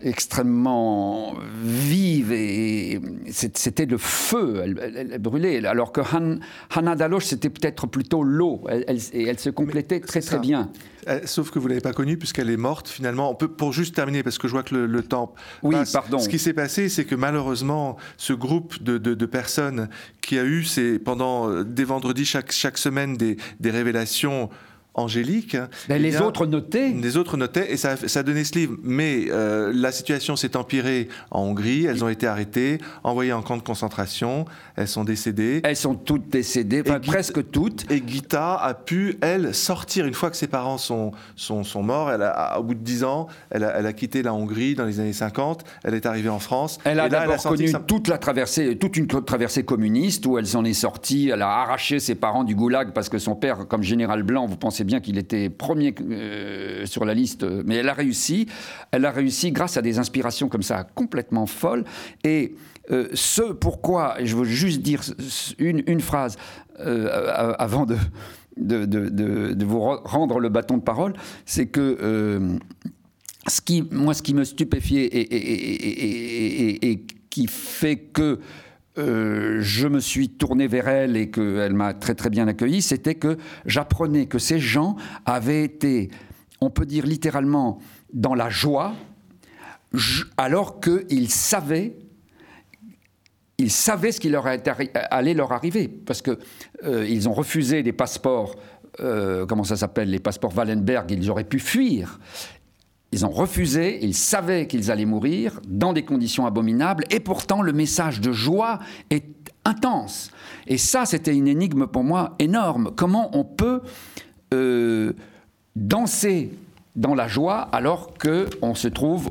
extrêmement 0.01 1.36
vive 1.63 2.31
et 2.31 2.99
c'était 3.31 3.86
le 3.86 3.97
feu, 3.97 4.62
elle, 4.63 5.19
brûlait. 5.19 5.65
Alors 5.65 5.91
que 5.91 6.01
Han, 6.01 6.38
Hannah 6.75 6.95
Daloche, 6.95 7.25
c'était 7.25 7.49
peut-être 7.49 7.88
plutôt 7.88 8.23
l'eau 8.23 8.63
et 8.69 9.23
elle 9.23 9.39
se 9.39 9.49
complétait 9.49 9.99
très 9.99 10.21
très 10.21 10.39
bien. 10.39 10.71
Euh, 11.07 11.21
sauf 11.23 11.51
que 11.51 11.60
vous 11.60 11.65
ne 11.65 11.69
l'avez 11.69 11.81
pas 11.81 11.93
connue 11.93 12.17
puisqu'elle 12.17 12.49
est 12.49 12.57
morte 12.57 12.89
finalement. 12.89 13.31
On 13.31 13.36
peut, 13.36 13.47
pour 13.47 13.71
juste 13.71 13.95
terminer, 13.95 14.23
parce 14.23 14.38
que 14.38 14.47
je 14.47 14.53
vois 14.53 14.63
que 14.63 14.75
le, 14.75 15.03
temps 15.03 15.33
oui, 15.63 15.75
pardon. 15.93 16.19
Ce 16.19 16.27
qui 16.27 16.39
s'est 16.39 16.53
passé, 16.53 16.89
c'est 16.89 17.05
que 17.05 17.15
malheureusement, 17.15 17.97
ce 18.17 18.33
groupe 18.33 18.81
de, 18.83 18.97
de, 18.97 19.25
personnes 19.25 19.89
qui 20.21 20.38
a 20.38 20.43
eu 20.43 20.63
ces, 20.63 20.99
pendant 20.99 21.49
euh, 21.49 21.63
des 21.63 21.83
vendredis 21.83 22.25
chaque, 22.25 22.51
chaque 22.51 22.77
semaine 22.77 23.15
des, 23.15 23.38
des 23.60 23.71
révélations 23.71 24.49
angélique. 24.97 25.55
Ben, 25.88 26.01
les 26.01 26.19
autres 26.19 26.45
notaient. 26.45 26.89
Les 26.89 27.17
autres 27.17 27.38
notaient 27.38 27.71
et 27.71 27.77
ça, 27.77 27.95
ça 27.95 28.19
a 28.19 28.23
donné 28.23 28.43
ce 28.43 28.57
livre. 28.57 28.75
Mais 28.83 29.27
euh, 29.29 29.71
la 29.73 29.91
situation 29.91 30.36
s'est 30.36 30.57
empirée 30.57 31.07
en 31.31 31.41
Hongrie. 31.41 31.86
Elles 31.86 32.03
ont 32.03 32.10
été 32.10 32.27
arrêtées, 32.27 32.79
envoyées 33.03 33.33
en 33.33 33.41
camp 33.41 33.57
de 33.57 33.62
concentration. 33.62 34.45
Elles 34.75 34.88
sont 34.88 35.03
décédées. 35.03 35.62
Elles 35.63 35.75
sont 35.75 35.95
toutes 35.95 36.29
décédées, 36.29 36.83
presque 36.83 37.49
toutes. 37.51 37.89
Et 37.91 38.03
Gita 38.05 38.55
a 38.55 38.73
pu, 38.73 39.17
elle, 39.21 39.53
sortir 39.53 40.05
une 40.05 40.13
fois 40.13 40.29
que 40.29 40.38
ses 40.38 40.47
parents 40.47 40.77
sont, 40.77 41.12
sont, 41.36 41.63
sont 41.63 41.83
morts. 41.83 42.12
Elle 42.12 42.23
a, 42.23 42.60
au 42.60 42.63
bout 42.63 42.73
de 42.73 42.83
dix 42.83 43.03
ans, 43.03 43.27
elle 43.51 43.63
a, 43.63 43.77
elle 43.77 43.86
a, 43.86 43.93
quitté 43.93 44.23
la 44.23 44.33
Hongrie 44.33 44.75
dans 44.75 44.86
les 44.86 44.99
années 44.99 45.13
50. 45.13 45.63
Elle 45.83 45.93
est 45.93 46.05
arrivée 46.05 46.29
en 46.29 46.39
France. 46.39 46.79
Elle 46.83 46.99
a 46.99 47.07
d'abord 47.07 47.41
connu 47.43 47.71
toute 47.86 48.07
la 48.07 48.17
traversée, 48.17 48.77
toute 48.77 48.97
une 48.97 49.07
traversée 49.07 49.63
communiste 49.63 50.25
où 50.25 50.38
elle 50.38 50.47
s'en 50.47 50.65
est 50.65 50.73
sortie. 50.73 51.29
Elle 51.31 51.43
a 51.43 51.49
arraché 51.49 51.99
ses 51.99 52.15
parents 52.15 52.43
du 52.43 52.55
goulag 52.55 52.93
parce 52.93 53.10
que 53.10 53.19
son 53.19 53.36
père, 53.36 53.67
comme 53.67 53.83
général 53.83 54.23
blanc, 54.23 54.47
vous 54.47 54.57
pensez 54.57 54.83
bien 54.88 55.00
qu'il 55.00 55.19
était 55.19 55.50
premier 55.50 55.93
euh, 56.02 56.88
sur 56.88 57.06
la 57.06 57.13
liste, 57.13 57.45
mais 57.65 57.76
elle 57.76 57.89
a 57.89 57.93
réussi. 57.93 58.47
Elle 58.91 59.06
a 59.06 59.12
réussi 59.12 59.52
grâce 59.52 59.78
à 59.78 59.84
des 59.84 60.00
inspirations 60.00 60.50
comme 60.50 60.63
ça, 60.63 60.88
complètement 60.95 61.45
folles. 61.45 61.86
Et 62.23 62.56
euh, 62.89 63.08
ce 63.13 63.54
pourquoi, 63.54 64.15
je 64.23 64.36
veux 64.36 64.45
juste 64.45 64.82
dire 64.82 65.02
une, 65.60 66.02
phrase 66.02 66.38
euh, 66.80 67.54
avant 67.60 67.86
de, 67.86 67.95
vous 69.63 69.80
rendre 69.80 70.39
le 70.39 70.50
bâton 70.50 70.78
de 70.78 70.84
parole, 70.84 71.13
c'est 71.45 71.67
que 71.67 72.58
ce 73.47 73.62
qui, 73.62 73.84
moi, 73.91 74.13
ce 74.15 74.23
qui 74.23 74.34
me 74.34 74.43
stupéfiait 74.43 75.06
et, 75.06 75.21
et, 75.21 76.91
et 76.91 77.06
qui 77.30 77.47
fait 77.47 77.97
que 77.97 78.39
euh, 78.97 79.60
je 79.62 79.88
me 79.88 79.99
suis 79.99 80.29
tourné 80.29 80.67
vers 80.67 80.88
elle 80.88 81.17
et 81.17 81.29
qu'elle 81.29 81.73
m'a 81.73 81.93
très 81.93 82.15
très 82.15 82.29
bien 82.29 82.47
accueilli, 82.47 82.81
c'était 82.81 83.15
que 83.15 83.38
j'apprenais 83.65 84.25
que 84.25 84.39
ces 84.39 84.60
gens 84.60 84.95
avaient 85.25 85.63
été, 85.63 86.10
on 86.62 86.69
peut 86.69 86.86
dire 86.86 87.05
littéralement, 87.05 87.79
dans 88.13 88.36
la 88.36 88.49
joie, 88.49 88.93
alors 90.38 90.79
qu'ils 90.79 91.29
savaient 91.29 91.97
ils 93.57 93.71
savaient 93.71 94.12
ce 94.12 94.19
qui 94.19 94.29
leur 94.29 94.45
allait 94.45 95.33
leur 95.33 95.51
arriver, 95.51 95.88
parce 95.88 96.21
qu'ils 96.21 96.38
euh, 96.83 97.27
ont 97.27 97.33
refusé 97.33 97.81
des 97.81 97.91
passeports, 97.91 98.55
euh, 98.99 99.45
comment 99.45 99.63
ça 99.63 99.75
s'appelle, 99.75 100.12
les 100.12 100.19
passeports 100.19 100.55
Wallenberg, 100.55 101.10
ils 101.12 101.29
auraient 101.29 101.43
pu 101.43 101.60
fuir. 101.60 102.19
Ils 103.12 103.26
ont 103.26 103.30
refusé, 103.30 104.04
ils 104.04 104.13
savaient 104.13 104.67
qu'ils 104.67 104.91
allaient 104.91 105.06
mourir 105.06 105.62
dans 105.67 105.93
des 105.93 106.04
conditions 106.04 106.46
abominables, 106.46 107.06
et 107.10 107.20
pourtant 107.20 107.62
le 107.62 107.72
message 107.72 108.20
de 108.20 108.32
joie 108.34 108.80
est 109.10 109.26
intense. 109.63 110.32
Et 110.67 110.78
ça, 110.78 111.06
c'était 111.06 111.36
une 111.36 111.48
énigme 111.48 111.88
pour 111.88 112.04
moi 112.04 112.36
énorme. 112.39 112.91
Comment 112.96 113.30
on 113.34 113.43
peut 113.43 113.82
euh, 114.54 115.13
danser 115.76 116.52
dans 116.96 117.15
la 117.15 117.28
joie 117.28 117.70
alors 117.72 118.13
qu'on 118.17 118.76
se 118.76 118.88
trouve 118.88 119.30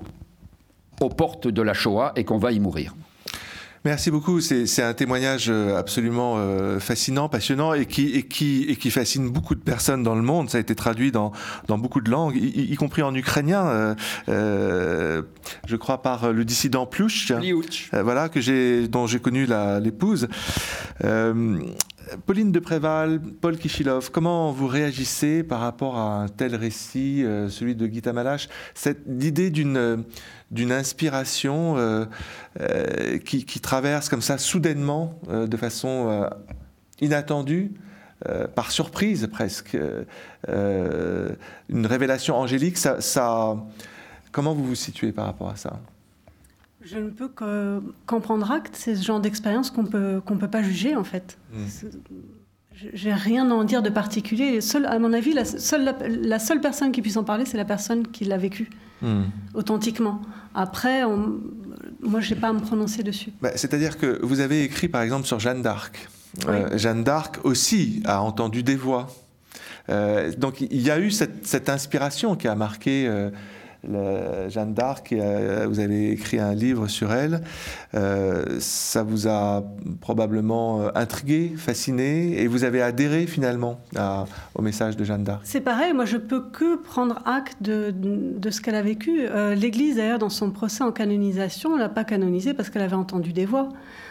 aux 1.01 1.09
portes 1.09 1.49
de 1.49 1.62
la 1.62 1.75
Shoah 1.75 2.12
et 2.17 2.25
qu'on 2.25 2.39
va 2.39 2.53
y 2.53 2.61
mourir? 2.61 2.95
Merci 3.87 4.11
beaucoup. 4.11 4.40
C'est 4.40 4.83
un 4.83 4.94
témoignage 4.94 5.46
euh, 5.49 5.79
absolument 5.79 6.38
euh, 6.38 6.81
fascinant, 6.81 7.29
passionnant 7.29 7.72
et 7.72 7.87
qui, 7.87 8.16
et, 8.16 8.25
qui, 8.25 8.64
et 8.68 8.75
qui 8.75 8.90
fascine 8.90 9.31
beaucoup 9.31 9.55
de 9.55 9.61
personnes 9.61 10.03
dans 10.03 10.16
le 10.16 10.22
monde. 10.22 10.51
Ça 10.51 10.59
a 10.59 10.61
été 10.61 10.75
traduit 10.75 11.12
dans, 11.12 11.31
dans 11.68 11.79
beaucoup 11.79 12.01
de 12.01 12.11
langues, 12.11 12.35
y, 12.35 12.75
compris 12.75 13.03
en 13.03 13.14
ukrainien, 13.14 13.94
euh, 14.29 15.23
je 15.69 15.77
crois 15.77 16.02
par 16.02 16.33
le 16.33 16.44
dissident 16.44 16.85
Plouch, 16.85 17.33
voilà, 17.92 18.29
que 18.29 18.87
dont 18.87 19.06
j'ai 19.06 19.21
connu 19.21 19.46
l'épouse. 19.81 20.27
Pauline 22.27 22.52
de 22.52 22.59
Préval, 22.61 23.21
Paul 23.21 23.57
Kichilov, 23.57 24.11
comment 24.11 24.52
vous 24.52 24.67
réagissez 24.67 25.42
par 25.42 25.61
rapport 25.61 25.96
à 25.96 26.23
un 26.23 26.29
tel 26.29 26.54
récit, 26.54 27.25
euh, 27.25 27.48
celui 27.48 27.75
de 27.75 27.87
Gita 27.87 28.13
Malache, 28.13 28.48
cette 28.75 29.02
idée 29.07 29.50
d'une 29.50 30.04
d'une 30.52 30.71
inspiration 30.71 32.07
qui, 33.25 33.44
qui, 33.44 33.61
traverse 33.61 34.09
comme 34.09 34.21
ça 34.21 34.38
soudainement, 34.38 35.19
de 35.29 35.57
façon 35.57 36.31
inattendue, 37.00 37.73
par 38.54 38.71
surprise 38.71 39.29
presque, 39.33 39.77
une 40.46 41.87
révélation 41.87 42.37
angélique, 42.37 42.79
ça, 42.79 43.57
comment 44.31 44.54
vous 44.54 44.65
vous 44.65 44.77
situez 44.77 45.11
par 45.11 45.27
rapport 45.27 45.50
à 45.50 45.57
ça? 45.57 45.81
Je 46.87 46.99
ne 46.99 47.11
peux 47.11 47.29
qu'en 47.29 48.21
prendre 48.21 48.51
acte. 48.51 48.77
C'est 48.77 48.97
ce 48.97 49.05
genre 49.05 49.21
d'expérience 49.21 49.71
qu'on 49.71 49.85
peut 49.85 50.21
qu'on 50.25 50.37
peut 50.37 50.49
pas 50.49 50.63
juger 50.63 50.97
en 50.97 51.05
fait. 51.05 51.39
Hmm. 51.53 51.65
J'ai 52.93 53.13
rien 53.13 53.51
à 53.51 53.55
en 53.55 53.65
dire 53.65 53.83
de 53.83 53.89
particulier. 53.89 54.61
Seul, 54.61 54.85
à 54.85 54.99
mon 54.99 55.15
avis, 55.15 55.33
la 55.33 55.47
seule, 55.47 55.95
la, 56.07 56.39
seule 56.39 56.61
personne 56.61 56.93
qui 56.93 57.01
puisse 57.01 57.17
en 57.17 57.25
parler, 57.25 57.47
c'est 57.47 57.57
la 57.57 57.65
personne 57.65 58.07
qui 58.07 58.27
l'a 58.27 58.37
vécu 58.37 58.69
hmm. 59.01 59.23
authentiquement. 59.55 60.21
Après, 60.55 61.03
on, 61.05 61.41
moi, 62.03 62.21
je 62.21 62.35
n'ai 62.35 62.41
pas 62.41 62.49
à 62.49 62.53
me 62.53 62.61
prononcer 62.61 63.03
dessus. 63.03 63.31
Bah, 63.41 63.53
c'est-à-dire 63.57 63.97
que 63.97 64.21
vous 64.23 64.41
avez 64.41 64.63
écrit, 64.63 64.89
par 64.89 65.01
exemple, 65.01 65.27
sur 65.27 65.41
Jeanne 65.41 65.63
d'Arc. 65.63 66.07
Euh, 66.49 66.77
Jeanne 66.77 67.03
d'Arc 67.03 67.39
aussi 67.45 68.03
a 68.05 68.21
entendu 68.21 68.63
des 68.63 68.77
voix. 68.77 69.07
Euh, 69.89 70.33
donc 70.37 70.61
il 70.61 70.83
y 70.83 70.91
a 70.91 70.99
eu 70.99 71.11
cette, 71.13 71.47
cette 71.47 71.69
inspiration 71.69 72.35
qui 72.35 72.49
a 72.49 72.57
marqué 72.57 73.07
euh, 73.07 73.31
Jeanne 74.49 74.75
d'Arc, 74.75 75.13
euh, 75.13 75.67
vous 75.69 75.81
avez 75.81 76.11
écrit 76.11 76.39
un 76.39 76.55
livre 76.55 76.89
sur 76.89 77.13
elle. 77.13 77.43
Euh, 77.95 78.59
ça 78.61 79.03
vous 79.03 79.29
a 79.29 79.65
probablement 80.01 80.83
euh, 80.83 80.89
intrigué, 80.95 81.53
fasciné, 81.57 82.41
et 82.41 82.47
vous 82.47 82.65
avez 82.65 82.83
adhéré 82.83 83.27
finalement 83.27 83.81
au 84.55 84.63
message 84.63 84.97
de 84.97 85.05
Jeanne 85.05 85.25
d'Arc. 85.25 85.41
C'est 85.45 85.61
pareil, 85.61 85.93
moi 85.93 86.05
je 86.05 86.17
peux 86.17 86.41
que 86.41 86.77
prendre 86.77 87.23
acte 87.25 87.63
de, 87.63 88.51
ce 88.51 88.61
qu'elle 88.61 88.75
a 88.75 88.83
vécu. 88.83 89.23
L'Église, 89.55 89.97
d'ailleurs, 89.97 90.19
dans 90.19 90.29
son 90.29 90.51
procès 90.51 90.85
en 90.85 90.93
canonisation, 90.93 91.75
ne 91.75 91.81
l'a 91.81 91.89
pas 91.89 92.05
canonisée 92.05 92.55
parce 92.55 92.71
qu'elle 92.71 92.83
avait 92.83 92.95
entendu 92.95 93.33
des 93.33 93.47
voix. 93.47 93.69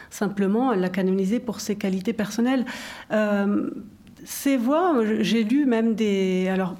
Simplement, 0.09 0.71
elle 0.71 0.81
l'a 0.81 0.89
canonisée 0.89 1.39
pour 1.39 1.59
ses 1.61 1.75
qualités 1.75 2.13
personnelles. 2.13 2.65
ces 4.23 4.57
voix, 4.57 4.93
j'ai 5.19 5.43
lu 5.43 5.65
même 5.65 5.95
des. 5.95 6.47
Alors, 6.49 6.75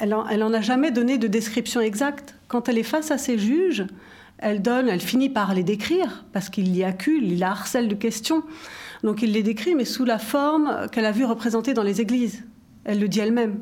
elle 0.00 0.10
n'en 0.10 0.52
a 0.52 0.60
jamais 0.60 0.90
donné 0.90 1.18
de 1.18 1.26
description 1.26 1.80
exacte. 1.80 2.34
Quand 2.48 2.68
elle 2.68 2.78
est 2.78 2.82
face 2.82 3.10
à 3.10 3.18
ses 3.18 3.38
juges, 3.38 3.86
elle 4.38 4.60
donne, 4.60 4.88
elle 4.88 5.00
finit 5.00 5.30
par 5.30 5.54
les 5.54 5.62
décrire 5.62 6.24
parce 6.32 6.50
qu'il 6.50 6.74
y 6.76 6.84
accule, 6.84 7.24
il 7.24 7.38
la 7.38 7.50
harcèle 7.50 7.88
de 7.88 7.94
questions. 7.94 8.42
Donc 9.02 9.22
il 9.22 9.32
les 9.32 9.42
décrit, 9.42 9.74
mais 9.74 9.84
sous 9.84 10.04
la 10.04 10.18
forme 10.18 10.88
qu'elle 10.92 11.06
a 11.06 11.12
vu 11.12 11.24
représentée 11.24 11.74
dans 11.74 11.82
les 11.82 12.00
églises. 12.00 12.44
Elle 12.84 13.00
le 13.00 13.08
dit 13.08 13.20
elle-même. 13.20 13.58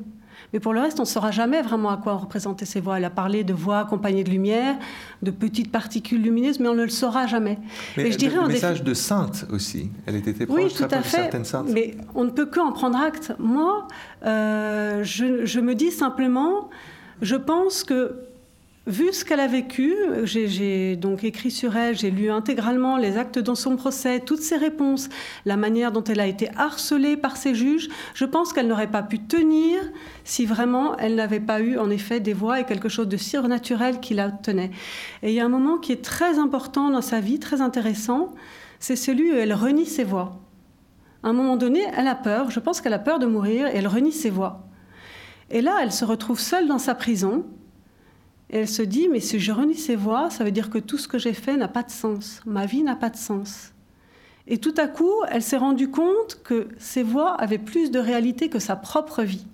Mais 0.55 0.61
pour 0.61 0.73
le 0.73 0.81
reste, 0.81 1.01
on 1.01 1.03
ne 1.03 1.09
saura 1.09 1.33
jamais 1.33 1.63
vraiment 1.63 1.91
à 1.91 1.97
quoi 1.97 2.15
représenter 2.15 2.65
ces 2.65 2.79
voix. 2.79 2.97
Elle 2.97 3.05
a 3.05 3.11
parlé 3.11 3.43
de 3.43 3.53
voix 3.53 3.81
accompagnées 3.81 4.23
de 4.23 4.31
lumière, 4.31 4.77
de 5.21 5.33
petites 5.33 5.73
particules 5.73 6.23
lumineuses, 6.23 6.61
mais 6.61 6.69
on 6.69 6.77
ne 6.77 6.85
le 6.85 6.91
saura 6.91 7.27
jamais. 7.27 7.59
Mais 7.97 8.13
je 8.13 8.17
dirais 8.17 8.37
le, 8.41 8.47
message 8.47 8.85
de 8.85 8.95
sainte 8.95 9.47
aussi. 9.51 9.91
Elle 10.07 10.15
était 10.15 10.47
proche 10.47 10.57
oui, 10.57 10.73
tout 10.73 10.85
à 10.85 11.03
fait. 11.03 11.17
certaines 11.23 11.45
saintes. 11.45 11.67
Mais 11.71 11.97
on 12.15 12.23
ne 12.23 12.31
peut 12.31 12.47
que 12.47 12.61
en 12.61 12.71
prendre 12.71 12.97
acte. 12.97 13.33
Moi, 13.41 13.89
euh, 14.25 15.03
je, 15.03 15.45
je 15.45 15.59
me 15.59 15.75
dis 15.75 15.91
simplement, 15.91 16.71
je 17.21 17.35
pense 17.35 17.83
que 17.83 18.15
Vu 18.87 19.15
ce 19.15 19.25
qu'elle 19.25 19.41
a 19.41 19.47
vécu, 19.47 19.95
j'ai 20.25 20.97
donc 20.97 21.25
écrit 21.25 21.51
sur 21.51 21.75
elle, 21.75 21.97
j'ai 21.97 22.11
lu 22.11 22.31
intégralement 22.31 22.99
les 22.99 23.17
actes 23.17 23.39
dans 23.39 23.55
son 23.55 23.77
procès, 23.77 24.21
toutes 24.21 24.43
ses 24.43 24.59
réponses, 24.59 25.09
la 25.47 25.57
manière 25.57 25.91
dont 25.91 26.05
elle 26.05 26.21
a 26.21 26.27
été 26.27 26.51
harcelée 26.55 27.17
par 27.17 27.39
ses 27.39 27.55
juges. 27.55 27.89
Je 28.13 28.27
pense 28.27 28.53
qu'elle 28.53 28.69
n'aurait 28.69 28.91
pas 28.91 29.03
pu 29.03 29.21
tenir 29.21 29.81
si 30.25 30.45
vraiment 30.45 30.99
elle 30.99 31.15
n'avait 31.15 31.41
pas 31.41 31.63
eu 31.63 31.79
en 31.79 31.89
effet 31.89 32.21
des 32.21 32.35
voix 32.35 32.61
et 32.61 32.65
quelque 32.65 32.91
chose 32.91 33.09
de 33.09 33.17
surnaturel 33.17 34.01
qui 34.01 34.13
la 34.13 34.31
tenait. 34.31 34.71
Et 35.23 35.31
il 35.31 35.35
y 35.35 35.41
a 35.41 35.47
un 35.47 35.49
moment 35.49 35.79
qui 35.79 35.93
est 35.93 36.05
très 36.05 36.39
important 36.39 36.91
dans 36.91 37.01
sa 37.01 37.21
vie, 37.21 37.39
très 37.39 37.63
intéressant, 37.63 38.35
c'est 38.81 38.97
celui 38.97 39.33
où 39.33 39.37
elle 39.37 39.55
renie 39.55 39.87
ses 39.87 40.05
voix. 40.05 40.43
À 41.23 41.29
un 41.29 41.33
moment 41.33 41.57
donné, 41.57 41.81
elle 41.97 42.07
a 42.07 42.15
peur, 42.15 42.51
je 42.51 42.61
pense 42.61 42.83
qu'elle 42.83 42.93
a 42.93 42.99
peur 42.99 43.19
de 43.19 43.25
mourir 43.25 43.67
et 43.67 43.77
elle 43.77 43.89
renie 43.89 44.13
ses 44.13 44.29
voix. 44.29 44.69
Et 45.51 45.63
là, 45.63 45.79
elle 45.81 45.93
se 45.93 46.05
retrouve 46.05 46.39
seule 46.39 46.69
dans 46.69 46.79
sa 46.79 46.95
prison 46.95 47.47
et 48.51 48.59
elle 48.59 48.69
se 48.69 48.83
dit, 48.83 49.09
mais 49.09 49.21
si 49.21 49.41
je 49.41 49.53
renie 49.53 49.77
ces 49.77 49.97
voix, 49.97 50.31
ça 50.31 50.45
veut 50.45 50.51
dire 50.51 50.71
que 50.71 50.79
tout 50.79 50.99
ce 50.99 51.09
que 51.09 51.19
j'ai 51.19 51.33
fait 51.33 51.57
n'a 51.57 51.69
pas 51.69 51.83
de 51.83 51.91
sens, 51.91 52.41
ma 52.47 52.67
vie 52.67 52.83
n'a 52.83 52.97
pas 52.97 53.11
de 53.11 53.17
sens. 53.17 53.73
Et 54.47 54.59
tout 54.59 54.75
à 54.77 54.87
coup, 54.87 55.13
elle 55.31 55.43
s'est 55.43 55.57
rendue 55.57 55.91
compte 55.91 56.41
que 56.45 56.69
ces 56.79 57.03
voix 57.03 57.35
avaient 57.35 57.59
plus 57.59 57.91
de 57.91 57.99
réalité 57.99 58.51
que 58.51 58.59
sa 58.59 58.77
propre 58.77 59.23
vie. 59.23 59.47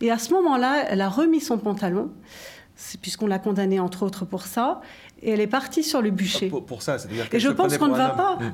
Et 0.00 0.10
à 0.10 0.18
ce 0.18 0.32
moment-là, 0.34 0.84
elle 0.88 1.00
a 1.00 1.08
remis 1.08 1.40
son 1.40 1.58
pantalon, 1.58 2.10
puisqu'on 3.00 3.28
l'a 3.28 3.38
condamnée 3.38 3.78
entre 3.78 4.02
autres 4.02 4.24
pour 4.24 4.42
ça, 4.42 4.80
et 5.22 5.30
elle 5.30 5.40
est 5.40 5.46
partie 5.46 5.84
sur 5.84 6.02
le 6.02 6.10
bûcher. 6.10 6.48
Pour, 6.48 6.82
ça, 6.82 6.98
c'est-à-dire 6.98 7.26
Et 7.32 7.38
je 7.38 7.48
pense 7.48 7.78
qu'on 7.78 7.86
ne 7.86 7.96
va 7.96 8.10
pas. 8.10 8.38
Hmm. 8.40 8.52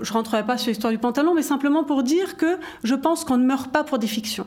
Je 0.00 0.12
rentrerai 0.12 0.46
pas 0.46 0.56
sur 0.58 0.68
l'histoire 0.68 0.92
du 0.92 0.98
pantalon, 0.98 1.34
mais 1.34 1.42
simplement 1.42 1.82
pour 1.82 2.04
dire 2.04 2.36
que 2.36 2.58
je 2.84 2.94
pense 2.94 3.24
qu'on 3.24 3.38
ne 3.38 3.44
meurt 3.44 3.72
pas 3.72 3.82
pour 3.82 3.98
des 3.98 4.06
fictions. 4.06 4.46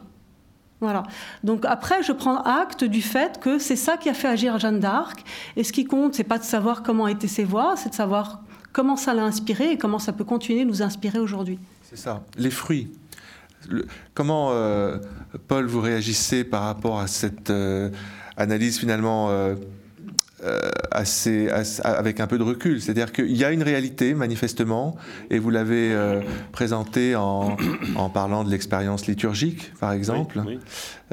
Voilà. 0.82 1.04
Donc 1.44 1.66
après, 1.66 2.04
je 2.04 2.12
prends 2.12 2.42
acte 2.42 2.84
du 2.84 3.02
fait 3.02 3.40
que 3.40 3.60
c'est 3.60 3.76
ça 3.76 3.98
qui 3.98 4.10
a 4.10 4.14
fait 4.14 4.28
agir 4.30 4.58
Jeanne 4.60 4.80
d'Arc. 4.80 5.24
Et 5.56 5.64
ce 5.64 5.74
qui 5.74 5.86
compte, 5.86 6.16
c'est 6.16 6.24
pas 6.24 6.38
de 6.38 6.44
savoir 6.44 6.84
comment 6.84 7.08
étaient 7.08 7.28
ses 7.28 7.44
voix, 7.44 7.76
c'est 7.76 7.90
de 7.90 7.96
savoir 7.96 8.42
comment 8.72 8.96
ça 8.96 9.14
l'a 9.14 9.24
inspiré 9.24 9.72
et 9.72 9.78
comment 9.78 10.00
ça 10.00 10.14
peut 10.14 10.24
continuer 10.24 10.64
de 10.64 10.70
nous 10.70 10.82
inspirer 10.82 11.20
aujourd'hui. 11.20 11.60
C'est 11.84 11.98
ça. 11.98 12.24
Les 12.38 12.52
fruits. 12.52 12.92
comment, 14.14 14.52
euh, 14.52 14.98
Paul, 15.48 15.66
vous 15.66 15.82
réagissez 15.82 16.44
par 16.44 16.64
rapport 16.64 17.00
à 17.00 17.08
cette 17.08 17.50
euh, 17.50 17.90
analyse 18.38 18.80
finalement 18.80 19.30
euh, 19.30 19.56
euh, 20.44 20.72
assez, 20.92 21.50
avec 21.84 22.22
un 22.22 22.28
peu 22.28 22.38
de 22.38 22.44
recul. 22.44 22.82
C'est-à-dire 22.82 23.12
qu'il 23.12 23.36
y 23.36 23.44
a 23.44 23.52
une 23.52 23.64
réalité, 23.64 24.14
manifestement, 24.14 24.96
et 25.30 25.38
vous 25.38 25.50
l'avez 25.50 25.92
euh, 25.92 26.22
présenté 26.54 27.16
en, 27.16 27.58
en, 27.96 28.10
parlant 28.10 28.46
de 28.46 28.50
l'expérience 28.50 29.06
liturgique, 29.08 29.74
par 29.80 29.92
exemple. 29.92 30.42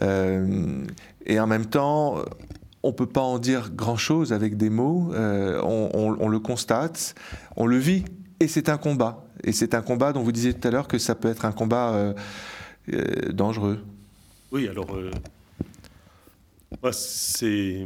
Euh, 0.03 0.85
et 1.27 1.41
en 1.41 1.47
même 1.49 1.67
temps, 1.67 2.23
on 2.85 2.89
ne 2.89 2.95
peut 2.95 3.07
pas 3.07 3.21
en 3.21 3.41
dire 3.41 3.71
grand-chose 3.75 4.33
avec 4.33 4.57
des 4.57 4.71
mots. 4.71 5.13
On, 5.13 6.17
on, 6.21 6.29
le 6.29 6.39
constate, 6.39 7.17
on 7.57 7.67
le 7.67 7.79
vit, 7.79 8.05
et 8.39 8.47
c'est 8.47 8.69
un 8.69 8.79
combat. 8.79 9.25
Et 9.43 9.51
c'est 9.51 9.75
un 9.75 9.83
combat 9.83 10.13
dont 10.13 10.23
vous 10.23 10.33
disiez 10.33 10.55
tout 10.55 10.69
à 10.69 10.71
l'heure 10.71 10.87
que 10.87 10.99
ça 10.99 11.17
peut 11.17 11.29
être 11.29 11.45
un 11.45 11.53
combat 11.53 12.15
dangereux. 13.33 13.85
Oui, 14.53 14.69
alors... 14.69 14.87
c'est 16.93 17.85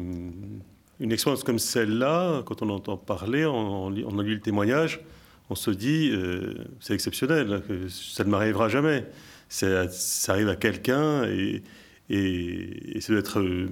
une 1.00 1.12
expérience 1.12 1.42
comme 1.42 1.58
celle-là, 1.58 2.42
quand 2.44 2.62
on 2.62 2.68
entend 2.68 2.96
parler, 2.96 3.46
on, 3.46 3.86
on, 3.86 4.18
a 4.18 4.22
lu 4.22 4.34
le 4.34 4.40
témoignage, 4.40 5.00
on 5.48 5.54
se 5.54 5.70
dit, 5.70 6.10
euh, 6.12 6.54
c'est 6.78 6.94
exceptionnel, 6.94 7.62
ça 7.88 8.22
ne 8.24 8.30
m'arrivera 8.30 8.68
jamais. 8.68 9.06
Ça, 9.48 9.88
arrive 10.28 10.48
à 10.48 10.56
quelqu'un 10.56 11.24
et, 11.24 11.62
et, 12.10 12.98
être 13.10 13.40
euh, 13.40 13.68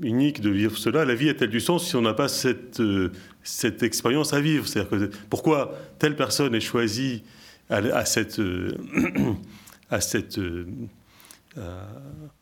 unique 0.00 0.40
de 0.40 0.48
vivre 0.48 0.78
cela. 0.78 1.04
La 1.04 1.14
vie 1.14 1.28
a-t-elle 1.28 1.50
du 1.50 1.60
sens 1.60 1.86
si 1.86 1.96
on 1.96 2.02
n'a 2.02 2.14
pas 2.14 2.28
cette, 2.28 2.80
euh, 2.80 3.10
expérience 3.82 4.32
à 4.32 4.40
vivre? 4.40 4.66
C'est-à-dire 4.66 4.90
que 4.90 5.10
pourquoi 5.28 5.76
telle 5.98 6.16
personne 6.16 6.54
est 6.54 6.60
choisie 6.60 7.24
à, 7.68 8.04
cette... 8.06 8.40
à 9.90 10.00
cette 10.00 10.40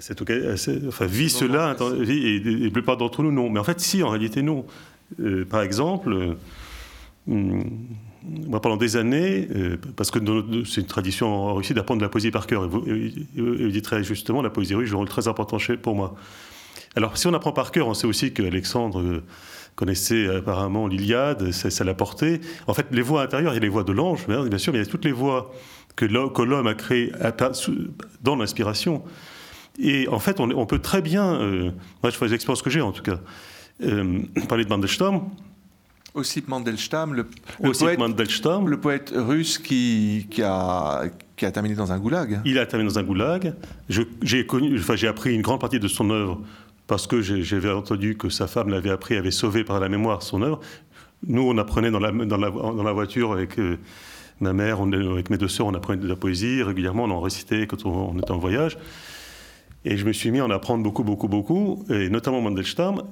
cette 0.00 0.20
occasion, 0.22 0.88
enfin, 0.88 1.06
vit 1.06 1.30
cela, 1.30 1.76
et, 2.08 2.40
la 2.40 2.70
plupart 2.70 2.96
d'entre 2.96 3.22
nous, 3.22 3.32
non. 3.32 3.50
Mais 3.50 3.60
en 3.60 3.64
fait, 3.64 3.80
si, 3.80 4.02
en 4.02 4.08
réalité, 4.08 4.42
non. 4.42 4.64
Euh, 5.20 5.44
par 5.44 5.62
exemple, 5.62 6.36
euh, 7.28 7.62
moi, 8.22 8.60
pendant 8.60 8.76
des 8.76 8.96
années, 8.96 9.48
euh, 9.54 9.76
parce 9.96 10.10
que 10.10 10.18
c'est 10.64 10.80
une 10.80 10.86
tradition 10.86 11.28
en 11.28 11.54
Russie 11.54 11.74
d'apprendre 11.74 12.02
la 12.02 12.08
poésie 12.08 12.30
par 12.30 12.46
cœur, 12.46 12.64
et 12.64 12.68
vous, 12.68 13.70
dites 13.70 13.84
très 13.84 14.02
justement, 14.02 14.42
la 14.42 14.50
poésie 14.50 14.74
russe 14.74 14.88
joue 14.88 14.96
un 14.96 14.98
rôle 14.98 15.08
très 15.08 15.28
important 15.28 15.58
pour 15.82 15.94
moi. 15.94 16.14
Alors, 16.96 17.16
si 17.16 17.26
on 17.26 17.34
apprend 17.34 17.52
par 17.52 17.70
cœur, 17.70 17.86
on 17.86 17.94
sait 17.94 18.06
aussi 18.06 18.32
qu'Alexandre 18.32 19.22
connaissait 19.76 20.28
apparemment 20.28 20.86
l'Iliade, 20.88 21.52
ça, 21.52 21.70
ça 21.70 21.84
l'a 21.84 21.94
porté. 21.94 22.40
En 22.66 22.74
fait, 22.74 22.86
les 22.90 23.02
voix 23.02 23.22
intérieures, 23.22 23.52
il 23.52 23.56
y 23.56 23.58
a 23.58 23.62
les 23.62 23.68
voix 23.68 23.84
de 23.84 23.92
l'ange, 23.92 24.26
bien 24.26 24.58
sûr, 24.58 24.72
mais 24.72 24.80
il 24.80 24.84
y 24.84 24.88
a 24.88 24.90
toutes 24.90 25.04
les 25.04 25.12
voix 25.12 25.52
que 26.06 26.42
l'homme 26.42 26.66
a 26.66 26.74
créées 26.74 27.12
dans 28.22 28.36
l'inspiration. 28.36 29.02
Et 29.78 30.08
en 30.08 30.18
fait, 30.18 30.40
on, 30.40 30.66
peut 30.66 30.78
très 30.78 31.00
bien, 31.00 31.34
euh, 31.34 31.70
moi 32.02 32.10
je 32.10 32.16
fais 32.16 32.28
l'expérience 32.28 32.62
que 32.62 32.70
j'ai 32.70 32.80
en 32.80 32.92
tout 32.92 33.02
cas, 33.02 33.18
euh, 33.82 34.20
parler 34.48 34.64
de 34.64 34.68
Mandelstam. 34.68 35.22
Aussi 36.12 36.42
Mandelstam, 36.46 37.14
le, 37.14 37.26
poète, 37.72 37.98
Mandelstam. 37.98 38.68
le 38.68 38.80
poète 38.80 39.12
russe 39.14 39.58
qui, 39.58 40.26
qui, 40.28 40.42
a, 40.42 41.04
qui 41.36 41.46
a 41.46 41.52
terminé 41.52 41.76
dans 41.76 41.92
un 41.92 41.98
goulag. 41.98 42.40
Il 42.44 42.58
a 42.58 42.66
terminé 42.66 42.90
dans 42.90 42.98
un 42.98 43.04
goulag. 43.04 43.54
J'ai 43.88 44.46
enfin, 44.50 45.06
appris 45.06 45.34
une 45.34 45.42
grande 45.42 45.60
partie 45.60 45.78
de 45.78 45.88
son 45.88 46.10
œuvre 46.10 46.42
parce 46.88 47.06
que 47.06 47.22
j'avais 47.22 47.70
entendu 47.70 48.16
que 48.16 48.28
sa 48.28 48.48
femme 48.48 48.70
l'avait 48.70 48.90
appris, 48.90 49.16
avait 49.16 49.30
sauvé 49.30 49.62
par 49.62 49.78
la 49.78 49.88
mémoire 49.88 50.22
son 50.22 50.42
œuvre. 50.42 50.60
Nous, 51.26 51.42
on 51.42 51.56
apprenait 51.58 51.92
dans 51.92 52.00
la, 52.00 52.10
dans 52.10 52.36
la, 52.36 52.50
dans 52.50 52.82
la 52.82 52.92
voiture 52.92 53.32
avec... 53.32 53.58
Euh, 53.58 53.78
Ma 54.40 54.52
mère, 54.54 54.80
avec 54.80 55.28
mes 55.28 55.36
deux 55.36 55.48
sœurs, 55.48 55.66
on 55.66 55.74
apprenait 55.74 56.02
de 56.02 56.08
la 56.08 56.16
poésie 56.16 56.62
régulièrement, 56.62 57.04
on 57.04 57.10
en 57.10 57.20
récitait 57.20 57.66
quand 57.66 57.84
on, 57.84 58.18
était 58.18 58.30
en 58.30 58.38
voyage. 58.38 58.78
Et 59.84 59.96
je 59.96 60.06
me 60.06 60.12
suis 60.12 60.30
mis 60.30 60.40
à 60.40 60.46
en 60.46 60.50
apprendre 60.50 60.82
beaucoup, 60.82 61.04
beaucoup, 61.04 61.28
beaucoup, 61.28 61.84
et 61.90 62.08
notamment 62.08 62.40
Mandelstam. 62.40 63.02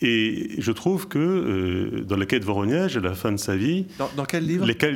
Et 0.00 0.50
je 0.58 0.72
trouve 0.72 1.08
que 1.08 1.18
euh, 1.18 2.04
dans 2.04 2.16
les 2.16 2.26
cahiers 2.26 2.40
de 2.40 2.44
Voronège, 2.44 2.96
à 2.96 3.00
la 3.00 3.14
fin 3.14 3.30
de 3.32 3.36
sa 3.36 3.54
vie. 3.54 3.86
Dans, 4.16 4.24
quel 4.24 4.46
livre? 4.46 4.66
les, 4.66 4.74
cahiers, 4.74 4.94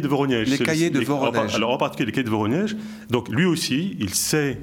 de 0.00 0.08
Voronège. 0.08 0.48
Les 0.48 0.58
cahiers 0.58 0.90
de 0.90 1.00
Voronège. 1.00 1.54
Alors 1.54 1.70
en 1.70 1.78
particulier 1.78 2.06
les 2.06 2.12
cahiers 2.12 2.24
de 2.24 2.30
Voronège. 2.30 2.76
Donc 3.10 3.28
lui 3.28 3.44
aussi, 3.44 3.96
il 3.98 4.14
sait 4.14 4.58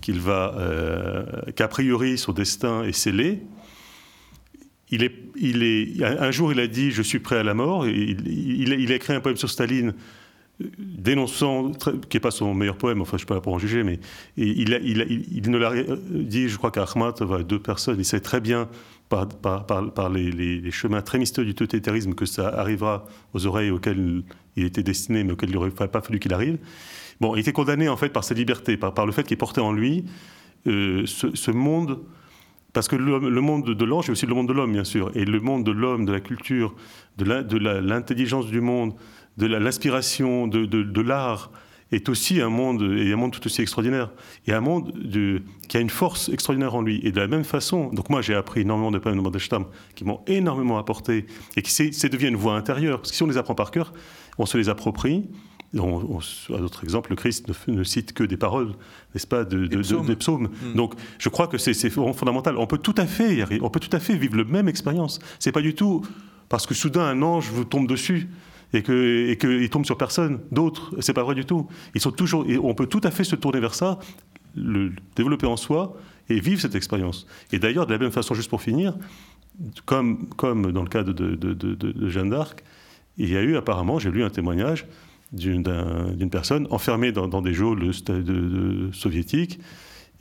qu'il 0.00 0.20
va, 0.20 0.54
euh, 0.58 1.24
qu'a 1.56 1.66
priori 1.66 2.18
son 2.18 2.32
destin 2.32 2.84
est 2.84 2.92
scellé. 2.92 3.40
Il 4.90 5.02
est, 5.02 6.02
un 6.02 6.30
jour, 6.30 6.52
il 6.52 6.60
a 6.60 6.66
dit 6.66 6.90
Je 6.90 7.02
suis 7.02 7.18
prêt 7.18 7.38
à 7.38 7.42
la 7.42 7.54
mort. 7.54 7.86
Il, 7.86 8.92
a 8.92 8.94
écrit 8.94 9.14
un 9.14 9.20
poème 9.20 9.36
sur 9.36 9.50
Staline 9.50 9.94
euh, 10.62 10.66
dénonçant, 10.78 11.72
qui 12.08 12.16
n'est 12.16 12.20
pas 12.20 12.30
son 12.30 12.54
meilleur 12.54 12.76
poème, 12.76 13.00
enfin 13.00 13.12
je 13.12 13.14
ne 13.16 13.18
suis 13.18 13.26
pas 13.26 13.34
là 13.34 13.40
pour 13.40 13.54
en 13.54 13.58
juger, 13.58 13.82
mais 13.82 13.98
il, 14.36 14.68
ne 14.68 15.58
l'a 15.58 15.72
dit, 16.10 16.48
je 16.48 16.56
crois 16.56 16.70
qu'à 16.70 16.86
deux 17.42 17.58
personnes, 17.58 17.96
il 17.98 18.04
sait 18.04 18.20
très 18.20 18.40
bien 18.40 18.68
par, 19.08 20.10
les, 20.10 20.70
chemins 20.70 21.02
très 21.02 21.18
mystérieux 21.18 21.48
du 21.48 21.54
totalitarisme 21.54 22.14
que 22.14 22.26
ça 22.26 22.48
arrivera 22.48 23.06
aux 23.32 23.46
oreilles 23.46 23.70
auxquelles 23.70 24.22
il 24.56 24.64
était 24.64 24.82
destiné, 24.82 25.24
mais 25.24 25.32
auxquelles 25.32 25.50
il 25.50 25.54
n'aurait 25.54 25.70
pas 25.70 26.00
fallu 26.00 26.18
qu'il 26.18 26.32
arrive. 26.32 26.58
Bon, 27.20 27.34
il 27.36 27.40
était 27.40 27.52
condamné 27.52 27.88
en 27.88 27.96
fait 27.96 28.08
par 28.08 28.24
sa 28.24 28.34
liberté, 28.34 28.76
par, 28.76 28.92
par 28.92 29.06
le 29.06 29.12
fait 29.12 29.24
qu'il 29.24 29.36
portait 29.36 29.60
en 29.60 29.72
lui 29.72 30.04
euh, 30.66 31.04
ce, 31.06 31.50
monde, 31.50 32.00
parce 32.74 32.88
que 32.88 32.96
le, 32.96 33.40
monde 33.40 33.64
de 33.64 33.84
l'ange 33.84 34.08
est 34.08 34.12
aussi 34.12 34.26
le 34.26 34.34
monde 34.34 34.48
de 34.48 34.52
l'homme, 34.52 34.72
bien 34.72 34.84
sûr, 34.84 35.10
et 35.14 35.24
le 35.24 35.40
monde 35.40 35.64
de 35.64 35.70
l'homme, 35.70 36.04
de 36.04 36.12
la 36.12 36.20
culture, 36.20 36.74
de 37.16 37.24
l'intelligence 37.78 38.48
du 38.48 38.60
monde, 38.60 38.94
de 39.38 39.46
l'inspiration, 39.46 40.48
de, 40.48 41.00
l'art, 41.00 41.52
est 41.92 42.08
aussi 42.08 42.40
un 42.40 42.48
monde, 42.48 42.82
et 42.98 43.12
un 43.12 43.16
monde 43.16 43.30
tout 43.30 43.46
aussi 43.46 43.62
extraordinaire, 43.62 44.10
et 44.48 44.52
un 44.52 44.60
monde 44.60 44.92
de, 44.92 45.42
qui 45.68 45.76
a 45.76 45.80
une 45.80 45.88
force 45.88 46.28
extraordinaire 46.28 46.74
en 46.74 46.82
lui. 46.82 47.00
Et 47.04 47.12
de 47.12 47.20
la 47.20 47.28
même 47.28 47.44
façon, 47.44 47.90
donc 47.90 48.10
moi 48.10 48.22
j'ai 48.22 48.34
appris 48.34 48.62
énormément 48.62 48.90
de 48.90 48.98
poèmes 48.98 49.18
de 49.18 49.22
Mandelstam 49.22 49.66
qui 49.94 50.04
m'ont 50.04 50.20
énormément 50.26 50.76
apporté, 50.76 51.26
et 51.56 51.62
qui 51.62 51.70
c'est 51.70 52.08
devient 52.08 52.28
une 52.28 52.36
voix 52.36 52.56
intérieure, 52.56 52.98
parce 52.98 53.12
que 53.12 53.16
si 53.16 53.22
on 53.22 53.28
les 53.28 53.36
apprend 53.36 53.54
par 53.54 53.70
cœur, 53.70 53.92
on 54.36 54.46
se 54.46 54.58
les 54.58 54.68
approprie, 54.68 55.28
à 55.76 56.58
d'autres 56.58 56.84
exemples, 56.84 57.10
le 57.10 57.16
Christ 57.16 57.50
ne, 57.68 57.84
cite 57.84 58.12
que 58.12 58.24
des 58.24 58.36
paroles, 58.36 58.72
n'est-ce 59.14 59.26
pas, 59.26 59.44
de, 59.44 59.66
des 59.66 60.16
psaumes. 60.16 60.48
Hmm. 60.62 60.74
Donc, 60.74 60.94
je 61.18 61.28
crois 61.28 61.48
que 61.48 61.58
c'est 61.58 61.90
fondamental. 61.90 62.56
On 62.58 62.66
peut 62.66 62.78
tout 62.78 62.94
à 62.96 63.06
fait, 63.06 63.44
on 63.60 63.70
peut 63.70 63.80
tout 63.80 63.94
à 63.94 64.00
fait 64.00 64.16
vivre 64.16 64.36
la 64.36 64.44
même 64.44 64.68
expérience. 64.68 65.18
C'est 65.38 65.52
pas 65.52 65.62
du 65.62 65.74
tout 65.74 66.02
parce 66.48 66.66
que 66.66 66.74
soudain 66.74 67.04
un 67.04 67.22
ange 67.22 67.50
vous 67.50 67.64
tombe 67.64 67.88
dessus 67.88 68.28
et 68.72 68.82
que 68.82 69.28
et 69.30 69.36
qu'il 69.36 69.68
tombe 69.70 69.84
sur 69.84 69.96
personne 69.96 70.40
d'autre. 70.52 70.94
C'est 71.00 71.12
pas 71.12 71.22
vrai 71.22 71.34
du 71.34 71.44
tout. 71.44 71.66
Ils 71.94 72.00
sont 72.00 72.12
toujours. 72.12 72.44
Et 72.48 72.58
on 72.58 72.74
peut 72.74 72.86
tout 72.86 73.00
à 73.04 73.10
fait 73.10 73.24
se 73.24 73.36
tourner 73.36 73.60
vers 73.60 73.74
ça, 73.74 73.98
le 74.54 74.92
développer 75.16 75.46
en 75.46 75.56
soi 75.56 75.96
et 76.28 76.40
vivre 76.40 76.60
cette 76.60 76.74
expérience. 76.74 77.26
Et 77.52 77.58
d'ailleurs, 77.58 77.86
de 77.86 77.92
la 77.92 77.98
même 77.98 78.12
façon, 78.12 78.34
juste 78.34 78.50
pour 78.50 78.62
finir, 78.62 78.94
comme 79.84 80.28
comme 80.36 80.72
dans 80.72 80.82
le 80.82 80.88
cas 80.88 81.02
de, 81.02 81.12
de 81.12 82.08
Jeanne 82.08 82.30
d'Arc, 82.30 82.62
il 83.16 83.30
y 83.30 83.36
a 83.36 83.42
eu 83.42 83.56
apparemment, 83.56 83.98
j'ai 83.98 84.10
lu 84.10 84.24
un 84.24 84.30
témoignage 84.30 84.86
d'une 85.34 86.30
personne 86.30 86.66
enfermée 86.70 87.12
dans, 87.12 87.42
des 87.42 87.54
geôles 87.54 87.92
soviétiques 88.92 89.60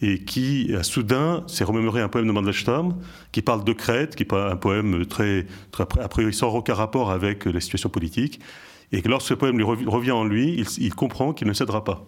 et 0.02 0.24
qui, 0.24 0.74
a 0.76 0.84
soudain, 0.84 1.44
s'est 1.48 1.64
remémoré 1.64 2.02
un 2.02 2.10
poème 2.10 2.28
de 2.28 2.32
Mandelstam 2.32 2.96
qui 3.32 3.42
parle 3.42 3.64
de 3.64 3.74
Crète, 3.74 4.16
qui 4.16 4.24
est 4.24 4.34
un 4.34 4.58
poème 4.58 5.06
très, 5.06 5.46
très, 5.72 5.84
a 6.02 6.08
priori 6.08 6.34
sans 6.34 6.54
aucun 6.54 6.74
rapport 6.74 7.12
avec 7.12 7.46
la 7.46 7.62
situation 7.62 7.90
politique, 7.90 8.42
et 8.92 9.02
que 9.02 9.08
lorsque 9.08 9.30
ce 9.30 9.34
poème 9.34 9.58
lui 9.58 9.64
revient 9.64 10.12
en 10.12 10.26
lui, 10.26 10.56
il, 10.58 10.66
il 10.84 10.94
comprend 10.94 11.34
qu'il 11.34 11.48
ne 11.48 11.54
cédera 11.54 11.84
pas. 11.84 12.06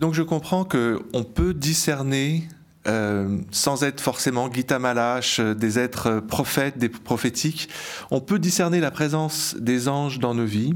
Donc 0.00 0.14
je 0.14 0.22
comprends 0.22 0.64
qu'on 0.64 1.24
peut 1.24 1.52
discerner 1.52 2.44
euh, 2.88 3.38
sans 3.50 3.84
être 3.84 4.00
forcément 4.00 4.50
Gita 4.50 4.78
Malache, 4.78 5.38
euh, 5.38 5.54
des 5.54 5.78
êtres 5.78 6.06
euh, 6.06 6.20
prophètes, 6.22 6.78
des 6.78 6.88
prophétiques, 6.88 7.68
on 8.10 8.22
peut 8.22 8.38
discerner 8.38 8.80
la 8.80 8.90
présence 8.90 9.54
des 9.58 9.86
anges 9.86 10.18
dans 10.18 10.34
nos 10.34 10.46
vies 10.46 10.74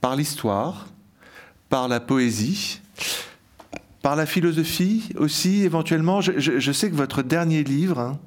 par 0.00 0.14
l'histoire, 0.14 0.86
par 1.70 1.88
la 1.88 1.98
poésie, 1.98 2.80
par 4.00 4.14
la 4.14 4.26
philosophie 4.26 5.08
aussi, 5.16 5.64
éventuellement. 5.64 6.20
Je, 6.20 6.72
sais 6.72 6.88
que 6.88 6.94
votre 6.94 7.22
dernier 7.22 7.64
livre 7.64 7.98
hein, 7.98 8.18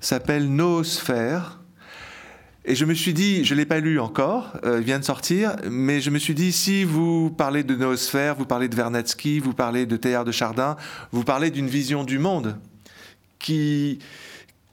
s'appelle 0.00 0.54
Noosphère. 0.54 1.60
Et 2.68 2.74
je 2.74 2.84
me 2.84 2.94
suis 2.94 3.14
dit, 3.14 3.44
je 3.44 3.54
ne 3.54 3.60
l'ai 3.60 3.64
pas 3.64 3.78
lu 3.78 4.00
encore, 4.00 4.54
euh, 4.64 4.78
il 4.80 4.84
vient 4.84 4.98
de 4.98 5.04
sortir, 5.04 5.54
mais 5.70 6.00
je 6.00 6.10
me 6.10 6.18
suis 6.18 6.34
dit, 6.34 6.50
si 6.50 6.82
vous 6.82 7.30
parlez 7.30 7.62
de 7.62 7.76
noosphère, 7.76 8.34
vous 8.34 8.44
parlez 8.44 8.68
de 8.68 8.74
Vernadsky, 8.74 9.38
vous 9.38 9.52
parlez 9.52 9.86
de 9.86 9.96
Théard 9.96 10.24
de 10.24 10.32
Chardin, 10.32 10.76
vous 11.12 11.22
parlez 11.22 11.52
d'une 11.52 11.68
vision 11.68 12.02
du 12.02 12.18
monde 12.18 12.56
qui, 13.38 14.00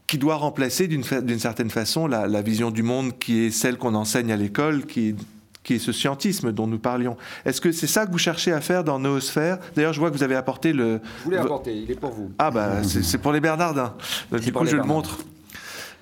qui 0.08 0.18
doit 0.18 0.34
remplacer 0.34 0.88
d'une 0.88 1.04
certaine 1.38 1.70
façon 1.70 2.08
la, 2.08 2.42
vision 2.42 2.72
du 2.72 2.82
monde 2.82 3.16
qui 3.16 3.44
est 3.44 3.50
celle 3.52 3.76
qu'on 3.76 3.94
enseigne 3.94 4.32
à 4.32 4.36
l'école, 4.36 4.86
qui, 4.86 5.14
qui 5.62 5.74
est 5.74 5.78
ce 5.78 5.92
scientisme 5.92 6.50
dont 6.50 6.66
nous 6.66 6.80
parlions. 6.80 7.16
Est-ce 7.44 7.60
que 7.60 7.70
c'est 7.70 7.86
ça 7.86 8.06
que 8.06 8.10
vous 8.10 8.18
cherchez 8.18 8.50
à 8.50 8.60
faire 8.60 8.82
dans 8.82 8.98
Noosphère? 8.98 9.58
D'ailleurs, 9.76 9.92
je 9.92 10.00
vois 10.00 10.10
que 10.10 10.16
vous 10.16 10.24
avez 10.24 10.34
apporté 10.34 10.72
le... 10.72 11.00
Je 11.20 11.24
voulais 11.24 11.38
apporter, 11.38 11.76
il 11.76 11.88
est 11.88 12.00
pour 12.00 12.10
vous. 12.10 12.32
Ah 12.40 12.50
bah, 12.50 12.82
c'est 12.82 13.18
pour 13.18 13.30
les 13.30 13.40
Bernardins. 13.40 13.94
Du 14.32 14.52
coup, 14.52 14.66
je 14.66 14.74
le 14.74 14.82
montre. 14.82 15.20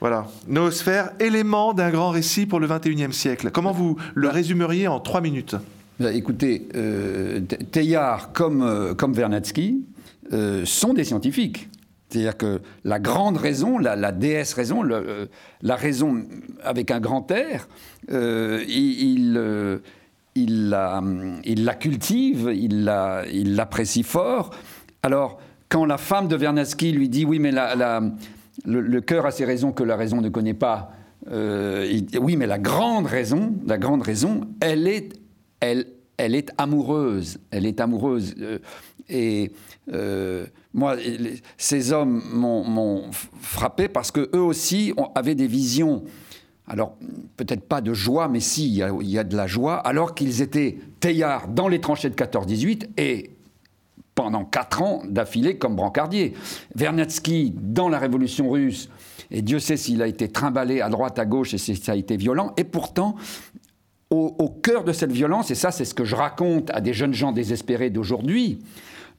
Voilà. 0.02 0.26
Noosphère, 0.48 1.12
élément 1.20 1.74
d'un 1.74 1.90
grand 1.90 2.10
récit 2.10 2.44
pour 2.44 2.58
le 2.58 2.66
XXIe 2.66 3.12
siècle. 3.12 3.52
Comment 3.52 3.70
vous 3.70 3.96
le 4.16 4.30
résumeriez 4.30 4.88
en 4.88 4.98
trois 4.98 5.20
minutes? 5.20 5.54
Bah, 6.00 6.10
Écoutez, 6.12 6.66
euh, 6.74 7.40
Teilhard 7.70 8.32
comme, 8.32 8.62
euh, 8.62 8.94
comme 8.94 9.12
Vernadsky 9.12 9.84
euh, 10.32 10.64
sont 10.64 10.92
des 10.92 11.04
scientifiques. 11.04 11.68
C'est-à-dire 12.08 12.36
que 12.36 12.60
la 12.82 12.98
grande 12.98 13.36
raison, 13.36 13.78
la, 13.78 14.10
déesse 14.10 14.54
raison, 14.54 14.82
la 14.82 15.76
raison 15.76 16.24
avec 16.64 16.90
un 16.90 16.98
grand 16.98 17.24
R, 17.30 17.68
il, 18.10 19.40
il, 20.34 20.68
la, 20.68 21.00
il, 21.44 21.64
la, 21.64 21.74
cultive, 21.76 22.50
il 22.52 22.84
l'apprécie 23.54 24.00
il 24.00 24.04
fort. 24.04 24.50
Alors, 25.04 25.38
quand 25.68 25.86
la 25.86 25.96
femme 25.96 26.28
de 26.28 26.36
Vernadsky 26.36 26.90
lui 26.90 27.08
dit 27.08 27.24
oui, 27.24 27.38
mais 27.38 27.50
la, 27.52 28.02
le, 28.64 29.00
cœur 29.00 29.26
a 29.26 29.30
ses 29.30 29.44
raisons 29.44 29.72
que 29.72 29.82
la 29.82 29.96
raison 29.96 30.20
ne 30.20 30.28
connaît 30.28 30.54
pas. 30.54 30.92
Euh, 31.30 32.00
oui, 32.20 32.36
mais 32.36 32.46
la 32.46 32.58
grande 32.58 33.06
raison, 33.06 33.54
la 33.66 33.78
grande 33.78 34.02
raison, 34.02 34.42
elle 34.60 34.88
est, 34.88 35.12
elle, 35.60 35.86
elle 36.16 36.34
est 36.34 36.50
amoureuse. 36.58 37.38
Elle 37.50 37.66
est 37.66 37.80
amoureuse. 37.80 38.34
Euh, 38.40 38.58
et 39.08 39.52
euh, 39.92 40.46
moi, 40.72 40.96
ces 41.56 41.92
hommes 41.92 42.22
m'ont 42.32 43.10
frappé 43.40 43.88
parce 43.88 44.10
que 44.10 44.30
eux 44.34 44.42
aussi 44.42 44.92
avaient 45.14 45.34
des 45.34 45.46
visions. 45.46 46.04
Alors, 46.66 46.96
peut-être 47.36 47.64
pas 47.68 47.80
de 47.80 47.92
joie, 47.92 48.28
mais 48.28 48.40
si, 48.40 48.68
il 48.68 49.08
y 49.10 49.18
a, 49.18 49.24
de 49.24 49.36
la 49.36 49.46
joie, 49.46 49.74
alors 49.74 50.14
qu'ils 50.14 50.42
étaient 50.42 50.78
teillards 51.00 51.48
dans 51.48 51.68
les 51.68 51.80
tranchées 51.80 52.08
de 52.08 52.14
14-18 52.14 52.88
et 52.96 53.30
pendant 54.14 54.44
quatre 54.44 54.82
ans 54.82 55.02
d'affilée 55.08 55.56
comme 55.58 55.76
brancardier. 55.76 56.34
Vernadsky, 56.74 57.54
dans 57.56 57.88
la 57.88 57.98
Révolution 57.98 58.50
russe, 58.50 58.88
et 59.30 59.42
Dieu 59.42 59.58
sait 59.58 59.76
s'il 59.76 60.02
a 60.02 60.06
été 60.06 60.28
trimballé 60.28 60.80
à 60.80 60.88
droite, 60.88 61.18
à 61.18 61.24
gauche, 61.24 61.54
et 61.54 61.58
ça 61.58 61.92
a 61.92 61.96
été 61.96 62.16
violent, 62.16 62.52
et 62.56 62.64
pourtant, 62.64 63.16
au, 64.10 64.48
cœur 64.62 64.84
de 64.84 64.92
cette 64.92 65.12
violence, 65.12 65.50
et 65.50 65.54
ça 65.54 65.70
c'est 65.70 65.86
ce 65.86 65.94
que 65.94 66.04
je 66.04 66.14
raconte 66.14 66.70
à 66.70 66.82
des 66.82 66.92
jeunes 66.92 67.14
gens 67.14 67.32
désespérés 67.32 67.88
d'aujourd'hui, 67.88 68.58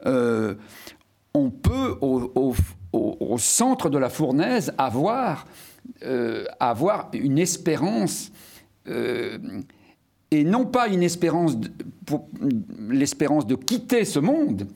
euh, 0.05 0.53
on 1.33 1.49
peut, 1.49 1.97
au, 1.99 3.37
centre 3.39 3.89
de 3.89 3.97
la 3.97 4.09
fournaise, 4.09 4.71
avoir, 4.77 5.47
euh, 6.03 6.45
avoir 6.59 7.09
une 7.13 7.39
espérance 7.39 8.31
euh, 8.87 9.39
et 10.33 10.43
non 10.43 10.65
pas 10.65 10.87
une 10.87 11.03
espérance, 11.03 11.57
l'espérance 12.89 13.45
de 13.45 13.55
quitter 13.55 14.03
ce 14.03 14.19
monde, 14.19 14.67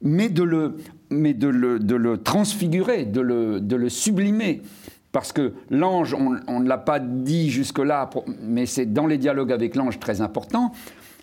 mais 0.00 0.28
de 0.28 0.42
le, 0.42 2.16
transfigurer, 2.22 3.04
de 3.04 3.20
le 3.20 3.88
sublimer. 3.88 4.62
Parce 5.10 5.32
que 5.32 5.54
l'ange, 5.70 6.14
on 6.14 6.60
ne 6.60 6.68
l'a 6.68 6.78
pas 6.78 7.00
dit 7.00 7.50
jusque-là, 7.50 8.10
mais 8.42 8.66
c'est 8.66 8.86
dans 8.86 9.06
les 9.06 9.18
dialogues 9.18 9.50
avec 9.50 9.74
l'ange 9.74 9.98
très 9.98 10.20
important. 10.20 10.72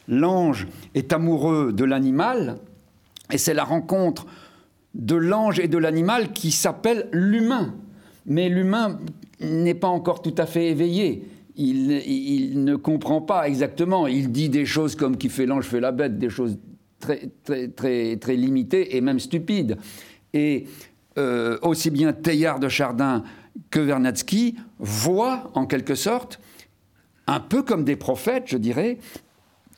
L'ange 0.07 0.67
est 0.95 1.13
amoureux 1.13 1.71
de 1.71 1.85
l'animal, 1.85 2.57
et 3.31 3.37
c'est 3.37 3.53
la 3.53 3.63
rencontre 3.63 4.25
de 4.95 5.15
l'ange 5.15 5.59
et 5.59 5.67
de 5.67 5.77
l'animal 5.77 6.33
qui 6.33 6.51
s'appelle 6.51 7.07
l'humain. 7.11 7.73
Mais 8.25 8.49
l'humain 8.49 8.99
n'est 9.39 9.73
pas 9.73 9.87
encore 9.87 10.21
tout 10.21 10.35
à 10.37 10.45
fait 10.45 10.67
éveillé 10.67 11.27
il, 11.55 12.63
ne 12.63 12.75
comprend 12.75 13.21
pas 13.21 13.47
exactement. 13.47 14.07
Il 14.07 14.31
dit 14.31 14.49
des 14.49 14.65
choses 14.65 14.95
comme 14.95 15.17
qui 15.17 15.29
fait 15.29 15.45
l'ange 15.45 15.65
fait 15.65 15.79
la 15.79 15.91
bête, 15.91 16.17
des 16.17 16.29
choses 16.29 16.57
très, 16.99 17.29
très, 17.43 17.67
très, 17.67 18.17
très 18.17 18.35
limitées 18.35 18.95
et 18.95 19.01
même 19.01 19.19
stupides. 19.19 19.77
Et 20.33 20.65
euh, 21.17 21.57
aussi 21.61 21.91
bien 21.91 22.13
Teilhard 22.13 22.59
de 22.59 22.69
Chardin 22.69 23.23
que 23.69 23.79
Vernadsky 23.79 24.55
voient 24.79 25.51
en 25.53 25.65
quelque 25.65 25.95
sorte 25.95 26.39
un 27.27 27.39
peu 27.39 27.61
comme 27.61 27.83
des 27.83 27.95
prophètes, 27.95 28.45
je 28.47 28.57
dirais, 28.57 28.97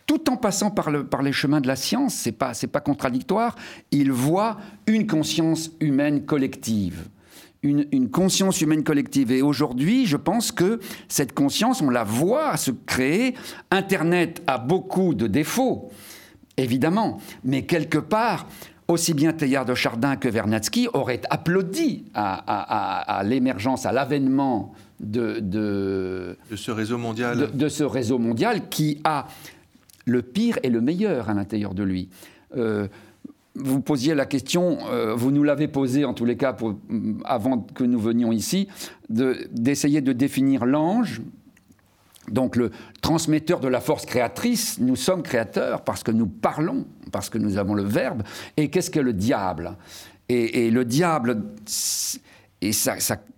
tout 0.07 0.29
en 0.29 0.37
passant 0.37 0.71
par, 0.71 0.91
le, 0.91 1.05
par 1.05 1.21
les 1.21 1.31
chemins 1.31 1.61
de 1.61 1.67
la 1.67 1.75
science, 1.75 2.13
c'est 2.13 2.31
pas, 2.31 2.53
pas 2.71 2.79
contradictoire, 2.79 3.55
ils 3.91 4.11
voient 4.11 4.57
une 4.87 5.07
conscience 5.07 5.71
humaine 5.79 6.25
collective. 6.25 7.07
Une, 7.65 7.85
une, 7.91 8.09
conscience 8.09 8.61
humaine 8.61 8.83
collective. 8.83 9.31
Et 9.31 9.41
aujourd'hui, 9.41 10.05
je 10.05 10.17
pense 10.17 10.51
que 10.51 10.79
cette 11.07 11.33
conscience, 11.33 11.81
on 11.81 11.89
la 11.89 12.03
voit 12.03 12.57
se 12.57 12.69
créer. 12.71 13.33
Internet 13.71 14.43
a 14.45 14.59
beaucoup 14.59 15.15
de 15.15 15.25
défauts, 15.25 15.89
évidemment, 16.57 17.19
mais 17.43 17.63
quelque 17.63 17.97
part, 17.97 18.47
aussi 18.87 19.13
bien 19.13 19.33
Teilhard 19.33 19.65
de 19.65 19.73
Chardin 19.73 20.15
que 20.15 20.27
Vernadsky 20.27 20.87
auraient 20.93 21.21
applaudi 21.29 22.05
à, 22.13 22.35
à, 22.35 23.17
à, 23.17 23.23
l'émergence, 23.23 23.85
à 23.85 23.91
l'avènement 23.91 24.73
de, 24.99 25.39
de, 25.39 26.37
de, 26.51 26.55
ce 26.55 26.71
réseau 26.71 26.97
mondial. 26.97 27.37
De, 27.37 27.45
de, 27.47 27.69
ce 27.69 27.83
réseau 27.83 28.19
mondial 28.19 28.69
qui 28.69 29.01
a 29.03 29.27
le 30.05 30.21
pire 30.21 30.59
et 30.63 30.69
le 30.69 30.81
meilleur 30.81 31.29
à 31.29 31.33
l'intérieur 31.33 31.73
de 31.73 31.83
lui. 31.83 32.09
Euh, 32.55 32.87
vous 33.55 33.81
posiez 33.81 34.15
la 34.15 34.25
question, 34.25 34.77
euh, 34.89 35.15
vous 35.15 35.31
nous 35.31 35.43
l'avez 35.43 35.67
posée 35.67 36.05
en 36.05 36.13
tous 36.13 36.25
les 36.25 36.37
cas 36.37 36.53
pour, 36.53 36.75
avant 37.23 37.59
que 37.59 37.83
nous 37.83 37.99
venions 37.99 38.31
ici, 38.31 38.67
d'essayer 39.09 40.01
de, 40.01 40.13
définir 40.13 40.65
l'ange, 40.65 41.21
donc 42.29 42.55
le 42.55 42.71
transmetteur 43.01 43.59
de 43.59 43.67
la 43.67 43.79
force 43.79 44.05
créatrice, 44.05 44.79
nous 44.79 44.95
sommes 44.95 45.21
créateurs 45.21 45.83
parce 45.83 46.03
que 46.03 46.11
nous 46.11 46.27
parlons, 46.27 46.85
parce 47.11 47.29
que 47.29 47.37
nous 47.37 47.57
avons 47.57 47.75
le 47.75 47.83
verbe. 47.83 48.23
Et 48.57 48.69
qu'est-ce 48.69 48.89
que 48.89 48.99
le 48.99 49.13
diable? 49.13 49.77
Et, 50.27 50.71
le 50.71 50.85
diable, 50.85 51.43
et 52.65 52.73
ça, 52.73 52.95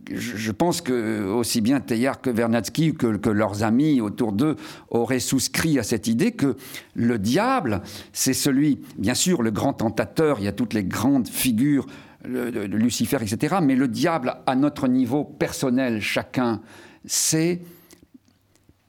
je 0.10 0.52
pense 0.52 0.82
que 0.82 1.26
aussi 1.26 1.60
bien 1.62 1.82
Teilhard 1.82 2.22
que 2.22 2.30
Vernadsky 2.30 2.94
que, 2.94 3.30
leurs 3.30 3.64
amis 3.64 4.00
autour 4.00 4.32
d'eux 4.32 4.56
auraient 4.90 5.20
souscrit 5.20 5.80
à 5.80 5.84
cette 5.84 6.08
idée 6.08 6.32
que 6.32 6.56
le 6.96 7.20
diable, 7.20 7.82
c'est 8.14 8.34
celui, 8.34 8.80
bien 8.98 9.16
sûr, 9.16 9.42
le 9.42 9.52
grand 9.52 9.74
tentateur, 9.74 10.40
il 10.40 10.46
y 10.46 10.48
a 10.48 10.54
toutes 10.54 10.74
les 10.74 10.84
grandes 10.84 11.28
figures 11.28 11.86
de 12.26 12.66
Lucifer, 12.66 13.18
etc. 13.22 13.58
Mais 13.62 13.76
le 13.76 13.88
diable, 13.88 14.38
à 14.46 14.56
notre 14.56 14.88
niveau 14.88 15.24
personnel, 15.24 16.02
chacun, 16.02 16.62
c'est 17.06 17.60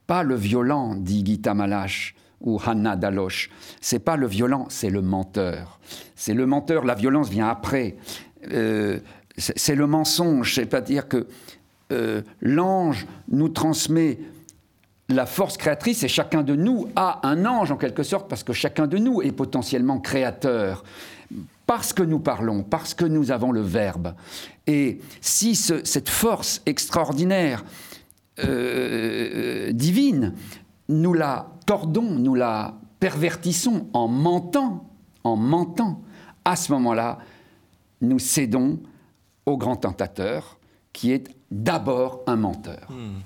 pas 0.07 0.23
le 0.23 0.35
violent, 0.35 0.95
dit 0.95 1.25
Gita 1.25 1.55
Malash 1.55 2.15
ou 2.41 2.61
Hanna 2.65 2.97
Dalosh. 2.97 3.51
C'est 3.81 3.99
pas 3.99 4.17
le 4.17 4.27
violent, 4.27 4.67
c'est 4.69 4.91
le 4.91 5.03
menteur. 5.03 5.81
C'est 6.15 6.35
le 6.35 6.47
menteur, 6.47 6.85
la 6.85 6.95
violence 6.95 7.29
vient 7.29 7.49
après. 7.49 7.97
Euh, 8.53 9.01
c'est 9.39 9.75
le 9.75 9.87
mensonge, 9.87 10.55
c'est-à-dire 10.55 11.09
que 11.09 11.27
euh, 11.93 12.23
l'ange 12.43 13.07
nous 13.29 13.49
transmet 13.49 14.19
la 15.09 15.25
force 15.25 15.57
créatrice 15.57 16.03
et 16.03 16.09
chacun 16.09 16.43
de 16.43 16.55
nous 16.55 16.89
a 16.95 17.27
un 17.27 17.47
ange 17.47 17.71
en 17.71 17.77
quelque 17.77 18.03
sorte 18.03 18.29
parce 18.29 18.43
que 18.43 18.53
chacun 18.53 18.87
de 18.87 18.99
nous 18.99 19.23
est 19.23 19.33
potentiellement 19.33 19.99
créateur 19.99 20.85
parce 21.67 21.93
que 21.93 22.03
nous 22.03 22.19
parlons, 22.19 22.63
parce 22.63 22.95
que 22.95 23.05
nous 23.05 23.31
avons 23.31 23.53
le 23.53 23.61
verbe. 23.61 24.15
Et 24.67 25.01
si 25.21 25.55
ce, 25.55 25.85
cette 25.85 26.09
force 26.09 26.63
extraordinaire 26.67 27.65
euh, 28.45 29.73
divine, 29.73 30.35
nous 30.89 31.13
la 31.13 31.51
tordons, 31.67 32.11
nous 32.11 32.35
la 32.35 32.75
pervertissons 33.01 33.87
en 33.93 34.09
mentant, 34.09 34.89
en 35.25 35.37
mentant, 35.37 36.03
à 36.45 36.57
ce 36.57 36.73
moment-là, 36.73 37.19
nous 38.01 38.19
cédons 38.19 38.79
au 39.49 39.57
grand 39.57 39.77
tentateur, 39.77 40.59
qui 40.93 41.13
est 41.13 41.29
d'abord 41.51 42.23
un 42.27 42.37
menteur. 42.37 42.89
Hmm. 42.91 43.21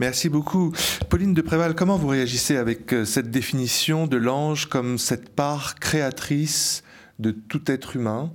Merci 0.00 0.28
beaucoup. 0.28 0.72
Pauline 1.08 1.34
de 1.34 1.42
Préval, 1.42 1.74
comment 1.74 1.96
vous 1.96 2.08
réagissez 2.08 2.56
avec 2.56 2.92
euh, 2.92 3.04
cette 3.04 3.30
définition 3.30 4.06
de 4.06 4.16
l'ange 4.16 4.66
comme 4.66 4.98
cette 4.98 5.28
part 5.28 5.76
créatrice 5.76 6.82
de 7.18 7.30
tout 7.30 7.70
être 7.70 7.94
humain 7.94 8.32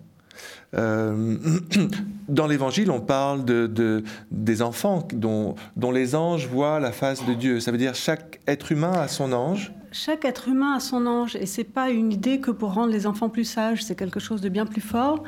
euh, 0.75 1.37
dans 2.29 2.47
l'Évangile, 2.47 2.91
on 2.91 3.01
parle 3.01 3.43
de, 3.43 3.67
de, 3.67 4.03
des 4.31 4.61
enfants 4.61 5.07
dont, 5.11 5.55
dont 5.75 5.91
les 5.91 6.15
anges 6.15 6.47
voient 6.47 6.79
la 6.79 6.91
face 6.91 7.25
de 7.25 7.33
Dieu. 7.33 7.59
Ça 7.59 7.71
veut 7.71 7.77
dire 7.77 7.95
chaque 7.95 8.39
être 8.47 8.71
humain 8.71 8.93
a 8.93 9.07
son 9.07 9.33
ange 9.33 9.73
chaque 9.91 10.23
être 10.23 10.47
humain 10.47 10.75
a 10.75 10.79
son 10.79 11.07
ange, 11.07 11.35
et 11.35 11.47
c'est 11.47 11.63
pas 11.63 11.89
une 11.89 12.11
idée 12.11 12.39
que 12.39 12.51
pour 12.51 12.73
rendre 12.73 12.91
les 12.91 13.07
enfants 13.07 13.29
plus 13.29 13.45
sages, 13.45 13.83
c'est 13.83 13.95
quelque 13.95 14.19
chose 14.19 14.39
de 14.39 14.47
bien 14.47 14.67
plus 14.67 14.81
fort. 14.81 15.23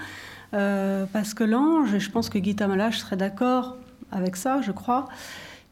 Euh, 0.53 1.05
parce 1.11 1.33
que 1.33 1.43
l'ange, 1.43 1.93
et 1.93 1.99
je 1.99 2.11
pense 2.11 2.29
que 2.29 2.37
Guy 2.37 2.55
Tamalache 2.55 2.99
serait 2.99 3.17
d'accord 3.17 3.77
avec 4.11 4.35
ça, 4.35 4.61
je 4.61 4.71
crois, 4.71 5.07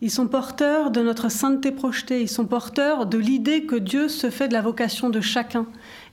ils 0.02 0.10
sont 0.10 0.28
porteurs 0.28 0.92
de 0.92 1.02
notre 1.02 1.30
sainteté 1.30 1.74
projetée, 1.74 2.22
ils 2.22 2.30
sont 2.30 2.46
porteurs 2.46 3.06
de 3.06 3.18
l'idée 3.18 3.66
que 3.66 3.76
Dieu 3.76 4.08
se 4.08 4.30
fait 4.30 4.48
de 4.48 4.54
la 4.54 4.62
vocation 4.62 5.10
de 5.10 5.20
chacun, 5.20 5.66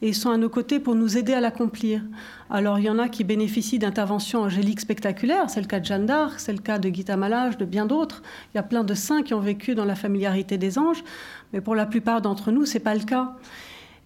et 0.02 0.08
ils 0.08 0.14
sont 0.14 0.30
à 0.30 0.36
nos 0.36 0.48
côtés 0.48 0.80
pour 0.80 0.96
nous 0.96 1.16
aider 1.16 1.32
à 1.32 1.40
l'accomplir. 1.40 2.02
Alors 2.50 2.80
il 2.80 2.86
y 2.86 2.90
en 2.90 2.98
a 2.98 3.08
qui 3.08 3.22
bénéficient 3.22 3.78
d'interventions 3.78 4.40
angéliques 4.40 4.80
spectaculaires, 4.80 5.48
c'est 5.48 5.60
le 5.60 5.68
cas 5.68 5.78
de 5.78 5.84
Jeanne 5.84 6.06
d'Arc, 6.06 6.40
c'est 6.40 6.52
le 6.52 6.58
cas 6.58 6.80
de 6.80 6.88
Guy 6.88 7.04
Tamalache, 7.04 7.56
de 7.58 7.64
bien 7.64 7.86
d'autres. 7.86 8.22
Il 8.52 8.56
y 8.56 8.60
a 8.60 8.64
plein 8.64 8.82
de 8.82 8.94
saints 8.94 9.22
qui 9.22 9.34
ont 9.34 9.40
vécu 9.40 9.76
dans 9.76 9.84
la 9.84 9.94
familiarité 9.94 10.58
des 10.58 10.80
anges, 10.80 11.04
mais 11.52 11.60
pour 11.60 11.76
la 11.76 11.86
plupart 11.86 12.20
d'entre 12.20 12.50
nous, 12.50 12.64
c'est 12.64 12.80
pas 12.80 12.96
le 12.96 13.04
cas. 13.04 13.36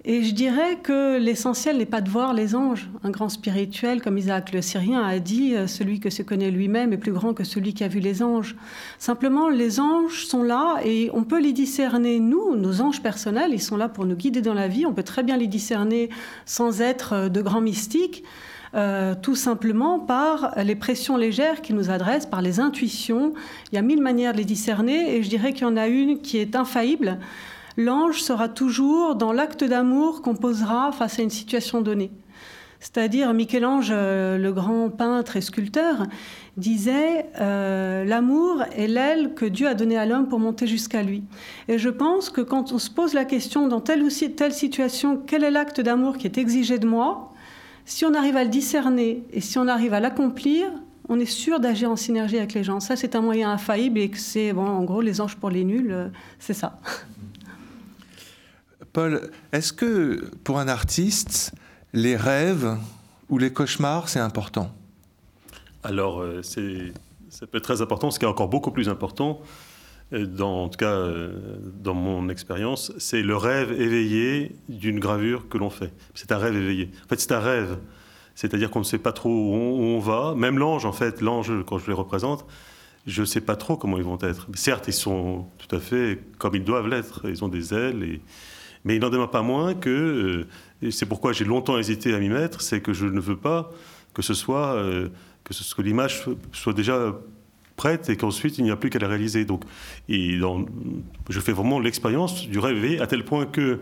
Et 0.07 0.23
je 0.23 0.33
dirais 0.33 0.79
que 0.83 1.19
l'essentiel 1.19 1.77
n'est 1.77 1.85
pas 1.85 2.01
de 2.01 2.09
voir 2.09 2.33
les 2.33 2.55
anges. 2.55 2.89
Un 3.05 3.11
grand 3.11 3.29
spirituel, 3.29 4.01
comme 4.01 4.17
Isaac 4.17 4.51
le 4.51 4.63
Syrien 4.63 5.03
a 5.03 5.19
dit, 5.19 5.55
euh, 5.55 5.67
celui 5.67 6.01
que 6.01 6.09
se 6.09 6.23
connaît 6.23 6.51
lui-même 6.51 6.95
est 6.95 6.99
plus 6.99 7.13
grand 7.13 7.35
que 7.35 7.45
celui 7.45 7.75
qui 7.75 7.85
a 7.85 7.89
vu 7.89 8.01
les 8.01 8.23
anges. 8.23 8.57
Simplement, 8.99 9.51
les 9.51 9.79
anges 9.79 10.25
sont 10.25 10.43
là 10.43 10.79
et 10.83 11.11
on 11.13 11.25
peut 11.25 11.39
les 11.39 11.53
discerner. 11.53 12.19
Nous, 12.19 12.57
nos 12.57 12.81
anges 12.81 13.03
personnels, 13.03 13.51
ils 13.53 13.61
sont 13.61 13.77
là 13.77 13.91
pour 13.91 14.07
nous 14.07 14.17
guider 14.17 14.41
dans 14.41 14.55
la 14.55 14.69
vie. 14.69 14.87
On 14.87 14.95
peut 14.95 15.03
très 15.03 15.23
bien 15.23 15.37
les 15.37 15.49
discerner 15.49 16.09
sans 16.47 16.81
être 16.81 17.13
euh, 17.13 17.29
de 17.29 17.43
grands 17.43 17.61
mystiques. 17.61 18.25
Euh, 18.73 19.17
tout 19.21 19.35
simplement 19.35 19.99
par 19.99 20.55
les 20.57 20.77
pressions 20.77 21.17
légères 21.17 21.61
qu'ils 21.61 21.75
nous 21.75 21.91
adressent, 21.91 22.27
par 22.27 22.41
les 22.41 22.61
intuitions. 22.61 23.35
Il 23.73 23.75
y 23.75 23.79
a 23.79 23.83
mille 23.83 24.01
manières 24.01 24.33
de 24.33 24.39
les 24.39 24.45
discerner 24.45 25.17
et 25.17 25.25
je 25.25 25.29
dirais 25.29 25.53
qu'il 25.53 25.63
y 25.63 25.65
en 25.65 25.77
a 25.77 25.89
une 25.89 26.21
qui 26.21 26.39
est 26.39 26.55
infaillible 26.55 27.19
l'ange 27.77 28.23
sera 28.23 28.49
toujours 28.49 29.15
dans 29.15 29.33
l'acte 29.33 29.65
d'amour 29.65 30.23
qu'on 30.23 30.35
posera 30.35 30.93
face 30.93 31.19
à 31.19 31.23
une 31.23 31.31
situation 31.31 31.81
donnée. 31.81 32.11
C'est-à-dire, 32.81 33.35
Michel-Ange, 33.35 33.91
euh, 33.91 34.39
le 34.39 34.53
grand 34.53 34.89
peintre 34.89 35.37
et 35.37 35.43
sculpteur, 35.43 36.07
disait 36.57 37.27
euh, 37.39 38.05
L'amour 38.05 38.65
est 38.75 38.87
l'aile 38.87 39.35
que 39.35 39.45
Dieu 39.45 39.69
a 39.69 39.75
donnée 39.75 39.99
à 39.99 40.07
l'homme 40.07 40.29
pour 40.29 40.39
monter 40.39 40.67
jusqu'à 40.67 41.03
lui. 41.03 41.23
Et 41.69 41.79
je 41.79 41.91
pense 41.91 42.31
que 42.31 42.41
quand 42.41 42.73
on 42.73 42.79
se 42.79 42.89
pose 42.89 43.13
la 43.13 43.27
question 43.27 43.69
dans 43.69 43.81
telle 43.81 44.03
ou 44.03 44.09
telle 44.09 44.55
situation, 44.55 45.23
quel 45.27 45.45
est 45.45 45.51
l'acte 45.51 45.83
d'amour 45.83 46.17
qui 46.17 46.27
est 46.27 46.39
exigé 46.39 46.79
de 46.79 46.87
moi 46.87 47.35
Si 47.85 48.07
on 48.07 48.15
arrive 48.15 48.37
à 48.37 48.45
le 48.45 48.51
discerner 48.51 49.25
et 49.31 49.43
si 49.43 49.59
on 49.59 49.69
arrive 49.69 49.93
à 49.93 50.01
l'accomplir, 50.01 50.71
on 51.11 51.19
est 51.19 51.27
sûr 51.27 51.61
d'agir 51.61 51.91
en 51.91 51.97
synergie 51.97 52.39
avec 52.39 52.55
les 52.55 52.65
gens. 52.65 52.81
Ça, 52.81 52.97
c'est 52.97 53.15
un 53.15 53.21
moyen 53.21 53.51
infaillible 53.51 53.99
et 53.99 54.09
que 54.09 54.19
c'est, 54.19 54.55
bon, 54.55 54.67
en 54.67 54.85
gros, 54.85 55.03
les 55.03 55.21
anges 55.21 55.37
pour 55.37 55.51
les 55.51 55.65
nuls, 55.65 55.91
euh, 55.91 56.09
c'est 56.39 56.55
ça. 56.55 56.79
Paul, 58.93 59.31
est-ce 59.53 59.73
que 59.73 60.25
pour 60.43 60.59
un 60.59 60.69
artiste, 60.69 61.53
les 61.93 62.17
rêves 62.17 62.77
ou 63.29 63.39
les 63.39 63.53
cauchemars, 63.53 64.09
c'est 64.09 64.19
important? 64.19 64.73
Alors, 65.85 66.21
euh, 66.21 66.43
ça 66.43 67.47
peut 67.47 67.59
être 67.59 67.65
très 67.65 67.83
important. 67.83 68.11
Ce 68.11 68.19
qui 68.19 68.25
est 68.25 68.29
encore 68.29 68.49
beaucoup 68.49 68.73
plus 68.73 68.89
important, 68.89 69.41
euh, 70.13 70.39
en 70.41 70.69
tout 70.69 70.77
cas 70.77 70.91
euh, 70.91 71.33
dans 71.83 71.95
mon 71.95 72.29
expérience, 72.29 72.93
c'est 72.99 73.23
le 73.23 73.37
rêve 73.37 73.73
éveillé 73.81 74.57
d'une 74.69 74.99
gravure 74.99 75.49
que 75.49 75.57
l'on 75.57 75.71
fait. 75.71 75.93
C'est 76.15 76.33
un 76.33 76.39
rêve 76.39 76.57
éveillé. 76.57 76.91
En 77.05 77.09
fait, 77.09 77.21
c'est 77.21 77.33
un 77.33 77.41
rêve. 77.41 77.79
C'est-à-dire 78.35 78.71
qu'on 78.71 78.81
ne 78.81 78.85
sait 78.85 78.99
pas 78.99 79.13
trop 79.13 79.31
où 79.31 79.55
on 79.55 79.99
va. 80.01 80.35
Même 80.35 80.59
l'ange, 80.59 80.85
en 80.85 80.93
fait, 80.93 81.21
l'ange, 81.21 81.53
quand 81.67 81.79
je 81.79 81.87
les 81.87 81.93
représente, 81.93 82.45
je 83.07 83.21
ne 83.21 83.27
sais 83.27 83.41
pas 83.41 83.57
trop 83.57 83.77
comment 83.77 83.99
ils 83.99 84.05
vont 84.05 84.19
être. 84.21 84.49
Certes, 84.55 84.89
ils 84.89 84.95
sont 84.95 85.47
tout 85.59 85.75
à 85.77 85.79
fait 85.79 86.19
comme 86.39 86.55
ils 86.55 86.65
doivent 86.65 86.89
l'être. 86.89 87.29
Ils 87.29 87.45
ont 87.45 87.49
des 87.49 87.73
ailes 87.73 88.03
et 88.03 88.21
mais 88.85 88.97
il 88.97 89.01
n'en 89.01 89.11
demeure 89.11 89.31
pas 89.31 89.43
moins 89.43 89.75
que, 89.75 89.91
euh, 89.91 90.47
et 90.83 90.91
c'est 90.91 91.07
pourquoi 91.07 91.33
j'ai 91.33 91.45
longtemps 91.45 91.79
hésité 91.79 92.15
à 92.15 92.19
m'y 92.19 92.29
mettre, 92.29 92.61
c'est 92.61 92.81
que 92.81 92.93
je 92.93 93.07
ne 93.07 93.21
veux 93.21 93.37
pas 93.37 93.71
que 94.15 94.23
ce 94.23 94.35
soit, 94.35 94.75
euh, 94.75 95.09
que, 95.45 95.83
l'image 95.83 96.25
soit 96.53 96.73
déjà 96.73 97.15
prête 97.77 98.09
et 98.11 98.17
qu'ensuite 98.17 98.59
il 98.59 98.65
n'y 98.65 98.71
a 98.71 98.77
plus 98.77 98.91
qu'à 98.91 98.99
la 98.99 99.09
réaliser. 99.09 99.45
Donc, 99.45 99.65
je 100.09 101.41
fais 101.41 101.53
vraiment 101.53 101.79
l'expérience 101.81 102.49
du 102.49 102.59
rêve 102.59 103.01
à 103.01 103.07
tel 103.07 103.25
point 103.25 103.47
que 103.47 103.81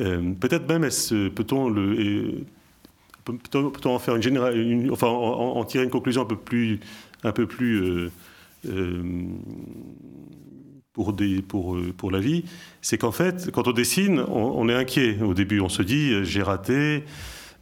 euh, 0.00 0.32
peut-être 0.40 0.68
même 0.68 0.88
peut-on 1.34 1.72
peut-on 3.24 3.94
en 3.94 3.98
faire 3.98 4.16
une, 4.16 4.22
général, 4.22 4.58
une 4.58 4.90
enfin 4.90 5.06
en, 5.06 5.56
en, 5.56 5.64
tirer 5.64 5.84
une 5.84 5.90
conclusion 5.90 6.22
un 6.22 6.26
peu 6.26 6.36
plus 6.36 6.80
un 7.22 7.32
peu 7.32 7.46
plus 7.46 8.10
pour, 10.94 11.12
des, 11.12 11.42
pour, 11.42 11.74
euh, 11.74 11.92
pour 11.94 12.10
la 12.10 12.20
vie, 12.20 12.44
c'est 12.80 12.96
qu'en 12.96 13.12
fait, 13.12 13.50
quand 13.52 13.68
on 13.68 13.72
dessine, 13.72 14.20
on, 14.28 14.68
est 14.68 14.74
inquiet. 14.74 15.18
Au 15.20 15.34
début, 15.34 15.60
on 15.60 15.68
se 15.68 15.82
dit, 15.82 16.12
euh, 16.12 16.24
j'ai 16.24 16.42
raté, 16.42 17.04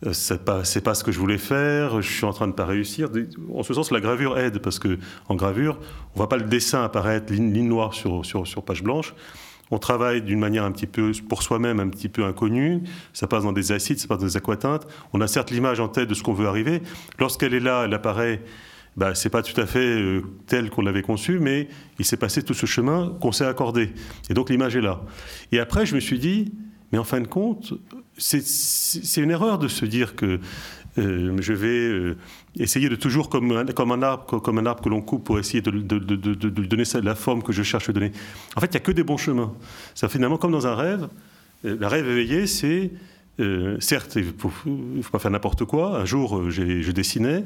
euh, 0.07 0.13
c'est 0.13 0.45
pas, 0.45 0.65
c'est 0.65 0.83
pas 0.83 0.95
ce 0.95 1.03
que 1.03 1.11
je 1.11 1.19
voulais 1.19 1.39
faire, 1.39 2.03
je 2.03 2.13
suis 2.13 2.27
en 2.27 2.35
train 2.35 2.47
de 2.47 2.53
pas 2.53 2.67
réussir. 2.67 3.09
En 3.53 3.63
ce 3.63 3.73
sens, 3.73 3.91
la 3.91 4.01
gravure 4.01 4.39
aide 4.39 4.59
parce 4.59 4.79
que 4.79 4.99
en 5.29 5.35
gravure, 5.35 5.79
on 6.15 6.19
voit 6.19 6.29
pas 6.29 6.37
le 6.37 6.45
dessin 6.45 6.85
apparaître 6.85 7.33
ligne, 7.33 7.53
ligne 7.53 7.69
noire 7.69 7.95
sur, 7.95 8.25
sur, 8.25 8.47
sur 8.47 8.63
page 8.63 8.83
blanche. 8.83 9.15
On 9.71 9.79
travaille 9.79 10.21
d'une 10.21 10.39
manière 10.39 10.65
un 10.65 10.73
petit 10.73 10.87
peu, 10.87 11.13
pour 11.31 11.43
soi-même, 11.43 11.81
un 11.81 11.89
petit 11.89 12.11
peu 12.11 12.25
inconnue. 12.25 12.83
Ça 13.15 13.27
passe 13.27 13.45
dans 13.45 13.53
des 13.53 13.73
acides, 13.73 13.99
ça 13.99 14.07
passe 14.07 14.19
dans 14.19 14.27
des 14.27 14.37
aquatintes. 14.37 14.87
On 15.15 15.23
a 15.23 15.27
certes 15.27 15.51
l'image 15.51 15.81
en 15.81 15.89
tête 15.89 16.09
de 16.09 16.13
ce 16.13 16.23
qu'on 16.23 16.35
veut 16.35 16.47
arriver. 16.47 16.83
Lorsqu'elle 17.19 17.55
est 17.55 17.61
là, 17.61 17.85
elle 17.87 17.95
apparaît. 17.95 18.43
Bah, 18.97 19.15
c'est 19.15 19.31
pas 19.31 19.43
tout 19.43 19.59
à 19.59 19.67
fait 19.67 19.79
euh, 19.79 20.23
tel 20.47 20.69
qu'on 20.69 20.83
l'avait 20.83 21.03
conçu, 21.03 21.39
mais 21.39 21.69
il 21.99 22.05
s'est 22.05 22.19
passé 22.19 22.43
tout 22.43 22.55
ce 22.55 22.67
chemin 22.67 23.17
qu'on 23.21 23.33
s'est 23.33 23.47
accordé. 23.47 23.91
Et 24.29 24.35
donc 24.35 24.51
l'image 24.51 24.77
est 24.77 24.83
là. 24.83 25.01
Et 25.51 25.59
après, 25.59 25.87
je 25.87 25.95
me 25.95 26.01
suis 26.01 26.19
dit, 26.19 26.53
mais 26.93 26.99
en 26.99 27.05
fin 27.05 27.21
de 27.21 27.27
compte, 27.27 27.73
c'est 28.19 29.23
une 29.23 29.31
erreur 29.31 29.59
de 29.59 29.69
se 29.69 29.87
dire 29.87 30.15
que 30.15 30.41
euh, 30.99 31.37
je 31.41 31.55
vais 31.55 31.69
euh, 31.69 32.19
essayer 32.59 32.91
de 32.91 32.97
toujours, 32.97 33.31
comme 33.31 33.51
un, 33.53 34.03
arbre, 34.03 34.41
comme 34.41 34.59
un 34.59 34.67
arbre 34.67 34.83
que 34.83 34.91
l'on 34.91 35.01
coupe 35.01 35.25
pour 35.25 35.39
essayer 35.39 35.63
de, 35.63 35.71
de, 35.71 35.97
donner 36.67 36.85
la 37.03 37.15
forme 37.15 37.43
que 37.43 37.53
je 37.53 37.63
cherche 37.63 37.89
à 37.89 37.93
donner. 37.95 38.13
En 38.57 38.61
fait, 38.61 38.67
il 38.67 38.73
n'y 38.73 38.77
a 38.77 38.81
que 38.81 38.93
des 38.93 39.05
bons 39.05 39.17
chemins. 39.17 39.55
Ça 39.95 40.11
finalement 40.11 40.37
comme 40.37 40.53
dans 40.53 40.67
un 40.67 40.75
rêve. 40.75 41.09
Euh, 41.65 41.79
la 41.81 41.89
rêve 41.89 42.07
éveillé, 42.09 42.47
c'est 42.47 42.91
certes, 43.81 44.13
il 44.15 44.27
ne 44.27 44.33
faut, 45.03 45.11
pas 45.11 45.19
faire 45.19 45.31
n'importe 45.31 45.65
quoi. 45.65 45.99
Un 45.99 46.05
jour, 46.05 46.49
je 46.51 46.93
dessinais. 46.93 47.43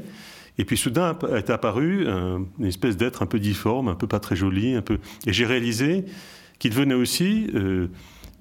Et 0.58 0.64
puis 0.64 0.76
soudain 0.76 1.18
est 1.34 1.50
apparu 1.50 2.06
une 2.06 2.64
espèce 2.64 2.96
d'être 2.96 3.22
un 3.22 3.26
peu 3.26 3.38
difforme, 3.38 3.88
un 3.88 3.94
peu 3.94 4.06
pas 4.06 4.20
très 4.20 4.36
joli, 4.36 4.74
un 4.74 4.82
peu. 4.82 4.98
Et 5.26 5.32
j'ai 5.32 5.44
réalisé 5.44 6.04
qu'il 6.58 6.72
venait 6.72 6.94
aussi 6.94 7.50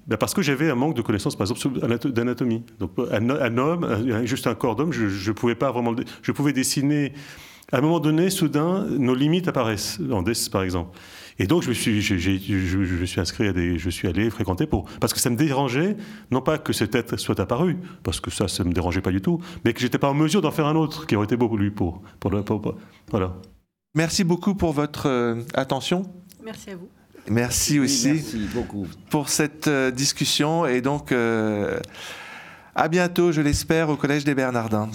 ben 0.07 0.18
parce 0.18 0.34
que 0.34 0.41
j'avais 0.41 0.70
un 0.70 0.76
manque 0.76 0.95
de 0.95 1.01
connaissances, 1.01 1.36
par 1.36 1.47
exemple, 1.47 1.80
d'anatomie. 2.11 2.63
Donc, 2.80 2.91
un, 3.11 3.57
homme, 3.57 4.26
juste 4.26 4.45
un 4.45 4.53
corps 4.53 4.76
d'homme, 4.76 4.93
je, 4.93 5.07
je 5.07 5.32
pouvais 5.32 5.55
pas 5.55 5.72
vraiment. 5.72 5.95
Je 6.22 6.32
pouvais 6.32 6.53
dessiner. 6.53 7.13
À 7.72 7.80
un 7.80 7.82
moment 7.82 7.99
donné, 7.99 8.30
soudain, 8.30 8.86
nos 8.88 9.16
limites 9.16 9.47
apparaissent, 9.47 9.99
en 10.11 10.22
DES 10.22 10.49
par 10.51 10.61
exemple. 10.61 10.95
Et 11.38 11.47
donc, 11.47 11.63
je 11.63 11.69
me 11.69 11.73
suis, 11.73 12.01
je, 12.01 12.15
je, 12.17 13.05
suis 13.05 13.19
inscrit 13.19 13.47
à 13.47 13.53
des, 13.53 13.77
je 13.77 13.89
suis 13.89 14.07
allé 14.07 14.29
fréquenter 14.29 14.65
pour, 14.67 14.89
parce 15.01 15.13
que 15.13 15.19
ça 15.19 15.29
me 15.29 15.36
dérangeait, 15.36 15.97
non 16.31 16.41
pas 16.41 16.57
que 16.57 16.71
cet 16.71 16.95
être 16.95 17.17
soit 17.17 17.39
apparu, 17.39 17.77
parce 18.03 18.19
que 18.21 18.31
ça, 18.31 18.47
ça 18.47 18.63
me 18.63 18.71
dérangeait 18.71 19.01
pas 19.01 19.11
du 19.11 19.21
tout, 19.21 19.41
mais 19.63 19.73
que 19.73 19.81
j'étais 19.81 19.97
pas 19.97 20.09
en 20.09 20.13
mesure 20.13 20.41
d'en 20.41 20.51
faire 20.51 20.67
un 20.67 20.75
autre 20.75 21.05
qui 21.07 21.15
aurait 21.15 21.25
été 21.25 21.36
beau 21.36 21.47
pour 21.47 21.57
lui, 21.57 21.71
pour, 21.71 22.01
pour, 22.19 22.43
pour 22.43 22.77
voilà. 23.09 23.36
Merci 23.95 24.23
beaucoup 24.23 24.55
pour 24.55 24.73
votre 24.73 25.07
euh, 25.07 25.41
attention. 25.53 26.03
Merci 26.43 26.71
à 26.71 26.75
vous. 26.75 26.89
Merci 27.27 27.79
aussi 27.79 28.11
merci 28.13 28.49
beaucoup. 28.53 28.88
pour 29.09 29.29
cette 29.29 29.67
euh, 29.67 29.89
discussion 29.89 30.67
et 30.67 30.81
donc 30.81 31.11
euh, 31.11 31.79
à 32.75 32.88
bientôt, 32.88 33.31
je 33.31 33.41
l'espère, 33.41 33.89
au 33.89 33.95
Collège 33.95 34.25
des 34.25 34.36
Bernardins. 34.36 34.89